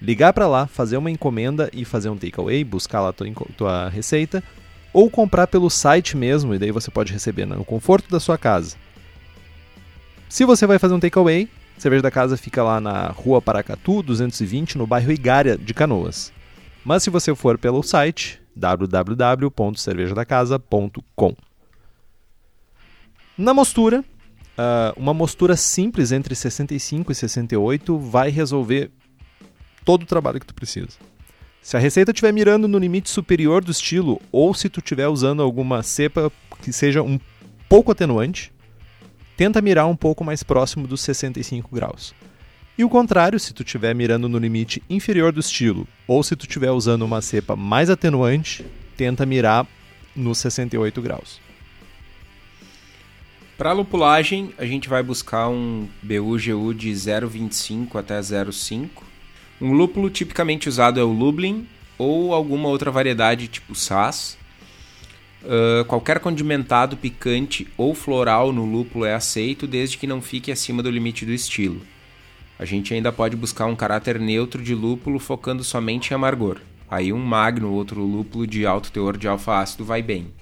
ligar 0.01 0.33
para 0.33 0.49
lá, 0.49 0.67
fazer 0.67 0.97
uma 0.97 1.11
encomenda 1.11 1.69
e 1.71 1.85
fazer 1.85 2.09
um 2.09 2.17
takeaway, 2.17 2.65
buscar 2.65 3.03
lá 3.03 3.13
tua, 3.13 3.31
tua 3.59 3.91
receita, 3.91 4.43
ou 4.91 5.11
comprar 5.11 5.49
pelo 5.49 5.69
site 5.69 6.17
mesmo, 6.17 6.55
e 6.55 6.59
daí 6.59 6.71
você 6.71 6.91
pode 6.91 7.13
receber 7.13 7.45
no 7.45 7.63
conforto 7.63 8.11
da 8.11 8.19
sua 8.19 8.39
casa. 8.39 8.75
Se 10.31 10.47
você 10.47 10.67
vai 10.67 10.79
fazer 10.79 10.95
um 10.95 11.01
takeaway, 11.01 11.47
Cerveja 11.77 12.05
da 12.05 12.11
Casa 12.11 12.39
fica 12.39 12.63
lá 12.63 12.81
na 12.81 13.09
Rua 13.09 13.43
Paracatu, 13.43 14.03
220, 14.03 14.79
no 14.79 14.87
bairro 14.87 15.13
Igária 15.13 15.59
de 15.59 15.75
Canoas. 15.75 16.33
Mas 16.83 17.03
se 17.03 17.11
você 17.11 17.35
for 17.35 17.59
pelo 17.59 17.83
site 17.83 18.41
www.cervejadacasa.com. 18.57 21.37
Na 23.37 23.53
mostura, 23.53 24.05
uma 24.97 25.13
mostura 25.13 25.57
simples 25.57 26.13
entre 26.13 26.35
65 26.35 27.11
e 27.11 27.15
68 27.15 27.99
vai 27.99 28.31
resolver 28.31 28.91
todo 29.85 30.05
o 30.05 30.07
trabalho 30.07 30.39
que 30.39 30.47
tu 30.47 30.55
precisa. 30.55 30.91
Se 31.61 31.77
a 31.77 31.81
receita 31.81 32.13
estiver 32.13 32.33
mirando 32.33 32.69
no 32.69 32.79
limite 32.79 33.11
superior 33.11 33.65
do 33.65 33.73
estilo 33.73 34.21
ou 34.31 34.55
se 34.55 34.69
tu 34.69 34.81
estiver 34.81 35.09
usando 35.09 35.43
alguma 35.43 35.83
cepa 35.83 36.31
que 36.63 36.73
seja 36.73 37.03
um 37.03 37.19
pouco 37.69 37.91
atenuante, 37.91 38.53
tenta 39.37 39.61
mirar 39.61 39.87
um 39.87 39.97
pouco 39.97 40.23
mais 40.23 40.43
próximo 40.43 40.87
dos 40.87 41.01
65 41.01 41.75
graus. 41.75 42.15
E 42.77 42.85
o 42.85 42.89
contrário, 42.89 43.41
se 43.41 43.55
tu 43.55 43.63
estiver 43.63 43.95
mirando 43.95 44.29
no 44.29 44.39
limite 44.39 44.83
inferior 44.91 45.33
do 45.33 45.41
estilo, 45.41 45.89
ou 46.07 46.23
se 46.23 46.37
tu 46.37 46.43
estiver 46.43 46.71
usando 46.71 47.03
uma 47.03 47.23
cepa 47.23 47.57
mais 47.57 47.89
atenuante, 47.89 48.65
tenta 48.97 49.25
mirar 49.25 49.67
nos 50.15 50.39
68 50.39 51.01
graus. 51.01 51.41
Para 53.57 53.71
lupulagem, 53.71 54.53
a 54.59 54.65
gente 54.65 54.89
vai 54.89 55.01
buscar 55.01 55.49
um 55.49 55.87
BU-GU 56.03 56.75
de 56.75 56.91
0,25 56.91 57.95
até 57.95 58.19
0,5. 58.19 58.91
Um 59.61 59.73
lúpulo 59.73 60.11
tipicamente 60.11 60.69
usado 60.69 60.99
é 60.99 61.05
o 61.05 61.13
Lublin 61.13 61.69
ou 61.97 62.35
alguma 62.35 62.69
outra 62.69 62.91
variedade 62.91 63.47
tipo 63.47 63.73
Sass. 63.73 64.37
Uh, 65.45 65.85
qualquer 65.85 66.19
condimentado 66.19 66.97
picante 66.97 67.69
ou 67.77 67.95
floral 67.95 68.53
no 68.53 68.65
lúpulo 68.65 69.05
é 69.05 69.15
aceito, 69.15 69.69
desde 69.69 69.99
que 69.99 70.07
não 70.07 70.21
fique 70.21 70.51
acima 70.51 70.83
do 70.83 70.91
limite 70.91 71.25
do 71.25 71.33
estilo. 71.33 71.81
A 72.59 72.65
gente 72.65 72.93
ainda 72.93 73.13
pode 73.13 73.37
buscar 73.37 73.67
um 73.67 73.77
caráter 73.77 74.19
neutro 74.19 74.61
de 74.61 74.75
lúpulo 74.75 75.21
focando 75.21 75.63
somente 75.63 76.11
em 76.11 76.15
amargor. 76.15 76.59
Aí 76.91 77.13
um 77.13 77.25
magno, 77.25 77.73
outro 77.73 78.03
lúpulo 78.03 78.49
de 78.49 78.67
alto 78.67 78.91
teor 78.91 79.17
de 79.17 79.29
alfa-ácido 79.29 79.85
vai 79.85 80.03
bem. 80.03 80.33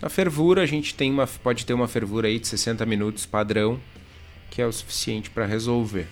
Na 0.00 0.08
fervura, 0.08 0.62
a 0.62 0.66
gente 0.66 0.94
tem 0.94 1.10
uma, 1.10 1.26
pode 1.26 1.66
ter 1.66 1.74
uma 1.74 1.88
fervura 1.88 2.28
aí 2.28 2.38
de 2.38 2.46
60 2.46 2.86
minutos 2.86 3.26
padrão, 3.26 3.80
que 4.50 4.62
é 4.62 4.66
o 4.66 4.72
suficiente 4.72 5.28
para 5.28 5.44
resolver. 5.44 6.06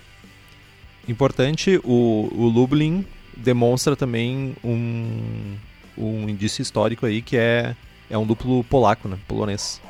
Importante, 1.08 1.80
o, 1.84 2.28
o 2.32 2.48
Lublin 2.48 3.06
demonstra 3.36 3.94
também 3.94 4.56
um, 4.64 5.56
um 5.96 6.28
indício 6.28 6.62
histórico 6.62 7.06
aí 7.06 7.22
que 7.22 7.36
é, 7.36 7.76
é 8.10 8.18
um 8.18 8.24
lúpulo 8.24 8.64
polaco, 8.64 9.08
né? 9.08 9.16
Polonês. 9.28 9.80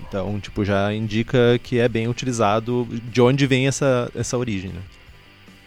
Então, 0.00 0.38
tipo, 0.38 0.64
já 0.64 0.94
indica 0.94 1.58
que 1.62 1.78
é 1.78 1.88
bem 1.88 2.06
utilizado 2.06 2.86
de 3.10 3.20
onde 3.20 3.46
vem 3.46 3.66
essa, 3.66 4.10
essa 4.14 4.38
origem, 4.38 4.70
né? 4.70 4.82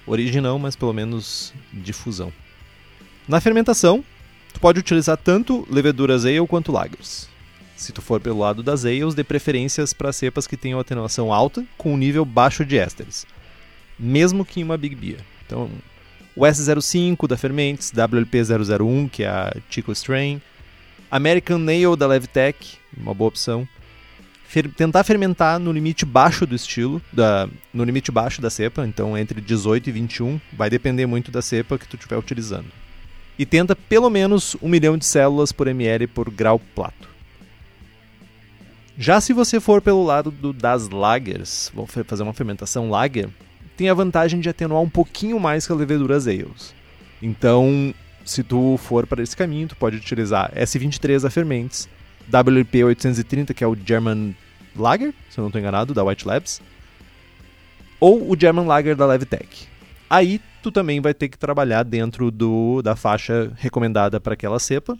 Origem 0.06 0.41
não, 0.41 0.58
mas 0.58 0.76
pelo 0.76 0.94
menos 0.94 1.54
difusão. 1.74 2.32
Na 3.28 3.39
fermentação, 3.39 4.04
tu 4.54 4.60
pode 4.60 4.80
utilizar 4.80 5.18
tanto 5.18 5.68
leveduras 5.70 6.26
ale 6.26 6.46
quanto 6.48 6.72
lagers. 6.72 7.32
Se 7.84 7.91
tu 7.91 8.01
for 8.01 8.21
pelo 8.21 8.39
lado 8.39 8.63
das 8.63 8.86
ales, 8.86 9.13
dê 9.13 9.25
preferências 9.25 9.91
para 9.91 10.13
cepas 10.13 10.47
que 10.47 10.55
tenham 10.55 10.79
atenuação 10.79 11.34
alta 11.34 11.65
com 11.77 11.93
um 11.93 11.97
nível 11.97 12.23
baixo 12.23 12.63
de 12.63 12.77
ésteres, 12.77 13.25
mesmo 13.99 14.45
que 14.45 14.61
em 14.61 14.63
uma 14.63 14.77
Big 14.77 14.95
Beer. 14.95 15.19
Então, 15.45 15.69
o 16.34 16.43
S05 16.43 17.27
da 17.27 17.36
Fermentes, 17.36 17.91
WLP001, 17.91 19.09
que 19.09 19.23
é 19.23 19.27
a 19.27 19.53
Chico 19.69 19.91
Strain, 19.91 20.41
American 21.11 21.57
Nail 21.57 21.97
da 21.97 22.07
Levtech, 22.07 22.77
uma 22.97 23.13
boa 23.13 23.27
opção. 23.27 23.67
Fer 24.47 24.71
tentar 24.71 25.03
fermentar 25.03 25.59
no 25.59 25.73
limite 25.73 26.05
baixo 26.05 26.47
do 26.47 26.55
estilo, 26.55 27.01
da, 27.11 27.49
no 27.73 27.84
limite 27.84 28.13
baixo 28.13 28.41
da 28.41 28.49
cepa, 28.49 28.88
então 28.88 29.17
entre 29.17 29.41
18 29.41 29.89
e 29.89 29.91
21, 29.91 30.39
vai 30.53 30.69
depender 30.69 31.05
muito 31.05 31.31
da 31.31 31.41
cepa 31.41 31.77
que 31.77 31.88
tu 31.88 31.97
estiver 31.97 32.17
utilizando. 32.17 32.67
E 33.38 33.45
tenta 33.45 33.75
pelo 33.75 34.09
menos 34.09 34.55
1 34.61 34.69
milhão 34.69 34.97
de 34.97 35.05
células 35.05 35.51
por 35.51 35.67
ml 35.67 36.07
por 36.07 36.29
grau 36.29 36.59
plato. 36.73 37.12
Já 38.98 39.20
se 39.20 39.34
você 39.34 39.60
for 39.60 39.82
pelo 39.82 40.04
lado 40.04 40.30
do, 40.30 40.54
das 40.54 40.88
lagers, 40.88 41.72
vou 41.74 41.88
fazer 41.88 42.22
uma 42.22 42.34
fermentação 42.34 42.91
lager, 42.91 43.28
tem 43.76 43.89
a 43.89 43.94
vantagem 43.94 44.39
de 44.39 44.50
atenuar 44.50 44.82
um 44.84 44.89
pouquinho 44.89 45.39
mais 45.39 45.66
que 45.66 45.72
a 45.72 45.76
levedura 45.76 46.16
ales. 46.16 46.76
Então, 47.20 47.94
se 48.24 48.44
tu 48.44 48.78
for 48.78 49.08
para 49.08 49.24
esse 49.24 49.36
caminho, 49.36 49.68
tu 49.68 49.76
pode 49.76 49.98
utilizar 49.98 50.54
S23 50.54 51.24
da 51.24 51.32
Fermentes, 51.32 51.89
WLP 52.32 52.84
830, 52.84 53.54
que 53.54 53.64
é 53.64 53.68
o 53.68 53.76
German 53.76 54.36
Lager, 54.76 55.12
se 55.30 55.39
eu 55.39 55.41
não 55.41 55.48
estou 55.48 55.60
enganado, 55.60 55.94
da 55.94 56.04
White 56.04 56.28
Labs, 56.28 56.62
ou 58.00 58.32
o 58.32 58.39
German 58.39 58.68
Lager 58.68 58.96
da 58.96 59.08
Levtech. 59.08 59.68
Aí 60.08 60.39
tu 60.62 60.72
também 60.72 61.02
vai 61.02 61.16
ter 61.16 61.30
que 61.30 61.38
trabalhar 61.38 61.82
dentro 61.82 62.30
do, 62.30 62.82
da 62.84 62.96
faixa 62.96 63.52
recomendada 63.56 64.20
para 64.20 64.36
aquela 64.36 64.60
cepa, 64.60 64.96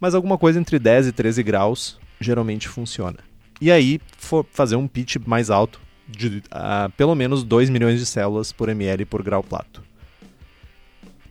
mas 0.00 0.16
alguma 0.16 0.36
coisa 0.36 0.58
entre 0.58 0.80
10 0.80 1.08
e 1.08 1.12
13 1.12 1.42
graus 1.44 2.00
geralmente 2.20 2.68
funciona. 2.68 3.18
E 3.60 3.70
aí 3.70 4.00
fazer 4.52 4.76
um 4.76 4.86
pitch 4.86 5.16
mais 5.26 5.50
alto 5.50 5.80
de 6.08 6.38
uh, 6.38 6.90
pelo 6.96 7.14
menos 7.14 7.42
2 7.44 7.70
milhões 7.70 7.98
de 7.98 8.06
células 8.06 8.52
por 8.52 8.68
ml 8.68 9.04
por 9.04 9.22
grau 9.22 9.42
plato. 9.42 9.82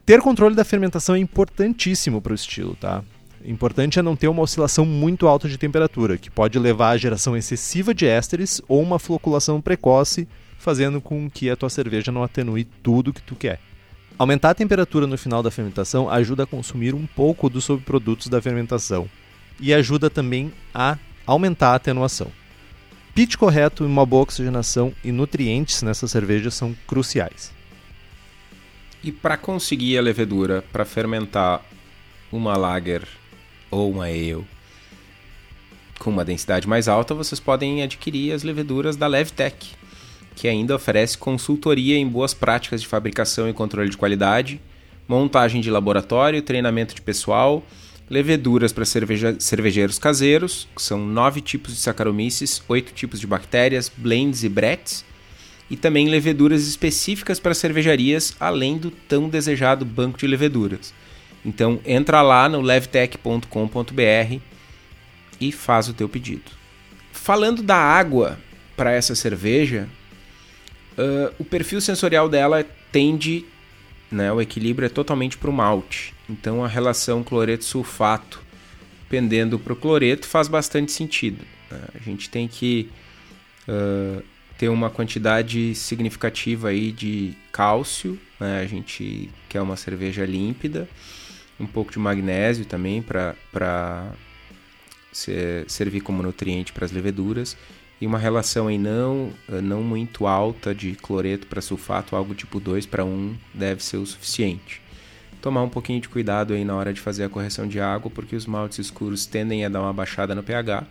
Ter 0.05 0.21
controle 0.21 0.55
da 0.55 0.63
fermentação 0.63 1.15
é 1.15 1.19
importantíssimo 1.19 2.21
para 2.21 2.31
o 2.31 2.35
estilo, 2.35 2.75
tá? 2.75 3.03
Importante 3.45 3.99
é 3.99 4.01
não 4.01 4.15
ter 4.15 4.27
uma 4.27 4.41
oscilação 4.41 4.85
muito 4.85 5.27
alta 5.27 5.47
de 5.47 5.57
temperatura, 5.57 6.17
que 6.17 6.29
pode 6.29 6.57
levar 6.59 6.89
à 6.89 6.97
geração 6.97 7.37
excessiva 7.37 7.93
de 7.93 8.05
ésteres 8.05 8.61
ou 8.67 8.81
uma 8.81 8.99
floculação 8.99 9.61
precoce, 9.61 10.27
fazendo 10.57 10.99
com 10.99 11.29
que 11.29 11.49
a 11.49 11.55
tua 11.55 11.69
cerveja 11.69 12.11
não 12.11 12.23
atenue 12.23 12.65
tudo 12.65 13.13
que 13.13 13.21
tu 13.21 13.35
quer. 13.35 13.59
Aumentar 14.17 14.49
a 14.49 14.55
temperatura 14.55 15.07
no 15.07 15.17
final 15.17 15.41
da 15.41 15.51
fermentação 15.51 16.09
ajuda 16.09 16.43
a 16.43 16.47
consumir 16.47 16.93
um 16.93 17.05
pouco 17.05 17.49
dos 17.49 17.63
subprodutos 17.63 18.27
da 18.27 18.41
fermentação 18.41 19.09
e 19.59 19.73
ajuda 19.73 20.09
também 20.09 20.51
a 20.73 20.97
aumentar 21.25 21.71
a 21.71 21.75
atenuação. 21.75 22.31
Pitch 23.13 23.35
correto, 23.35 23.85
uma 23.85 24.05
boa 24.05 24.23
oxigenação 24.23 24.93
e 25.03 25.11
nutrientes 25.11 25.81
nessa 25.81 26.07
cerveja 26.07 26.49
são 26.49 26.75
cruciais. 26.87 27.51
E 29.03 29.11
para 29.11 29.37
conseguir 29.37 29.97
a 29.97 30.01
levedura 30.01 30.63
para 30.71 30.85
fermentar 30.85 31.63
uma 32.31 32.55
lager 32.55 33.07
ou 33.71 33.91
uma 33.91 34.05
ale 34.05 34.45
com 35.99 36.09
uma 36.09 36.23
densidade 36.23 36.67
mais 36.67 36.87
alta, 36.87 37.13
vocês 37.13 37.39
podem 37.39 37.83
adquirir 37.83 38.31
as 38.31 38.43
leveduras 38.43 38.95
da 38.95 39.05
Levtech, 39.05 39.75
que 40.35 40.47
ainda 40.47 40.75
oferece 40.75 41.17
consultoria 41.17 41.97
em 41.97 42.07
boas 42.07 42.33
práticas 42.33 42.81
de 42.81 42.87
fabricação 42.87 43.49
e 43.49 43.53
controle 43.53 43.89
de 43.89 43.97
qualidade, 43.97 44.61
montagem 45.07 45.59
de 45.59 45.69
laboratório, 45.69 46.41
treinamento 46.41 46.95
de 46.95 47.01
pessoal, 47.01 47.61
leveduras 48.09 48.73
para 48.73 48.85
cerveja, 48.85 49.35
cervejeiros 49.39 49.99
caseiros, 49.99 50.67
que 50.75 50.81
são 50.81 51.05
nove 51.05 51.41
tipos 51.41 51.73
de 51.73 51.79
Saccharomyces, 51.79 52.61
oito 52.67 52.91
tipos 52.91 53.19
de 53.19 53.27
bactérias, 53.27 53.91
blends 53.95 54.43
e 54.43 54.49
brettes, 54.49 55.05
e 55.69 55.77
também 55.77 56.09
leveduras 56.09 56.67
específicas 56.67 57.39
para 57.39 57.53
cervejarias, 57.53 58.35
além 58.39 58.77
do 58.77 58.89
tão 58.89 59.29
desejado 59.29 59.85
banco 59.85 60.17
de 60.17 60.25
leveduras. 60.25 60.93
Então 61.45 61.79
entra 61.85 62.21
lá 62.21 62.49
no 62.49 62.59
levtech.com.br 62.59 64.39
e 65.39 65.51
faz 65.51 65.87
o 65.87 65.93
teu 65.93 66.09
pedido. 66.09 66.51
Falando 67.11 67.61
da 67.61 67.77
água 67.77 68.39
para 68.75 68.91
essa 68.91 69.13
cerveja, 69.13 69.87
uh, 70.97 71.33
o 71.37 71.45
perfil 71.45 71.79
sensorial 71.79 72.27
dela 72.27 72.65
tende, 72.91 73.45
né, 74.11 74.31
o 74.31 74.41
equilíbrio 74.41 74.87
é 74.87 74.89
totalmente 74.89 75.37
para 75.37 75.49
o 75.49 75.53
malte. 75.53 76.13
Então 76.29 76.63
a 76.63 76.67
relação 76.67 77.23
cloreto-sulfato 77.23 78.41
pendendo 79.09 79.57
para 79.57 79.73
o 79.73 79.75
cloreto 79.75 80.27
faz 80.27 80.47
bastante 80.47 80.91
sentido. 80.91 81.43
Né? 81.71 81.81
A 81.95 81.99
gente 81.99 82.29
tem 82.29 82.47
que 82.47 82.89
uh, 83.67 84.23
ter 84.57 84.69
uma 84.69 84.89
quantidade 84.89 85.73
significativa 85.73 86.69
aí 86.69 86.91
de 86.91 87.33
cálcio, 87.51 88.19
né? 88.39 88.61
a 88.61 88.67
gente 88.67 89.29
quer 89.49 89.61
uma 89.61 89.75
cerveja 89.75 90.25
límpida, 90.25 90.87
um 91.59 91.65
pouco 91.65 91.91
de 91.91 91.99
magnésio 91.99 92.65
também 92.65 93.01
para 93.01 94.13
servir 95.11 96.01
como 96.01 96.21
nutriente 96.21 96.71
para 96.71 96.85
as 96.85 96.91
leveduras 96.91 97.57
e 97.99 98.07
uma 98.07 98.17
relação 98.17 98.67
aí 98.67 98.77
não, 98.77 99.33
não 99.47 99.83
muito 99.83 100.25
alta 100.25 100.73
de 100.73 100.93
cloreto 100.93 101.47
para 101.47 101.59
sulfato, 101.59 102.15
algo 102.15 102.33
tipo 102.33 102.59
2 102.59 102.85
para 102.85 103.03
1 103.03 103.35
deve 103.53 103.83
ser 103.83 103.97
o 103.97 104.05
suficiente. 104.05 104.81
Tomar 105.41 105.63
um 105.63 105.69
pouquinho 105.69 106.01
de 106.01 106.09
cuidado 106.09 106.53
aí 106.53 106.65
na 106.65 106.75
hora 106.75 106.93
de 106.93 106.99
fazer 106.99 107.23
a 107.23 107.29
correção 107.29 107.67
de 107.67 107.79
água, 107.79 108.11
porque 108.11 108.35
os 108.35 108.45
maltes 108.45 108.79
escuros 108.79 109.25
tendem 109.25 109.65
a 109.65 109.69
dar 109.69 109.81
uma 109.81 109.93
baixada 109.93 110.35
no 110.35 110.43
pH. 110.43 110.85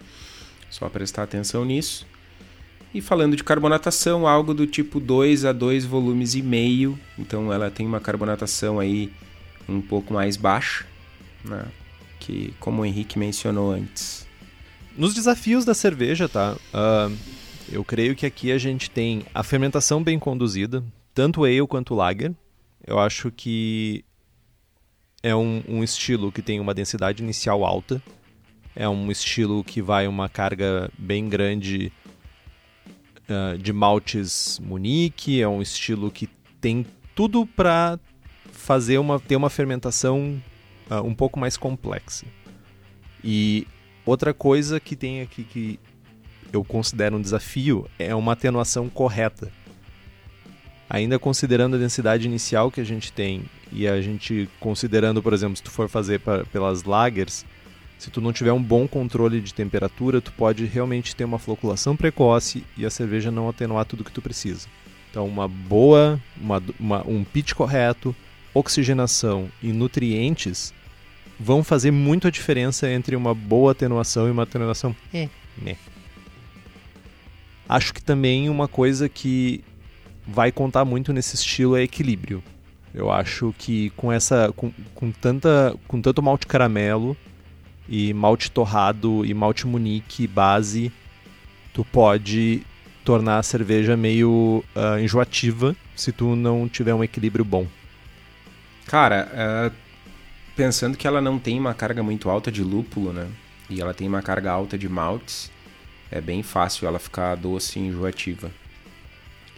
Só 0.70 0.88
prestar 0.88 1.24
atenção 1.24 1.64
nisso. 1.64 2.06
E 2.92 3.00
falando 3.00 3.36
de 3.36 3.44
carbonatação, 3.44 4.26
algo 4.26 4.54
do 4.54 4.66
tipo 4.66 4.98
2 4.98 5.44
a 5.44 5.52
2 5.52 5.84
volumes 5.84 6.34
e 6.34 6.42
meio, 6.42 6.98
então 7.18 7.52
ela 7.52 7.70
tem 7.70 7.86
uma 7.86 8.00
carbonatação 8.00 8.80
aí 8.80 9.12
um 9.68 9.82
pouco 9.82 10.14
mais 10.14 10.36
baixa, 10.36 10.86
né? 11.44 11.66
que 12.18 12.54
como 12.58 12.82
o 12.82 12.86
Henrique 12.86 13.18
mencionou 13.18 13.72
antes. 13.72 14.26
Nos 14.96 15.14
desafios 15.14 15.64
da 15.64 15.74
cerveja, 15.74 16.28
tá? 16.28 16.56
Uh, 16.74 17.16
eu 17.70 17.84
creio 17.84 18.16
que 18.16 18.26
aqui 18.26 18.50
a 18.50 18.58
gente 18.58 18.90
tem 18.90 19.24
a 19.34 19.42
fermentação 19.42 20.02
bem 20.02 20.18
conduzida, 20.18 20.82
tanto 21.14 21.44
ale 21.44 21.66
quanto 21.66 21.94
lager. 21.94 22.34
Eu 22.86 22.98
acho 22.98 23.30
que 23.30 24.04
é 25.22 25.34
um, 25.34 25.62
um 25.68 25.82
estilo 25.82 26.30
que 26.30 26.42
tem 26.42 26.60
uma 26.60 26.74
densidade 26.74 27.22
inicial 27.22 27.64
alta, 27.64 28.02
é 28.74 28.88
um 28.88 29.10
estilo 29.10 29.64
que 29.64 29.82
vai 29.82 30.06
uma 30.06 30.28
carga 30.28 30.90
bem 30.96 31.28
grande 31.28 31.92
uh, 33.28 33.58
de 33.58 33.72
maltes 33.72 34.58
Munique, 34.60 35.42
é 35.42 35.48
um 35.48 35.60
estilo 35.60 36.10
que 36.10 36.28
tem 36.60 36.86
tudo 37.14 37.44
para 37.44 37.98
fazer 38.52 38.98
uma 38.98 39.18
ter 39.18 39.36
uma 39.36 39.50
fermentação 39.50 40.40
uh, 40.90 41.02
um 41.04 41.14
pouco 41.14 41.38
mais 41.38 41.56
complexa. 41.56 42.26
E 43.22 43.66
outra 44.06 44.32
coisa 44.32 44.78
que 44.78 44.94
tem 44.94 45.20
aqui 45.20 45.42
que 45.42 45.80
eu 46.52 46.64
considero 46.64 47.16
um 47.16 47.20
desafio 47.20 47.88
é 47.98 48.14
uma 48.14 48.32
atenuação 48.32 48.88
correta. 48.88 49.52
Ainda 50.90 51.18
considerando 51.18 51.76
a 51.76 51.78
densidade 51.78 52.26
inicial 52.26 52.70
que 52.70 52.80
a 52.80 52.84
gente 52.84 53.12
tem 53.12 53.42
e 53.70 53.86
a 53.86 54.00
gente 54.00 54.48
considerando, 54.58 55.22
por 55.22 55.32
exemplo, 55.32 55.56
se 55.56 55.62
tu 55.62 55.70
for 55.70 55.88
fazer 55.88 56.20
pra, 56.20 56.44
pelas 56.46 56.84
lagers, 56.84 57.44
se 57.98 58.10
tu 58.10 58.20
não 58.20 58.32
tiver 58.32 58.52
um 58.52 58.62
bom 58.62 58.88
controle 58.88 59.40
de 59.40 59.52
temperatura, 59.52 60.20
tu 60.20 60.32
pode 60.32 60.64
realmente 60.64 61.14
ter 61.14 61.24
uma 61.24 61.38
floculação 61.38 61.96
precoce 61.96 62.64
e 62.76 62.86
a 62.86 62.90
cerveja 62.90 63.30
não 63.30 63.48
atenuar 63.48 63.84
tudo 63.84 64.04
que 64.04 64.12
tu 64.12 64.22
precisa. 64.22 64.68
Então, 65.10 65.26
uma 65.26 65.48
boa, 65.48 66.20
uma, 66.40 66.62
uma, 66.78 67.06
um 67.06 67.24
pitch 67.24 67.52
correto, 67.54 68.14
oxigenação 68.54 69.50
e 69.62 69.72
nutrientes 69.72 70.72
vão 71.38 71.62
fazer 71.62 71.90
muito 71.90 72.26
a 72.26 72.30
diferença 72.30 72.90
entre 72.90 73.14
uma 73.14 73.34
boa 73.34 73.72
atenuação 73.72 74.26
e 74.26 74.30
uma 74.30 74.42
atenuação 74.42 74.94
é, 75.12 75.28
né. 75.56 75.76
Acho 77.68 77.92
que 77.92 78.02
também 78.02 78.48
uma 78.48 78.66
coisa 78.66 79.08
que 79.08 79.62
vai 80.28 80.52
contar 80.52 80.84
muito 80.84 81.12
nesse 81.12 81.34
estilo 81.34 81.74
é 81.74 81.82
equilíbrio. 81.82 82.42
Eu 82.94 83.10
acho 83.10 83.54
que 83.58 83.90
com 83.90 84.12
essa 84.12 84.52
com, 84.54 84.70
com 84.94 85.10
tanta 85.10 85.74
com 85.88 86.00
tanto 86.00 86.22
malte 86.22 86.46
caramelo 86.46 87.16
e 87.88 88.12
malte 88.12 88.50
torrado 88.50 89.24
e 89.24 89.32
malte 89.32 89.66
munique 89.66 90.26
base, 90.26 90.92
tu 91.72 91.84
pode 91.84 92.62
tornar 93.04 93.38
a 93.38 93.42
cerveja 93.42 93.96
meio 93.96 94.62
uh, 94.76 94.98
enjoativa 94.98 95.74
se 95.96 96.12
tu 96.12 96.36
não 96.36 96.68
tiver 96.68 96.92
um 96.92 97.02
equilíbrio 97.02 97.44
bom. 97.44 97.66
Cara, 98.86 99.28
uh, 99.32 99.74
pensando 100.54 100.96
que 100.96 101.06
ela 101.06 101.20
não 101.20 101.38
tem 101.38 101.58
uma 101.58 101.72
carga 101.72 102.02
muito 102.02 102.28
alta 102.28 102.52
de 102.52 102.62
lúpulo, 102.62 103.12
né? 103.12 103.28
E 103.70 103.80
ela 103.80 103.94
tem 103.94 104.06
uma 104.06 104.22
carga 104.22 104.50
alta 104.50 104.76
de 104.76 104.88
maltes, 104.88 105.50
é 106.10 106.20
bem 106.20 106.42
fácil 106.42 106.86
ela 106.86 106.98
ficar 106.98 107.34
doce 107.34 107.78
e 107.78 107.82
enjoativa. 107.82 108.50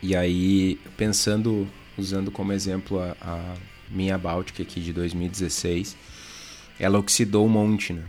E 0.03 0.17
aí, 0.17 0.79
pensando, 0.97 1.69
usando 1.97 2.31
como 2.31 2.53
exemplo 2.53 2.99
a, 3.01 3.17
a 3.21 3.55
minha 3.91 4.17
Baltic 4.17 4.61
aqui 4.61 4.81
de 4.81 4.93
2016, 4.93 5.97
ela 6.79 6.99
oxidou 6.99 7.45
um 7.45 7.51
monte, 7.51 7.93
né? 7.93 8.03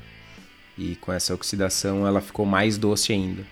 E 0.78 0.96
com 0.96 1.12
essa 1.12 1.34
oxidação 1.34 2.08
ela 2.08 2.22
ficou 2.22 2.46
mais 2.46 2.78
doce 2.78 3.12
ainda. 3.12 3.44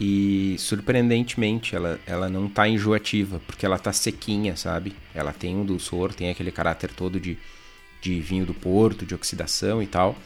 E 0.00 0.56
surpreendentemente 0.58 1.76
ela, 1.76 2.00
ela 2.06 2.28
não 2.28 2.48
tá 2.48 2.66
enjoativa, 2.66 3.40
porque 3.46 3.64
ela 3.64 3.78
tá 3.78 3.92
sequinha, 3.92 4.56
sabe? 4.56 4.94
Ela 5.14 5.32
tem 5.32 5.54
um 5.54 5.64
dulçor, 5.64 6.12
tem 6.12 6.30
aquele 6.30 6.50
caráter 6.50 6.90
todo 6.90 7.20
de, 7.20 7.38
de 8.00 8.20
vinho 8.20 8.44
do 8.44 8.54
porto, 8.54 9.06
de 9.06 9.14
oxidação 9.14 9.80
e 9.82 9.86
tal. 9.86 10.16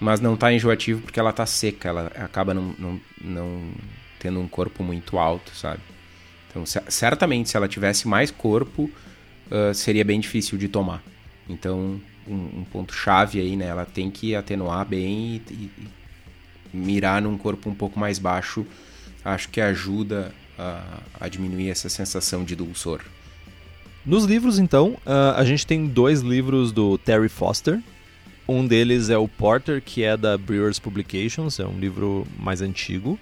Mas 0.00 0.20
não 0.20 0.36
tá 0.36 0.52
enjoativo 0.52 1.02
porque 1.02 1.20
ela 1.20 1.32
tá 1.32 1.46
seca, 1.46 1.88
ela 1.88 2.06
acaba 2.16 2.52
não, 2.54 2.74
não, 2.78 3.00
não 3.20 3.70
tendo 4.18 4.40
um 4.40 4.48
corpo 4.48 4.82
muito 4.82 5.18
alto, 5.18 5.54
sabe? 5.54 5.80
Então, 6.50 6.64
certamente, 6.66 7.50
se 7.50 7.56
ela 7.56 7.68
tivesse 7.68 8.08
mais 8.08 8.30
corpo, 8.30 8.90
uh, 9.50 9.74
seria 9.74 10.04
bem 10.04 10.18
difícil 10.18 10.56
de 10.58 10.68
tomar. 10.68 11.02
Então, 11.48 12.00
um, 12.26 12.60
um 12.60 12.64
ponto-chave 12.64 13.40
aí, 13.40 13.56
né? 13.56 13.66
Ela 13.66 13.84
tem 13.84 14.10
que 14.10 14.34
atenuar 14.34 14.84
bem 14.84 15.42
e, 15.50 15.52
e, 15.52 15.70
mirar 16.72 17.22
num 17.22 17.36
corpo 17.38 17.68
um 17.68 17.74
pouco 17.74 17.98
mais 17.98 18.18
baixo. 18.18 18.66
Acho 19.24 19.48
que 19.48 19.60
ajuda 19.60 20.32
a, 20.58 21.00
a 21.20 21.28
diminuir 21.28 21.70
essa 21.70 21.88
sensação 21.88 22.44
de 22.44 22.54
dulçor. 22.54 23.00
Nos 24.04 24.24
livros, 24.24 24.58
então, 24.58 24.96
uh, 25.06 25.34
a 25.36 25.44
gente 25.44 25.66
tem 25.66 25.86
dois 25.86 26.20
livros 26.20 26.72
do 26.72 26.96
Terry 26.98 27.28
Foster. 27.28 27.80
Um 28.48 28.66
deles 28.66 29.10
é 29.10 29.18
o 29.18 29.28
Porter, 29.28 29.82
que 29.82 30.02
é 30.02 30.16
da 30.16 30.38
Brewers 30.38 30.78
Publications, 30.78 31.60
é 31.60 31.66
um 31.66 31.78
livro 31.78 32.26
mais 32.38 32.62
antigo. 32.62 33.18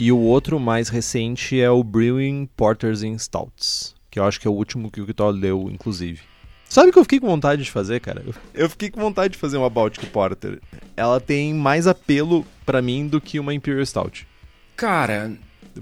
E 0.00 0.10
o 0.10 0.18
outro 0.18 0.58
mais 0.58 0.88
recente 0.88 1.60
é 1.60 1.70
o 1.70 1.84
Brewing 1.84 2.48
Porters 2.56 3.02
and 3.02 3.18
Stouts, 3.18 3.94
que 4.10 4.18
eu 4.18 4.24
acho 4.24 4.40
que 4.40 4.48
é 4.48 4.50
o 4.50 4.54
último 4.54 4.90
que 4.90 4.98
o 4.98 5.04
Vitor 5.04 5.30
leu, 5.30 5.68
inclusive. 5.70 6.22
Sabe 6.66 6.88
o 6.88 6.92
que 6.94 6.98
eu 6.98 7.04
fiquei 7.04 7.20
com 7.20 7.26
vontade 7.26 7.62
de 7.62 7.70
fazer, 7.70 8.00
cara? 8.00 8.24
Eu 8.54 8.70
fiquei 8.70 8.88
com 8.88 8.98
vontade 8.98 9.34
de 9.34 9.38
fazer 9.38 9.58
uma 9.58 9.68
Baltic 9.68 10.06
Porter. 10.06 10.58
Ela 10.96 11.20
tem 11.20 11.52
mais 11.52 11.86
apelo 11.86 12.46
para 12.64 12.80
mim 12.80 13.08
do 13.08 13.20
que 13.20 13.38
uma 13.38 13.52
Imperial 13.52 13.84
Stout. 13.84 14.26
Cara, 14.74 15.32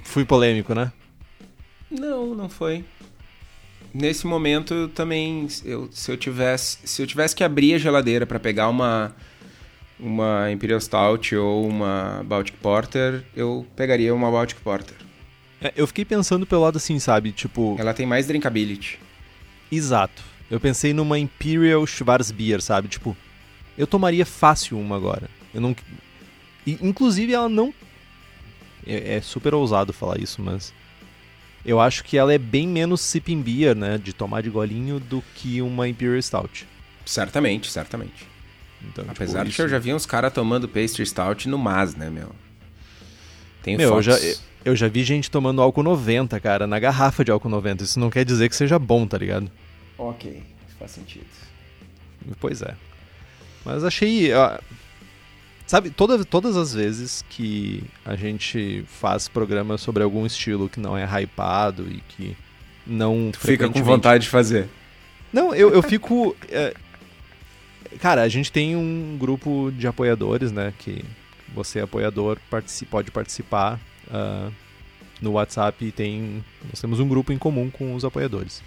fui 0.03 0.25
polêmico, 0.25 0.75
né? 0.75 0.91
Não, 1.89 2.35
não 2.35 2.49
foi. 2.49 2.85
Nesse 3.95 4.27
momento 4.27 4.89
também, 4.89 5.47
eu, 5.65 5.89
se 5.93 6.11
eu 6.11 6.17
tivesse, 6.17 6.79
se 6.83 7.01
eu 7.01 7.07
tivesse 7.07 7.37
que 7.37 7.45
abrir 7.45 7.75
a 7.75 7.79
geladeira 7.79 8.27
para 8.27 8.41
pegar 8.41 8.69
uma 8.69 9.15
uma 9.99 10.51
Imperial 10.51 10.81
Stout 10.81 11.35
ou 11.37 11.67
uma 11.67 12.23
Baltic 12.25 12.57
Porter, 12.57 13.25
eu 13.35 13.67
pegaria 13.75 14.15
uma 14.15 14.31
Baltic 14.31 14.61
Porter. 14.61 14.97
É, 15.61 15.73
eu 15.77 15.87
fiquei 15.87 16.05
pensando 16.05 16.47
pelo 16.47 16.63
lado 16.63 16.77
assim, 16.77 16.99
sabe? 16.99 17.33
Tipo. 17.33 17.77
Ela 17.79 17.93
tem 17.93 18.07
mais 18.07 18.27
drinkability. 18.27 18.99
Exato. 19.71 20.23
Eu 20.51 20.61
pensei 20.61 20.93
numa 20.93 21.19
Imperial 21.19 21.87
Schwarzbier, 21.87 22.63
sabe? 22.63 22.89
Tipo, 22.89 23.17
eu 23.77 23.87
tomaria 23.87 24.25
fácil 24.25 24.79
uma 24.79 24.97
agora. 24.97 25.29
Eu 25.53 25.61
não. 25.61 25.75
E, 26.67 26.79
inclusive, 26.81 27.33
ela 27.33 27.49
não. 27.49 27.75
É, 28.87 29.17
é 29.17 29.21
super 29.21 29.53
ousado 29.53 29.93
falar 29.93 30.19
isso, 30.19 30.41
mas. 30.41 30.73
eu 31.65 31.81
acho 31.81 32.05
que 32.05 32.17
ela 32.17 32.33
é 32.33 32.39
bem 32.39 32.67
menos 32.67 33.01
sipping 33.01 33.43
beer, 33.43 33.75
né? 33.75 33.99
De 33.99 34.13
tomar 34.13 34.43
de 34.43 34.51
golinho 34.51 35.01
do 35.01 35.23
que 35.35 35.61
uma 35.61 35.89
Imperial 35.89 36.23
Stout. 36.23 36.67
Certamente, 37.05 37.71
certamente. 37.71 38.38
Então, 38.83 39.05
tipo, 39.05 39.11
Apesar 39.13 39.43
de 39.43 39.49
isso- 39.51 39.57
que 39.57 39.63
eu 39.63 39.69
já 39.69 39.79
vi 39.79 39.93
uns 39.93 40.07
caras 40.07 40.33
tomando 40.33 40.69
pastry 40.69 41.05
stout 41.05 41.49
no 41.49 41.59
mas, 41.59 41.95
né, 41.95 42.09
meu? 42.11 42.31
Tem 43.63 43.77
Meu, 43.77 43.97
eu 43.97 44.03
já, 44.03 44.17
eu 44.65 44.77
já 44.77 44.89
vi 44.89 45.03
gente 45.05 45.31
tomando 45.31 45.61
álcool 45.61 45.83
90, 45.83 46.39
cara, 46.41 46.67
na 46.67 46.79
garrafa 46.79 47.25
de 47.25 47.31
álcool 47.31 47.49
90. 47.49 47.85
Isso 47.85 47.99
não 47.99 48.09
quer 48.11 48.25
dizer 48.25 48.49
que 48.49 48.57
seja 48.57 48.79
bom, 48.79 49.07
tá 49.07 49.19
ligado? 49.19 49.51
Ok, 49.97 50.43
faz 50.79 50.93
sentido. 50.93 51.27
Pois 52.41 52.63
é. 52.63 52.75
Mas 53.65 53.83
achei. 53.85 54.33
ó, 54.33 54.59
sabe, 55.67 55.91
toda, 55.91 56.25
todas 56.25 56.57
as 56.57 56.73
vezes 56.73 57.25
que 57.29 57.83
a 58.05 58.15
gente 58.15 58.85
faz 58.87 59.29
programa 59.29 59.77
sobre 59.77 60.03
algum 60.03 60.25
estilo 60.25 60.69
que 60.69 60.79
não 60.81 60.97
é 60.97 61.05
hypado 61.05 61.87
e 61.91 62.01
que 62.09 62.37
não. 62.87 63.31
Tu 63.33 63.41
fica 63.41 63.69
com 63.69 63.83
vontade 63.83 64.25
de 64.25 64.31
fazer. 64.31 64.69
Não, 65.33 65.55
eu, 65.55 65.75
eu 65.75 65.83
fico. 65.83 66.35
é, 66.49 66.75
Cara, 68.01 68.23
a 68.23 68.29
gente 68.29 68.53
tem 68.53 68.77
um 68.77 69.17
grupo 69.19 69.73
de 69.77 69.87
apoiadores, 69.87 70.53
né? 70.53 70.73
Que 70.79 71.05
você, 71.55 71.81
apoiador, 71.81 72.39
partici- 72.51 72.85
pode 72.85 73.11
participar 73.11 73.81
ah, 74.11 74.51
no 75.21 75.33
WhatsApp. 75.33 75.91
Tem, 75.93 76.45
nós 76.71 76.81
temos 76.81 77.01
um 77.01 77.09
grupo 77.09 77.33
em 77.33 77.39
comum 77.39 77.71
com 77.71 77.95
os 77.95 78.05
apoiadores. 78.05 78.63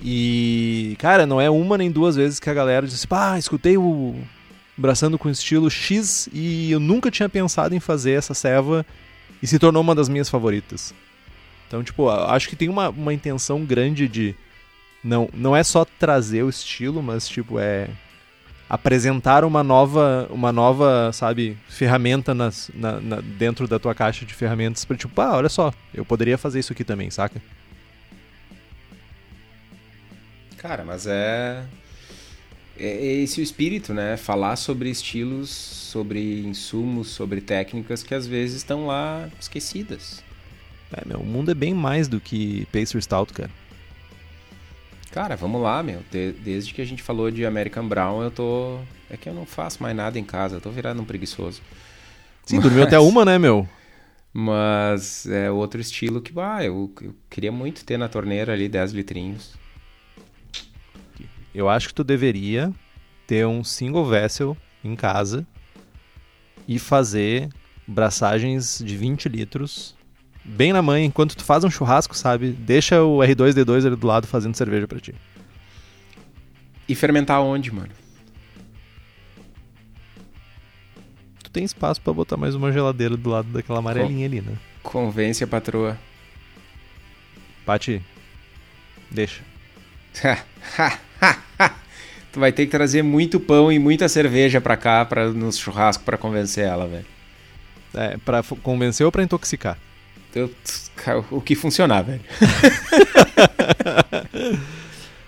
E, 0.00 0.96
cara, 0.98 1.26
não 1.26 1.40
é 1.40 1.50
uma 1.50 1.76
nem 1.76 1.90
duas 1.90 2.16
vezes 2.16 2.38
que 2.38 2.50
a 2.50 2.54
galera 2.54 2.86
diz: 2.86 3.04
pá, 3.04 3.38
escutei 3.38 3.76
o 3.76 4.14
Braçando 4.76 5.18
com 5.18 5.28
estilo 5.28 5.68
X 5.68 6.28
e 6.32 6.70
eu 6.70 6.78
nunca 6.78 7.10
tinha 7.10 7.28
pensado 7.28 7.74
em 7.74 7.80
fazer 7.80 8.12
essa 8.12 8.32
ceva 8.32 8.86
e 9.42 9.46
se 9.46 9.58
tornou 9.58 9.82
uma 9.82 9.94
das 9.94 10.08
minhas 10.08 10.28
favoritas. 10.30 10.94
Então, 11.66 11.82
tipo, 11.82 12.08
acho 12.08 12.48
que 12.48 12.54
tem 12.56 12.68
uma, 12.68 12.88
uma 12.90 13.12
intenção 13.12 13.64
grande 13.64 14.06
de. 14.06 14.34
Não, 15.02 15.28
não 15.34 15.54
é 15.54 15.62
só 15.64 15.84
trazer 15.84 16.42
o 16.44 16.48
estilo, 16.48 17.02
mas, 17.02 17.28
tipo, 17.28 17.58
é 17.58 17.88
apresentar 18.68 19.44
uma 19.44 19.62
nova, 19.62 20.28
uma 20.30 20.52
nova, 20.52 21.10
sabe, 21.12 21.56
ferramenta 21.68 22.34
nas, 22.34 22.70
na, 22.74 23.00
na- 23.00 23.20
dentro 23.20 23.66
da 23.68 23.78
tua 23.78 23.94
caixa 23.94 24.26
de 24.26 24.34
ferramentas 24.34 24.84
pra, 24.84 24.96
tipo, 24.96 25.20
ah, 25.20 25.36
olha 25.36 25.48
só, 25.48 25.72
eu 25.94 26.04
poderia 26.04 26.36
fazer 26.38 26.60
isso 26.60 26.72
aqui 26.72 26.84
também, 26.84 27.10
saca? 27.10 27.40
Cara, 30.56 30.84
mas 30.84 31.06
é... 31.06 31.64
é 32.76 32.86
é 32.88 33.12
esse 33.22 33.40
o 33.40 33.42
espírito, 33.42 33.92
né? 33.94 34.16
Falar 34.16 34.56
sobre 34.56 34.90
estilos, 34.90 35.50
sobre 35.50 36.40
insumos, 36.42 37.08
sobre 37.08 37.40
técnicas 37.40 38.02
que 38.02 38.14
às 38.14 38.26
vezes 38.26 38.56
estão 38.58 38.86
lá 38.86 39.28
esquecidas. 39.40 40.22
É, 40.90 41.06
meu, 41.06 41.20
o 41.20 41.26
mundo 41.26 41.50
é 41.50 41.54
bem 41.54 41.74
mais 41.74 42.08
do 42.08 42.20
que 42.20 42.66
Pastry 42.72 43.02
Stout, 43.02 43.32
cara. 43.32 43.50
Cara, 45.10 45.36
vamos 45.36 45.62
lá, 45.62 45.82
meu. 45.82 46.02
De- 46.10 46.32
desde 46.32 46.74
que 46.74 46.82
a 46.82 46.84
gente 46.84 47.02
falou 47.02 47.30
de 47.30 47.44
American 47.44 47.86
Brown, 47.88 48.22
eu 48.22 48.30
tô. 48.30 48.78
É 49.10 49.16
que 49.16 49.28
eu 49.28 49.34
não 49.34 49.46
faço 49.46 49.82
mais 49.82 49.96
nada 49.96 50.18
em 50.18 50.24
casa, 50.24 50.56
eu 50.56 50.60
tô 50.60 50.70
virado 50.70 51.00
um 51.00 51.04
preguiçoso. 51.04 51.62
Sim, 52.44 52.60
dormiu 52.60 52.82
até 52.82 52.98
uma, 52.98 53.24
né, 53.24 53.38
meu? 53.38 53.68
Mas 54.32 55.26
é 55.26 55.50
outro 55.50 55.80
estilo 55.80 56.20
que, 56.20 56.32
bah, 56.32 56.62
eu, 56.62 56.92
eu 57.00 57.14
queria 57.30 57.50
muito 57.50 57.84
ter 57.84 57.96
na 57.98 58.08
torneira 58.08 58.52
ali 58.52 58.68
10 58.68 58.92
litrinhos. 58.92 59.54
Eu 61.54 61.68
acho 61.68 61.88
que 61.88 61.94
tu 61.94 62.04
deveria 62.04 62.72
ter 63.26 63.46
um 63.46 63.64
single 63.64 64.06
vessel 64.06 64.56
em 64.84 64.94
casa 64.94 65.46
e 66.66 66.78
fazer 66.78 67.48
braçagens 67.86 68.80
de 68.84 68.96
20 68.96 69.28
litros 69.28 69.96
bem 70.48 70.72
na 70.72 70.82
manhã, 70.82 71.04
enquanto 71.04 71.36
tu 71.36 71.44
faz 71.44 71.62
um 71.62 71.70
churrasco, 71.70 72.16
sabe? 72.16 72.50
Deixa 72.50 73.02
o 73.02 73.18
R2D2 73.18 73.86
ali 73.86 73.96
do 73.96 74.06
lado 74.06 74.26
fazendo 74.26 74.54
cerveja 74.54 74.88
pra 74.88 74.98
ti. 74.98 75.14
E 76.88 76.94
fermentar 76.94 77.40
onde, 77.42 77.72
mano? 77.72 77.90
Tu 81.42 81.50
tem 81.50 81.64
espaço 81.64 82.00
pra 82.00 82.12
botar 82.12 82.36
mais 82.36 82.54
uma 82.54 82.72
geladeira 82.72 83.16
do 83.16 83.28
lado 83.28 83.48
daquela 83.48 83.78
amarelinha 83.80 84.26
ali, 84.26 84.40
né? 84.40 84.54
Convence 84.82 85.44
a 85.44 85.46
patroa. 85.46 85.98
Pati, 87.66 88.02
deixa. 89.10 89.42
tu 92.32 92.40
vai 92.40 92.50
ter 92.50 92.64
que 92.64 92.72
trazer 92.72 93.02
muito 93.02 93.38
pão 93.38 93.70
e 93.70 93.78
muita 93.78 94.08
cerveja 94.08 94.60
pra 94.60 94.76
cá, 94.76 95.04
pra, 95.04 95.28
no 95.28 95.52
churrasco, 95.52 96.04
pra 96.04 96.16
convencer 96.16 96.66
ela, 96.66 96.86
velho. 96.86 97.06
É, 97.94 98.16
pra 98.18 98.42
convencer 98.62 99.04
ou 99.04 99.12
pra 99.12 99.22
intoxicar? 99.22 99.78
Eu- 100.34 100.50
cara, 100.96 101.24
o 101.30 101.40
que 101.40 101.54
funcionar, 101.54 102.02
velho. 102.02 102.20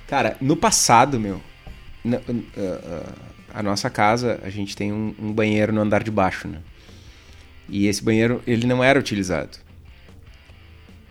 Cara, 0.07 0.37
no 0.41 0.57
passado, 0.57 1.21
meu, 1.21 1.41
na- 2.05 2.19
uh, 2.19 2.33
uh, 2.33 3.13
a 3.55 3.63
nossa 3.63 3.89
casa, 3.89 4.41
a 4.43 4.51
gente 4.51 4.77
tem 4.77 4.93
um, 4.93 5.15
um 5.19 5.33
banheiro 5.33 5.73
no 5.73 5.81
andar 5.81 6.03
de 6.03 6.11
baixo, 6.11 6.49
né? 6.49 6.59
E 7.69 7.87
esse 7.87 8.03
banheiro, 8.03 8.43
ele 8.47 8.67
não 8.67 8.83
era 8.83 8.99
utilizado. 8.99 9.59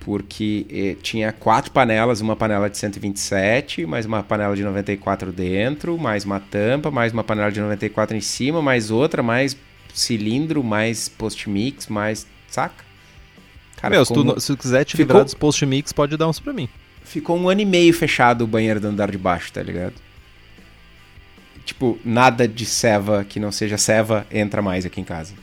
Porque 0.01 0.65
eh, 0.69 0.95
tinha 1.01 1.31
quatro 1.31 1.71
panelas, 1.71 2.21
uma 2.21 2.35
panela 2.35 2.69
de 2.69 2.77
127, 2.77 3.85
mais 3.85 4.05
uma 4.05 4.23
panela 4.23 4.55
de 4.55 4.63
94 4.63 5.31
dentro, 5.31 5.97
mais 5.97 6.25
uma 6.25 6.39
tampa, 6.39 6.89
mais 6.89 7.11
uma 7.13 7.23
panela 7.23 7.51
de 7.51 7.59
94 7.59 8.15
em 8.15 8.21
cima, 8.21 8.61
mais 8.61 8.91
outra, 8.91 9.21
mais 9.21 9.55
cilindro, 9.93 10.63
mais 10.63 11.09
post-mix, 11.09 11.87
mais... 11.87 12.25
Saca? 12.47 12.83
Cara, 13.81 13.95
meu, 13.95 14.05
se 14.05 14.13
tu, 14.13 14.21
um- 14.21 14.39
se 14.39 14.47
tu 14.47 14.57
quiser 14.57 14.83
te 14.83 14.91
ficou- 14.97 15.05
livrar 15.07 15.23
dos 15.23 15.33
post-mix, 15.33 15.91
pode 15.93 16.15
dar 16.17 16.27
uns 16.27 16.39
pra 16.39 16.51
mim. 16.53 16.67
Ficou 17.03 17.37
um 17.37 17.49
ano 17.49 17.61
e 17.61 17.65
meio 17.65 17.93
fechado 17.93 18.43
o 18.43 18.47
banheiro 18.47 18.79
do 18.79 18.87
andar 18.87 19.09
de 19.11 19.17
baixo, 19.17 19.51
tá 19.51 19.63
ligado? 19.63 19.93
Tipo, 21.65 21.99
nada 22.03 22.47
de 22.47 22.65
ceva 22.65 23.23
que 23.23 23.39
não 23.39 23.51
seja 23.51 23.77
ceva 23.77 24.25
entra 24.31 24.61
mais 24.61 24.85
aqui 24.85 24.99
em 24.99 25.03
casa. 25.03 25.33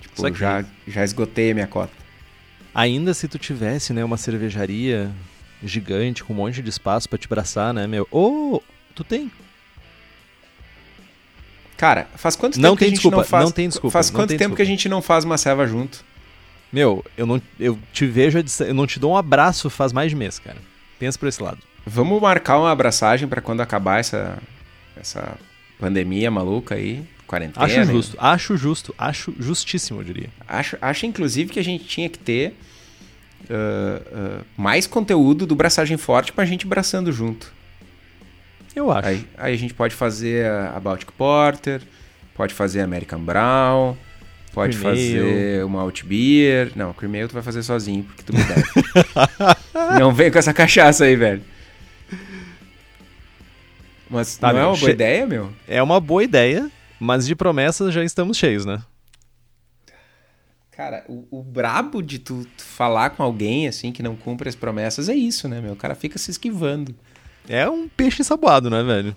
Tipo, 0.00 0.26
aqui. 0.26 0.38
já, 0.38 0.64
já 0.86 1.02
esgotei 1.04 1.50
a 1.50 1.54
minha 1.54 1.66
cota. 1.66 1.92
Ainda 2.74 3.12
se 3.14 3.26
tu 3.28 3.38
tivesse, 3.38 3.92
né, 3.92 4.04
uma 4.04 4.16
cervejaria 4.16 5.10
gigante 5.62 6.22
com 6.24 6.32
um 6.32 6.36
monte 6.36 6.62
de 6.62 6.70
espaço 6.70 7.08
pra 7.08 7.18
te 7.18 7.26
abraçar, 7.26 7.72
né, 7.74 7.86
meu? 7.86 8.06
Ô, 8.10 8.62
tu 8.94 9.02
tem. 9.04 9.30
Cara, 11.76 12.06
faz 12.16 12.36
quanto 12.36 12.60
Não 12.60 12.70
tempo 12.70 12.76
que 12.76 12.78
tem 12.80 12.86
a 12.86 12.90
gente 12.90 12.96
desculpa, 12.98 13.16
não 13.16 13.24
faz... 13.24 13.44
não 13.44 13.50
tem 13.52 13.68
desculpa, 13.68 13.92
Faz 13.92 14.10
quanto 14.10 14.28
tem 14.28 14.38
tempo 14.38 14.54
que 14.54 14.62
a 14.62 14.64
desculpa. 14.64 14.78
gente 14.82 14.88
não 14.88 15.02
faz 15.02 15.24
uma 15.24 15.36
ceva 15.36 15.66
junto? 15.66 16.04
Meu, 16.72 17.04
eu 17.16 17.26
não 17.26 17.40
eu 17.60 17.78
te 17.92 18.06
vejo, 18.06 18.38
a 18.38 18.64
eu 18.64 18.74
não 18.74 18.86
te 18.86 18.98
dou 18.98 19.12
um 19.12 19.16
abraço 19.16 19.68
faz 19.68 19.92
mais 19.92 20.10
de 20.10 20.16
mês, 20.16 20.38
cara. 20.38 20.56
Pensa 20.98 21.18
por 21.18 21.28
esse 21.28 21.42
lado. 21.42 21.58
Vamos 21.84 22.20
marcar 22.20 22.58
uma 22.58 22.70
abraçagem 22.70 23.28
pra 23.28 23.40
quando 23.40 23.60
acabar 23.60 23.98
essa, 23.98 24.38
essa 24.96 25.36
pandemia 25.78 26.30
maluca 26.30 26.76
aí, 26.76 27.04
quarentena. 27.26 27.66
Acho 27.66 27.78
né? 27.78 27.84
justo, 27.84 28.16
acho 28.18 28.56
justo, 28.56 28.94
acho 28.96 29.34
justíssimo, 29.38 30.00
eu 30.00 30.04
diria. 30.04 30.30
Acho, 30.48 30.78
acho 30.80 31.04
inclusive 31.04 31.52
que 31.52 31.58
a 31.58 31.64
gente 31.64 31.84
tinha 31.84 32.08
que 32.08 32.18
ter 32.18 32.56
ah, 33.50 34.02
ah, 34.12 34.40
mais 34.56 34.86
conteúdo 34.86 35.46
do 35.46 35.54
Braçagem 35.54 35.96
Forte 35.96 36.32
pra 36.32 36.44
gente 36.44 36.66
braçando 36.66 37.12
junto. 37.12 37.52
Eu 38.74 38.90
acho. 38.90 39.08
Aí, 39.08 39.26
aí 39.36 39.54
a 39.54 39.58
gente 39.58 39.74
pode 39.74 39.94
fazer 39.94 40.46
a 40.46 40.76
a 40.76 40.80
Baltic 40.80 41.10
Porter, 41.12 41.82
pode 42.34 42.54
fazer 42.54 42.80
American 42.80 43.20
Brown, 43.20 43.96
pode 44.52 44.76
Cream 44.78 44.90
Ale. 44.92 45.00
fazer 45.00 45.64
uma 45.64 45.80
Alt 45.82 46.04
Beer. 46.04 46.72
Não, 46.76 46.92
Cream 46.92 47.12
Ale 47.14 47.28
tu 47.28 47.34
vai 47.34 47.42
fazer 47.42 47.62
sozinho, 47.62 48.04
porque 48.04 48.22
tu 48.22 48.32
me 48.34 48.42
deve. 48.44 48.62
não 49.98 50.12
vem 50.12 50.30
com 50.30 50.38
essa 50.38 50.52
cachaça 50.54 51.04
aí, 51.04 51.16
velho. 51.16 51.42
Mas 54.08 54.36
Tá, 54.36 54.52
não 54.52 54.58
é 54.58 54.62
meu, 54.62 54.70
uma 54.70 54.76
boa 54.76 54.88
che- 54.90 54.94
ideia, 54.94 55.26
meu? 55.26 55.52
É 55.66 55.82
uma 55.82 55.98
boa 56.00 56.22
ideia, 56.22 56.70
mas 57.00 57.26
de 57.26 57.34
promessas 57.34 57.92
já 57.94 58.04
estamos 58.04 58.36
cheios, 58.36 58.66
né? 58.66 58.82
Cara, 60.70 61.04
o, 61.08 61.26
o 61.30 61.42
brabo 61.42 62.02
de 62.02 62.18
tu, 62.18 62.46
tu 62.56 62.62
falar 62.62 63.10
com 63.10 63.22
alguém 63.22 63.68
assim 63.68 63.92
que 63.92 64.02
não 64.02 64.16
cumpre 64.16 64.48
as 64.48 64.54
promessas 64.54 65.08
é 65.08 65.14
isso, 65.14 65.48
né, 65.48 65.60
meu? 65.60 65.72
O 65.72 65.76
cara 65.76 65.94
fica 65.94 66.18
se 66.18 66.30
esquivando. 66.30 66.94
É 67.48 67.68
um 67.68 67.88
peixe 67.88 68.22
ensaboado, 68.22 68.70
né, 68.70 68.82
velho? 68.82 69.16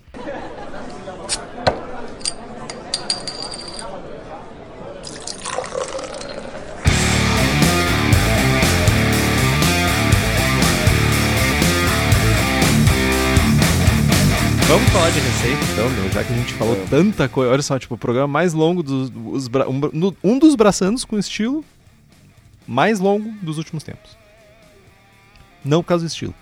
Então, 15.51 15.89
meu, 15.89 16.11
já 16.11 16.23
que 16.23 16.33
a 16.33 16.35
gente 16.35 16.53
falou 16.53 16.75
tanta 16.89 17.29
coisa. 17.29 17.51
Olha 17.51 17.61
só, 17.61 17.77
tipo, 17.77 17.95
o 17.95 17.97
programa 17.97 18.27
mais 18.27 18.53
longo 18.53 18.81
dos. 18.81 19.11
os 19.25 19.47
um, 19.47 20.13
um 20.23 20.39
dos 20.39 20.55
braçanos 20.55 21.05
com 21.05 21.17
estilo 21.17 21.63
mais 22.67 22.99
longo 22.99 23.31
dos 23.41 23.57
últimos 23.57 23.83
tempos. 23.83 24.17
Não 25.63 25.81
por 25.81 25.89
causa 25.89 26.05
do 26.05 26.07
estilo. 26.07 26.33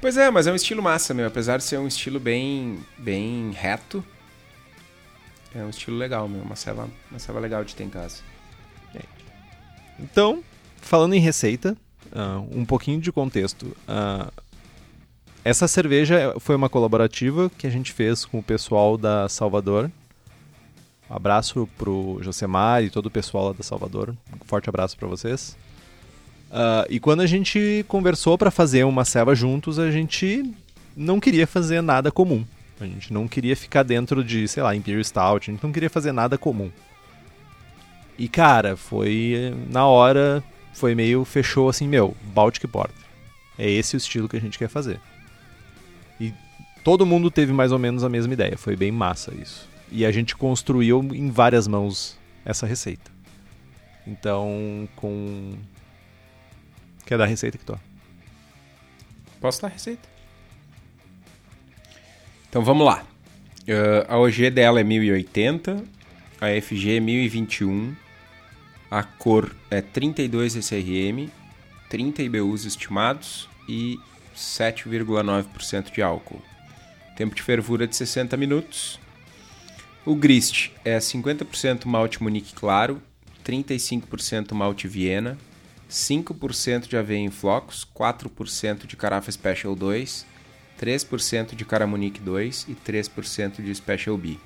Pois 0.00 0.16
é, 0.16 0.30
mas 0.30 0.46
é 0.46 0.52
um 0.52 0.54
estilo 0.54 0.82
massa, 0.82 1.12
meu. 1.12 1.26
Apesar 1.26 1.58
de 1.58 1.64
ser 1.64 1.78
um 1.78 1.86
estilo 1.86 2.18
bem, 2.18 2.78
bem 2.98 3.50
reto, 3.52 4.04
é 5.54 5.62
um 5.62 5.70
estilo 5.70 5.96
legal, 5.96 6.28
meu. 6.28 6.42
Uma 6.42 6.56
ceva, 6.56 6.88
uma 7.10 7.18
ceva 7.18 7.38
legal 7.38 7.64
de 7.64 7.74
ter 7.74 7.84
em 7.84 7.90
casa. 7.90 8.22
Então, 10.02 10.42
falando 10.80 11.14
em 11.14 11.20
receita, 11.20 11.76
uh, 12.12 12.58
um 12.58 12.64
pouquinho 12.64 13.00
de 13.00 13.12
contexto. 13.12 13.76
Uh, 13.86 14.32
essa 15.44 15.66
cerveja 15.66 16.34
foi 16.38 16.54
uma 16.54 16.68
colaborativa 16.68 17.50
que 17.56 17.66
a 17.66 17.70
gente 17.70 17.92
fez 17.92 18.24
com 18.24 18.38
o 18.38 18.42
pessoal 18.42 18.98
da 18.98 19.28
Salvador. 19.28 19.90
Um 21.10 21.14
abraço 21.16 21.68
pro 21.78 22.18
Josemar 22.20 22.84
e 22.84 22.90
todo 22.90 23.06
o 23.06 23.10
pessoal 23.10 23.48
lá 23.48 23.52
da 23.52 23.62
Salvador. 23.62 24.14
Um 24.32 24.44
forte 24.44 24.68
abraço 24.68 24.96
para 24.96 25.08
vocês. 25.08 25.56
Uh, 26.50 26.86
e 26.90 27.00
quando 27.00 27.20
a 27.20 27.26
gente 27.26 27.84
conversou 27.88 28.36
para 28.36 28.50
fazer 28.50 28.84
uma 28.84 29.04
ceva 29.04 29.34
juntos, 29.34 29.78
a 29.78 29.90
gente 29.90 30.44
não 30.96 31.18
queria 31.18 31.46
fazer 31.46 31.80
nada 31.80 32.10
comum. 32.10 32.44
A 32.80 32.84
gente 32.84 33.12
não 33.12 33.28
queria 33.28 33.56
ficar 33.56 33.82
dentro 33.82 34.24
de, 34.24 34.46
sei 34.48 34.62
lá, 34.62 34.74
Imperial 34.74 35.04
Stout, 35.04 35.50
a 35.50 35.52
gente 35.52 35.62
não 35.62 35.72
queria 35.72 35.90
fazer 35.90 36.12
nada 36.12 36.36
comum. 36.36 36.70
E 38.18 38.28
cara, 38.28 38.76
foi 38.76 39.54
na 39.70 39.86
hora, 39.86 40.42
foi 40.74 40.94
meio 40.94 41.24
fechou 41.24 41.68
assim, 41.68 41.88
meu, 41.88 42.16
Baltic 42.34 42.66
Porter. 42.66 42.96
É 43.58 43.68
esse 43.68 43.96
o 43.96 43.98
estilo 43.98 44.28
que 44.28 44.36
a 44.36 44.40
gente 44.40 44.58
quer 44.58 44.68
fazer. 44.68 45.00
Todo 46.82 47.06
mundo 47.06 47.30
teve 47.30 47.52
mais 47.52 47.72
ou 47.72 47.78
menos 47.78 48.02
a 48.04 48.08
mesma 48.08 48.32
ideia, 48.32 48.56
foi 48.56 48.76
bem 48.76 48.90
massa 48.90 49.34
isso. 49.34 49.68
E 49.90 50.06
a 50.06 50.12
gente 50.12 50.36
construiu 50.36 51.00
em 51.12 51.30
várias 51.30 51.66
mãos 51.66 52.18
essa 52.44 52.66
receita. 52.66 53.10
Então, 54.06 54.88
com 54.96 55.52
Quer 57.10 57.18
dar 57.18 57.24
a 57.24 57.26
receita 57.26 57.58
que 57.58 57.64
tô? 57.64 57.76
Posso 59.40 59.60
dar 59.60 59.66
a 59.66 59.70
receita? 59.72 60.08
Então 62.48 62.62
vamos 62.62 62.86
lá. 62.86 63.04
Uh, 63.62 64.06
a 64.08 64.16
OG 64.16 64.50
dela 64.50 64.78
é 64.78 64.84
1080, 64.84 65.84
a 66.40 66.60
FG 66.60 66.98
é 66.98 67.00
1021, 67.00 67.96
a 68.88 69.02
cor 69.02 69.52
é 69.68 69.80
32 69.80 70.54
SRM, 70.54 71.28
30 71.88 72.22
IBUs 72.22 72.64
estimados 72.64 73.48
e 73.68 73.98
7,9% 74.36 75.92
de 75.92 76.02
álcool. 76.02 76.40
Tempo 77.20 77.34
de 77.34 77.42
fervura 77.42 77.86
de 77.86 77.94
60 77.94 78.34
minutos. 78.34 78.98
O 80.06 80.14
grist 80.14 80.70
é 80.82 80.96
50% 80.96 81.84
malte 81.84 82.22
Munique 82.22 82.54
claro, 82.54 83.02
35% 83.44 84.54
malte 84.54 84.88
Viena, 84.88 85.36
5% 85.90 86.88
de 86.88 86.96
aveia 86.96 87.18
em 87.18 87.30
flocos, 87.30 87.86
4% 87.94 88.86
de 88.86 88.96
carafa 88.96 89.30
Special 89.30 89.76
2, 89.76 90.24
3% 90.80 91.54
de 91.54 91.62
Caramunique 91.62 92.22
2 92.22 92.68
e 92.70 92.74
3% 92.74 93.62
de 93.62 93.74
Special 93.74 94.16
B. 94.16 94.38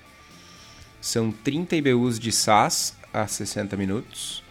São 1.00 1.30
30 1.30 1.76
IBUs 1.76 2.18
de 2.18 2.32
SAS 2.32 2.96
a 3.12 3.24
60 3.24 3.76
minutos, 3.76 4.42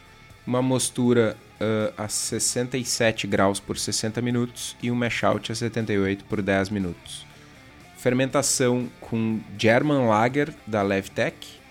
uma 0.47 0.61
mostura 0.61 1.35
uh, 1.59 1.93
a 1.97 2.07
67 2.07 3.27
graus 3.27 3.59
por 3.59 3.77
60 3.77 4.21
minutos 4.21 4.77
e 4.81 4.89
um 4.89 4.95
mash 4.95 5.25
out 5.25 5.51
a 5.51 5.55
78 5.55 6.23
por 6.23 6.41
10 6.41 6.69
minutos. 6.69 7.32
Fermentação 8.03 8.89
com 8.99 9.39
German 9.57 10.09
Lager 10.09 10.53
da 10.67 10.81
Levtech, 10.81 11.61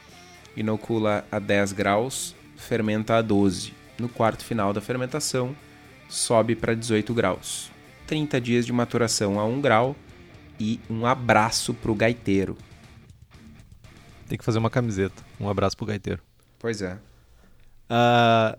inocula 0.57 1.27
a 1.31 1.39
10 1.39 1.73
graus, 1.73 2.35
fermenta 2.57 3.17
a 3.17 3.21
12. 3.21 3.75
No 3.99 4.09
quarto 4.09 4.43
final 4.43 4.73
da 4.73 4.81
fermentação, 4.81 5.55
sobe 6.09 6.57
para 6.57 6.75
18 6.75 7.13
graus. 7.13 7.71
30 8.07 8.41
dias 8.41 8.65
de 8.65 8.73
maturação 8.73 9.39
a 9.39 9.45
1 9.45 9.61
grau 9.61 9.95
e 10.59 10.81
um 10.89 11.05
abraço 11.05 11.75
pro 11.75 11.95
gaiteiro. 11.95 12.57
Tem 14.27 14.39
que 14.39 14.45
fazer 14.45 14.59
uma 14.59 14.71
camiseta. 14.71 15.23
Um 15.39 15.51
abraço 15.51 15.77
pro 15.77 15.85
gaiteiro. 15.85 16.23
Pois 16.59 16.81
é. 16.81 16.95
Uh, 17.91 18.59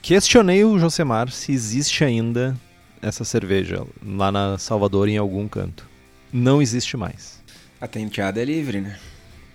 questionei 0.00 0.64
o 0.64 0.78
Josemar 0.78 1.30
se 1.30 1.52
existe 1.52 2.04
ainda 2.04 2.56
essa 3.02 3.22
cerveja 3.22 3.86
lá 4.02 4.32
na 4.32 4.56
Salvador 4.56 5.10
em 5.10 5.18
algum 5.18 5.46
canto. 5.46 5.94
Não 6.36 6.60
existe 6.60 6.98
mais. 6.98 7.42
A 7.80 7.88
tenteada 7.88 8.42
é 8.42 8.44
livre, 8.44 8.82
né? 8.82 8.98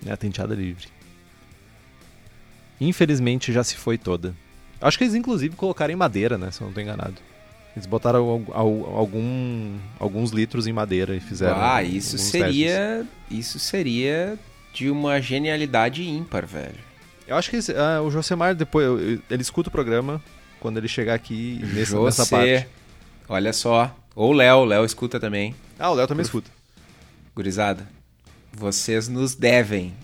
É 0.04 0.10
a 0.10 0.16
tenteada 0.16 0.52
livre. 0.52 0.88
Infelizmente 2.80 3.52
já 3.52 3.62
se 3.62 3.76
foi 3.76 3.96
toda. 3.96 4.34
Acho 4.80 4.98
que 4.98 5.04
eles 5.04 5.14
inclusive 5.14 5.54
colocaram 5.54 5.92
em 5.92 5.96
madeira, 5.96 6.36
né? 6.36 6.50
Se 6.50 6.60
eu 6.60 6.64
não 6.64 6.70
estou 6.70 6.82
enganado. 6.82 7.14
Eles 7.76 7.86
botaram 7.86 8.44
algum, 8.52 9.78
alguns 9.96 10.32
litros 10.32 10.66
em 10.66 10.72
madeira 10.72 11.14
e 11.14 11.20
fizeram. 11.20 11.56
Ah, 11.56 11.84
isso 11.84 12.18
seria. 12.18 13.06
Testes. 13.06 13.38
Isso 13.38 13.58
seria 13.60 14.36
de 14.74 14.90
uma 14.90 15.20
genialidade 15.20 16.02
ímpar, 16.02 16.44
velho. 16.44 16.80
Eu 17.28 17.36
acho 17.36 17.48
que 17.48 17.56
esse, 17.58 17.72
ah, 17.76 18.02
o 18.02 18.10
Josemar, 18.10 18.56
depois. 18.56 19.20
Ele 19.30 19.42
escuta 19.42 19.68
o 19.68 19.72
programa 19.72 20.20
quando 20.58 20.78
ele 20.78 20.88
chegar 20.88 21.14
aqui 21.14 21.60
nessa, 21.62 21.92
José, 21.92 22.04
nessa 22.04 22.26
parte. 22.26 22.66
Olha 23.28 23.52
só. 23.52 23.96
Ou 24.16 24.30
o 24.30 24.34
Léo, 24.34 24.56
o 24.56 24.64
Léo 24.64 24.84
escuta 24.84 25.20
também. 25.20 25.54
Ah, 25.78 25.90
o 25.90 25.94
Léo 25.94 26.08
também 26.08 26.24
Por... 26.24 26.38
escuta. 26.38 26.61
Gurizada, 27.34 27.88
vocês 28.52 29.08
nos 29.08 29.34
devem 29.34 29.94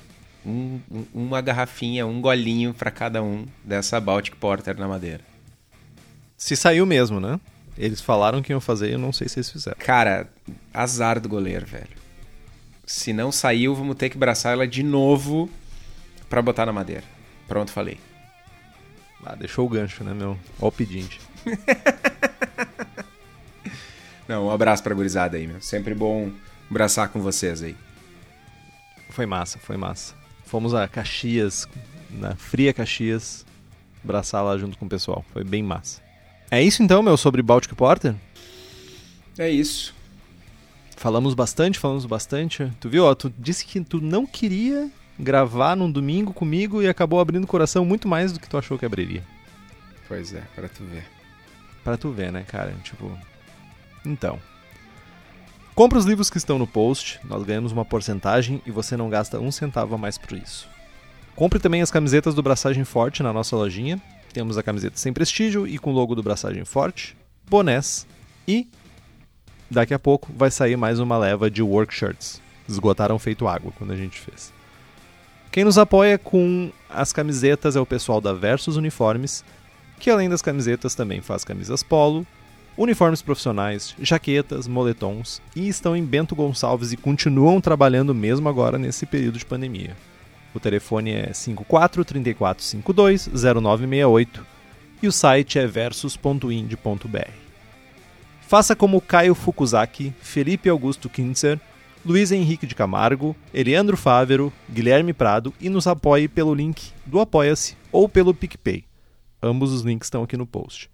um, 0.47 0.81
uma 1.13 1.43
garrafinha, 1.43 2.07
um 2.07 2.23
golinho 2.23 2.73
para 2.73 2.91
cada 2.91 3.23
um 3.23 3.47
dessa 3.63 4.01
Baltic 4.01 4.35
Porter 4.37 4.79
na 4.79 4.89
madeira. 4.89 5.21
Se 6.39 6.57
saiu 6.57 6.87
mesmo, 6.87 7.21
né? 7.21 7.39
Eles 7.77 8.01
falaram 8.01 8.41
que 8.41 8.51
iam 8.51 8.61
fazer, 8.61 8.93
eu 8.93 8.99
não 8.99 9.13
sei 9.13 9.29
se 9.29 9.39
eles 9.39 9.51
fizeram. 9.51 9.77
Cara, 9.79 10.27
azar 10.73 11.21
do 11.21 11.29
goleiro, 11.29 11.67
velho. 11.67 11.99
Se 12.87 13.13
não 13.13 13.31
saiu, 13.31 13.75
vamos 13.75 13.97
ter 13.97 14.09
que 14.09 14.17
abraçar 14.17 14.55
ela 14.55 14.67
de 14.67 14.83
novo 14.83 15.51
para 16.31 16.41
botar 16.41 16.65
na 16.65 16.73
madeira. 16.73 17.05
Pronto, 17.47 17.71
falei. 17.71 18.01
Ah, 19.23 19.35
deixou 19.35 19.67
o 19.67 19.69
gancho, 19.69 20.03
né, 20.03 20.15
meu? 20.15 20.39
Ó 20.59 20.69
o 20.69 20.73
pedinte. 20.73 21.21
não, 24.27 24.47
um 24.47 24.51
abraço 24.51 24.83
pra 24.83 24.95
gurizada 24.95 25.37
aí, 25.37 25.47
meu. 25.47 25.61
Sempre 25.61 25.95
bom 25.95 26.33
abraçar 26.71 27.09
com 27.09 27.21
vocês 27.21 27.63
aí. 27.63 27.77
Foi 29.11 29.27
massa, 29.27 29.59
foi 29.59 29.77
massa. 29.77 30.15
Fomos 30.45 30.75
a 30.75 30.87
Caxias, 30.89 31.69
na 32.11 32.35
fria 32.37 32.73
Caxias, 32.73 33.45
abraçar 34.03 34.45
lá 34.45 34.57
junto 34.57 34.79
com 34.79 34.87
o 34.87 34.89
pessoal. 34.89 35.25
Foi 35.33 35.45
bem 35.45 35.63
massa. 35.63 36.01
É 36.51 36.63
isso 36.63 36.83
então, 36.83 37.03
meu, 37.03 37.17
sobre 37.17 37.43
Baltic 37.43 37.75
Porter? 37.75 38.15
É 39.39 39.51
isso. 39.51 39.95
Falamos 40.97 41.35
bastante, 41.35 41.79
falamos 41.79 42.07
bastante. 42.07 42.73
Tu 42.81 42.89
viu, 42.89 43.05
ó, 43.05 43.15
tu 43.15 43.33
disse 43.39 43.65
que 43.65 43.81
tu 43.81 44.01
não 44.01 44.27
queria 44.27 44.91
gravar 45.19 45.77
num 45.77 45.91
domingo 45.91 46.33
comigo 46.33 46.83
e 46.83 46.89
acabou 46.89 47.21
abrindo 47.21 47.45
o 47.45 47.49
coração 47.49 47.85
muito 47.85 48.09
mais 48.09 48.33
do 48.33 48.41
que 48.41 48.49
tu 48.49 48.57
achou 48.57 48.79
que 48.79 48.87
abriria. 48.87 49.23
Pois 50.07 50.33
é, 50.33 50.43
para 50.55 50.69
tu 50.69 50.83
ver. 50.85 51.05
Para 51.85 51.97
tu 51.97 52.11
ver, 52.11 52.33
né, 52.33 52.45
cara? 52.47 52.75
Tipo. 52.83 53.17
Então. 54.05 54.41
Compre 55.79 55.97
os 55.97 56.05
livros 56.05 56.29
que 56.29 56.39
estão 56.39 56.59
no 56.59 56.67
post, 56.67 57.21
nós 57.23 57.45
ganhamos 57.45 57.71
uma 57.71 57.85
porcentagem 57.85 58.61
e 58.67 58.71
você 58.73 58.97
não 58.97 59.09
gasta 59.09 59.39
um 59.39 59.53
centavo 59.53 59.95
a 59.95 59.97
mais 59.97 60.19
por 60.19 60.37
isso. 60.37 60.69
Compre 61.37 61.61
também 61.61 61.81
as 61.81 61.89
camisetas 61.89 62.35
do 62.35 62.43
Braçagem 62.43 62.83
Forte 62.83 63.23
na 63.23 63.33
nossa 63.33 63.55
lojinha. 63.55 64.03
Temos 64.33 64.59
a 64.59 64.63
camiseta 64.65 64.97
sem 64.97 65.13
prestígio 65.13 65.69
e 65.69 65.79
com 65.79 65.93
logo 65.93 66.17
do 66.17 66.23
Braçagem 66.25 66.65
Forte, 66.65 67.17
bonés 67.49 68.09
e 68.49 68.67
daqui 69.71 69.95
a 69.95 70.01
pouco 70.01 70.33
vai 70.37 70.51
sair 70.51 70.77
mais 70.77 70.99
uma 70.99 71.17
leva 71.17 71.49
de 71.49 71.63
work 71.63 71.95
shirts. 71.95 72.43
Esgotaram 72.69 73.17
feito 73.17 73.47
água 73.47 73.73
quando 73.79 73.93
a 73.93 73.97
gente 73.97 74.19
fez. 74.19 74.53
Quem 75.53 75.63
nos 75.63 75.79
apoia 75.79 76.19
com 76.19 76.73
as 76.91 77.13
camisetas 77.13 77.77
é 77.77 77.81
o 77.81 77.87
pessoal 77.87 78.21
da 78.21 78.33
Versus 78.33 78.77
Uniformes, 78.77 79.45
que 80.01 80.11
além 80.11 80.29
das 80.29 80.43
camisetas 80.43 80.97
também 80.97 81.21
faz 81.21 81.45
camisas 81.45 81.85
polo, 81.85 82.27
uniformes 82.79 83.21
profissionais, 83.21 83.95
jaquetas, 84.01 84.69
moletons 84.69 85.43
e 85.55 85.69
estão 85.69 85.97
em 85.97 86.05
Bento 86.05 86.37
Gonçalves 86.37 86.93
e 86.93 86.97
continuam 86.97 87.61
trabalhando 87.61 88.15
mesmo 88.15 88.49
agora 88.49 88.79
nesse 88.79 89.05
período 89.05 89.37
de 89.37 89.45
pandemia. 89.45 89.97
O 90.55 90.61
telefone 90.61 91.11
é 91.11 91.33
54 91.33 92.05
3452 92.05 93.27
0968 93.27 94.47
e 95.03 95.09
o 95.09 95.13
site 95.13 95.59
é 95.59 95.67
versus.ind.br. 95.67 97.31
Faça 98.41 98.75
como 98.75 99.01
Caio 99.01 99.35
Fukuzaki, 99.35 100.15
Felipe 100.21 100.71
Augusto 100.71 101.11
Kintzer, 101.11 101.61
Luiz 102.07 102.31
Henrique 102.31 102.67
de 102.67 102.77
Camargo, 102.77 103.37
Eliandro 103.53 103.97
Fávero, 103.97 104.53
Guilherme 104.71 105.13
Prado 105.13 105.53
e 105.61 105.69
nos 105.69 105.87
apoie 105.87 106.29
pelo 106.29 106.55
link 106.55 106.93
do 107.05 107.21
Apoia-se 107.21 107.77
ou 107.91 108.09
pelo 108.09 108.33
PicPay. 108.33 108.85
Ambos 109.43 109.73
os 109.73 109.83
links 109.83 110.07
estão 110.07 110.23
aqui 110.23 110.37
no 110.37 110.47
post. 110.47 110.89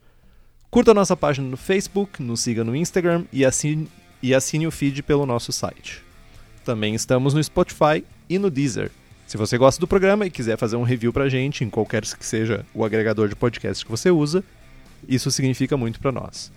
Curta 0.75 0.91
a 0.91 0.95
nossa 0.95 1.16
página 1.16 1.47
no 1.47 1.57
Facebook, 1.57 2.20
nos 2.20 2.41
siga 2.41 2.64
no 2.64 2.75
Instagram 2.75 3.27
e 3.33 3.45
assine, 3.45 3.87
e 4.20 4.35
assine 4.35 4.66
o 4.66 4.72
feed 4.72 5.05
pelo 5.05 5.25
nosso 5.25 5.53
site. 5.53 6.03
Também 6.64 6.97
estamos 6.97 7.33
no 7.33 7.41
Spotify 7.41 8.05
e 8.29 8.41
no 8.41 8.51
Deezer. 8.51 8.91
Se 9.25 9.37
você 9.37 9.57
gosta 9.57 9.81
do 9.81 9.87
programa 9.87 10.27
e 10.27 10.33
quiser 10.33 10.59
fazer 10.59 10.75
um 10.75 10.83
review 10.83 11.12
pra 11.12 11.29
gente, 11.29 11.62
em 11.62 11.70
qualquer 11.70 12.03
que 12.03 12.27
seja 12.27 12.66
o 12.75 12.85
agregador 12.85 13.29
de 13.29 13.37
podcast 13.37 13.85
que 13.85 13.91
você 13.91 14.11
usa, 14.11 14.43
isso 15.09 15.31
significa 15.31 15.77
muito 15.77 16.01
para 16.01 16.11
nós. 16.11 16.51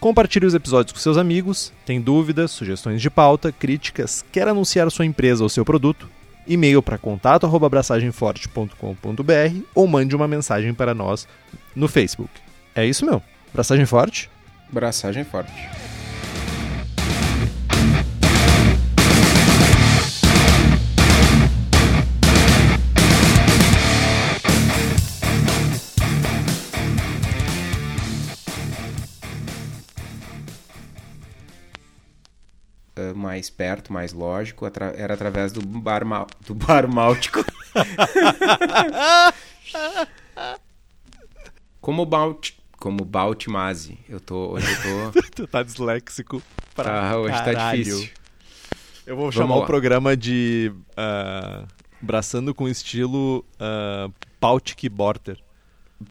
Compartilhe 0.00 0.46
os 0.46 0.54
episódios 0.54 0.94
com 0.94 0.98
seus 0.98 1.18
amigos, 1.18 1.74
tem 1.84 2.00
dúvidas, 2.00 2.52
sugestões 2.52 3.02
de 3.02 3.10
pauta, 3.10 3.52
críticas, 3.52 4.24
quer 4.32 4.48
anunciar 4.48 4.90
sua 4.90 5.04
empresa 5.04 5.42
ou 5.42 5.50
seu 5.50 5.62
produto? 5.62 6.08
E-mail 6.46 6.82
para 6.82 6.96
contato@abraçagemforte.com.br 6.96 9.60
ou 9.74 9.86
mande 9.86 10.16
uma 10.16 10.26
mensagem 10.26 10.72
para 10.72 10.94
nós 10.94 11.28
no 11.74 11.86
Facebook. 11.86 12.45
É 12.76 12.84
isso, 12.84 13.06
meu. 13.06 13.22
Braçagem 13.54 13.86
forte. 13.86 14.28
Braçagem 14.70 15.24
forte. 15.24 15.52
Uh, 32.98 33.14
mais 33.14 33.50
perto, 33.50 33.92
mais 33.92 34.12
lógico, 34.14 34.64
atra- 34.64 34.94
era 34.96 35.12
através 35.14 35.52
do 35.52 35.60
bar, 35.60 36.02
do 36.46 36.54
bar 36.54 36.88
máltico. 36.88 37.44
como 41.80 42.06
Balt, 42.06 42.52
como 42.78 43.04
Baltimase. 43.04 43.98
Eu 44.08 44.20
tô, 44.20 44.52
hoje 44.52 44.66
eu 44.84 45.12
tô, 45.12 45.22
tu 45.34 45.46
tá 45.46 45.62
disléxico 45.62 46.42
pra 46.74 46.84
tá, 46.84 47.18
hoje 47.18 47.34
tá 47.34 47.44
caralho. 47.44 47.84
difícil. 47.84 48.10
Eu 49.06 49.14
vou 49.14 49.24
Vamos 49.26 49.34
chamar 49.36 49.56
lá. 49.56 49.62
o 49.62 49.66
programa 49.66 50.16
de 50.16 50.72
ah, 50.96 51.64
Braçando 52.00 52.54
com 52.54 52.68
estilo 52.68 53.44
uh, 53.54 54.12
Pautic 54.38 54.88
Borter. 54.88 55.38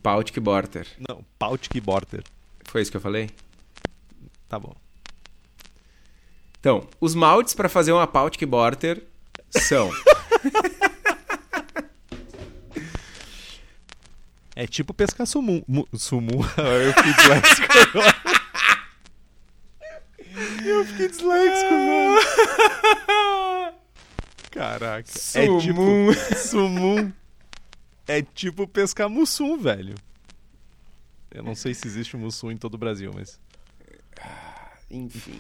Baltic 0.02 0.40
Borter. 0.40 0.88
Não, 1.08 1.24
Pautic 1.38 1.80
Borter. 1.80 2.24
Foi 2.66 2.82
isso 2.82 2.90
que 2.90 2.98
eu 2.98 3.02
falei? 3.02 3.30
Tá 4.50 4.58
bom. 4.58 4.76
Então, 6.60 6.88
os 7.00 7.14
maltes 7.14 7.54
para 7.54 7.70
fazer 7.70 7.92
uma 7.92 8.08
Baltic 8.08 8.44
Borter 8.46 9.04
são 9.52 9.92
É 14.56 14.66
tipo 14.66 14.94
pescar 14.94 15.28
sumu. 15.28 15.64
mu- 15.68 15.88
sumu. 15.94 16.32
Eu 16.66 16.94
fiquei 16.94 17.14
disléxico 17.14 17.68
agora. 17.98 18.16
Eu 20.66 20.86
fiquei 20.86 21.08
disléxico, 21.10 21.72
mano. 21.74 22.22
Caraca. 24.52 25.10
É 25.10 25.46
Sumum. 25.46 25.60
tipo. 25.60 25.82
Sumum. 26.38 27.14
É 28.08 28.22
tipo 28.22 28.68
pescar 28.68 29.10
mussum, 29.10 29.58
velho. 29.58 29.96
Eu 31.32 31.44
não 31.44 31.56
sei 31.56 31.74
se 31.74 31.88
existe 31.88 32.16
mussum 32.16 32.52
em 32.52 32.58
todo 32.58 32.76
o 32.76 32.78
Brasil, 32.78 33.12
mas. 33.14 33.40
Enfim. 34.90 35.40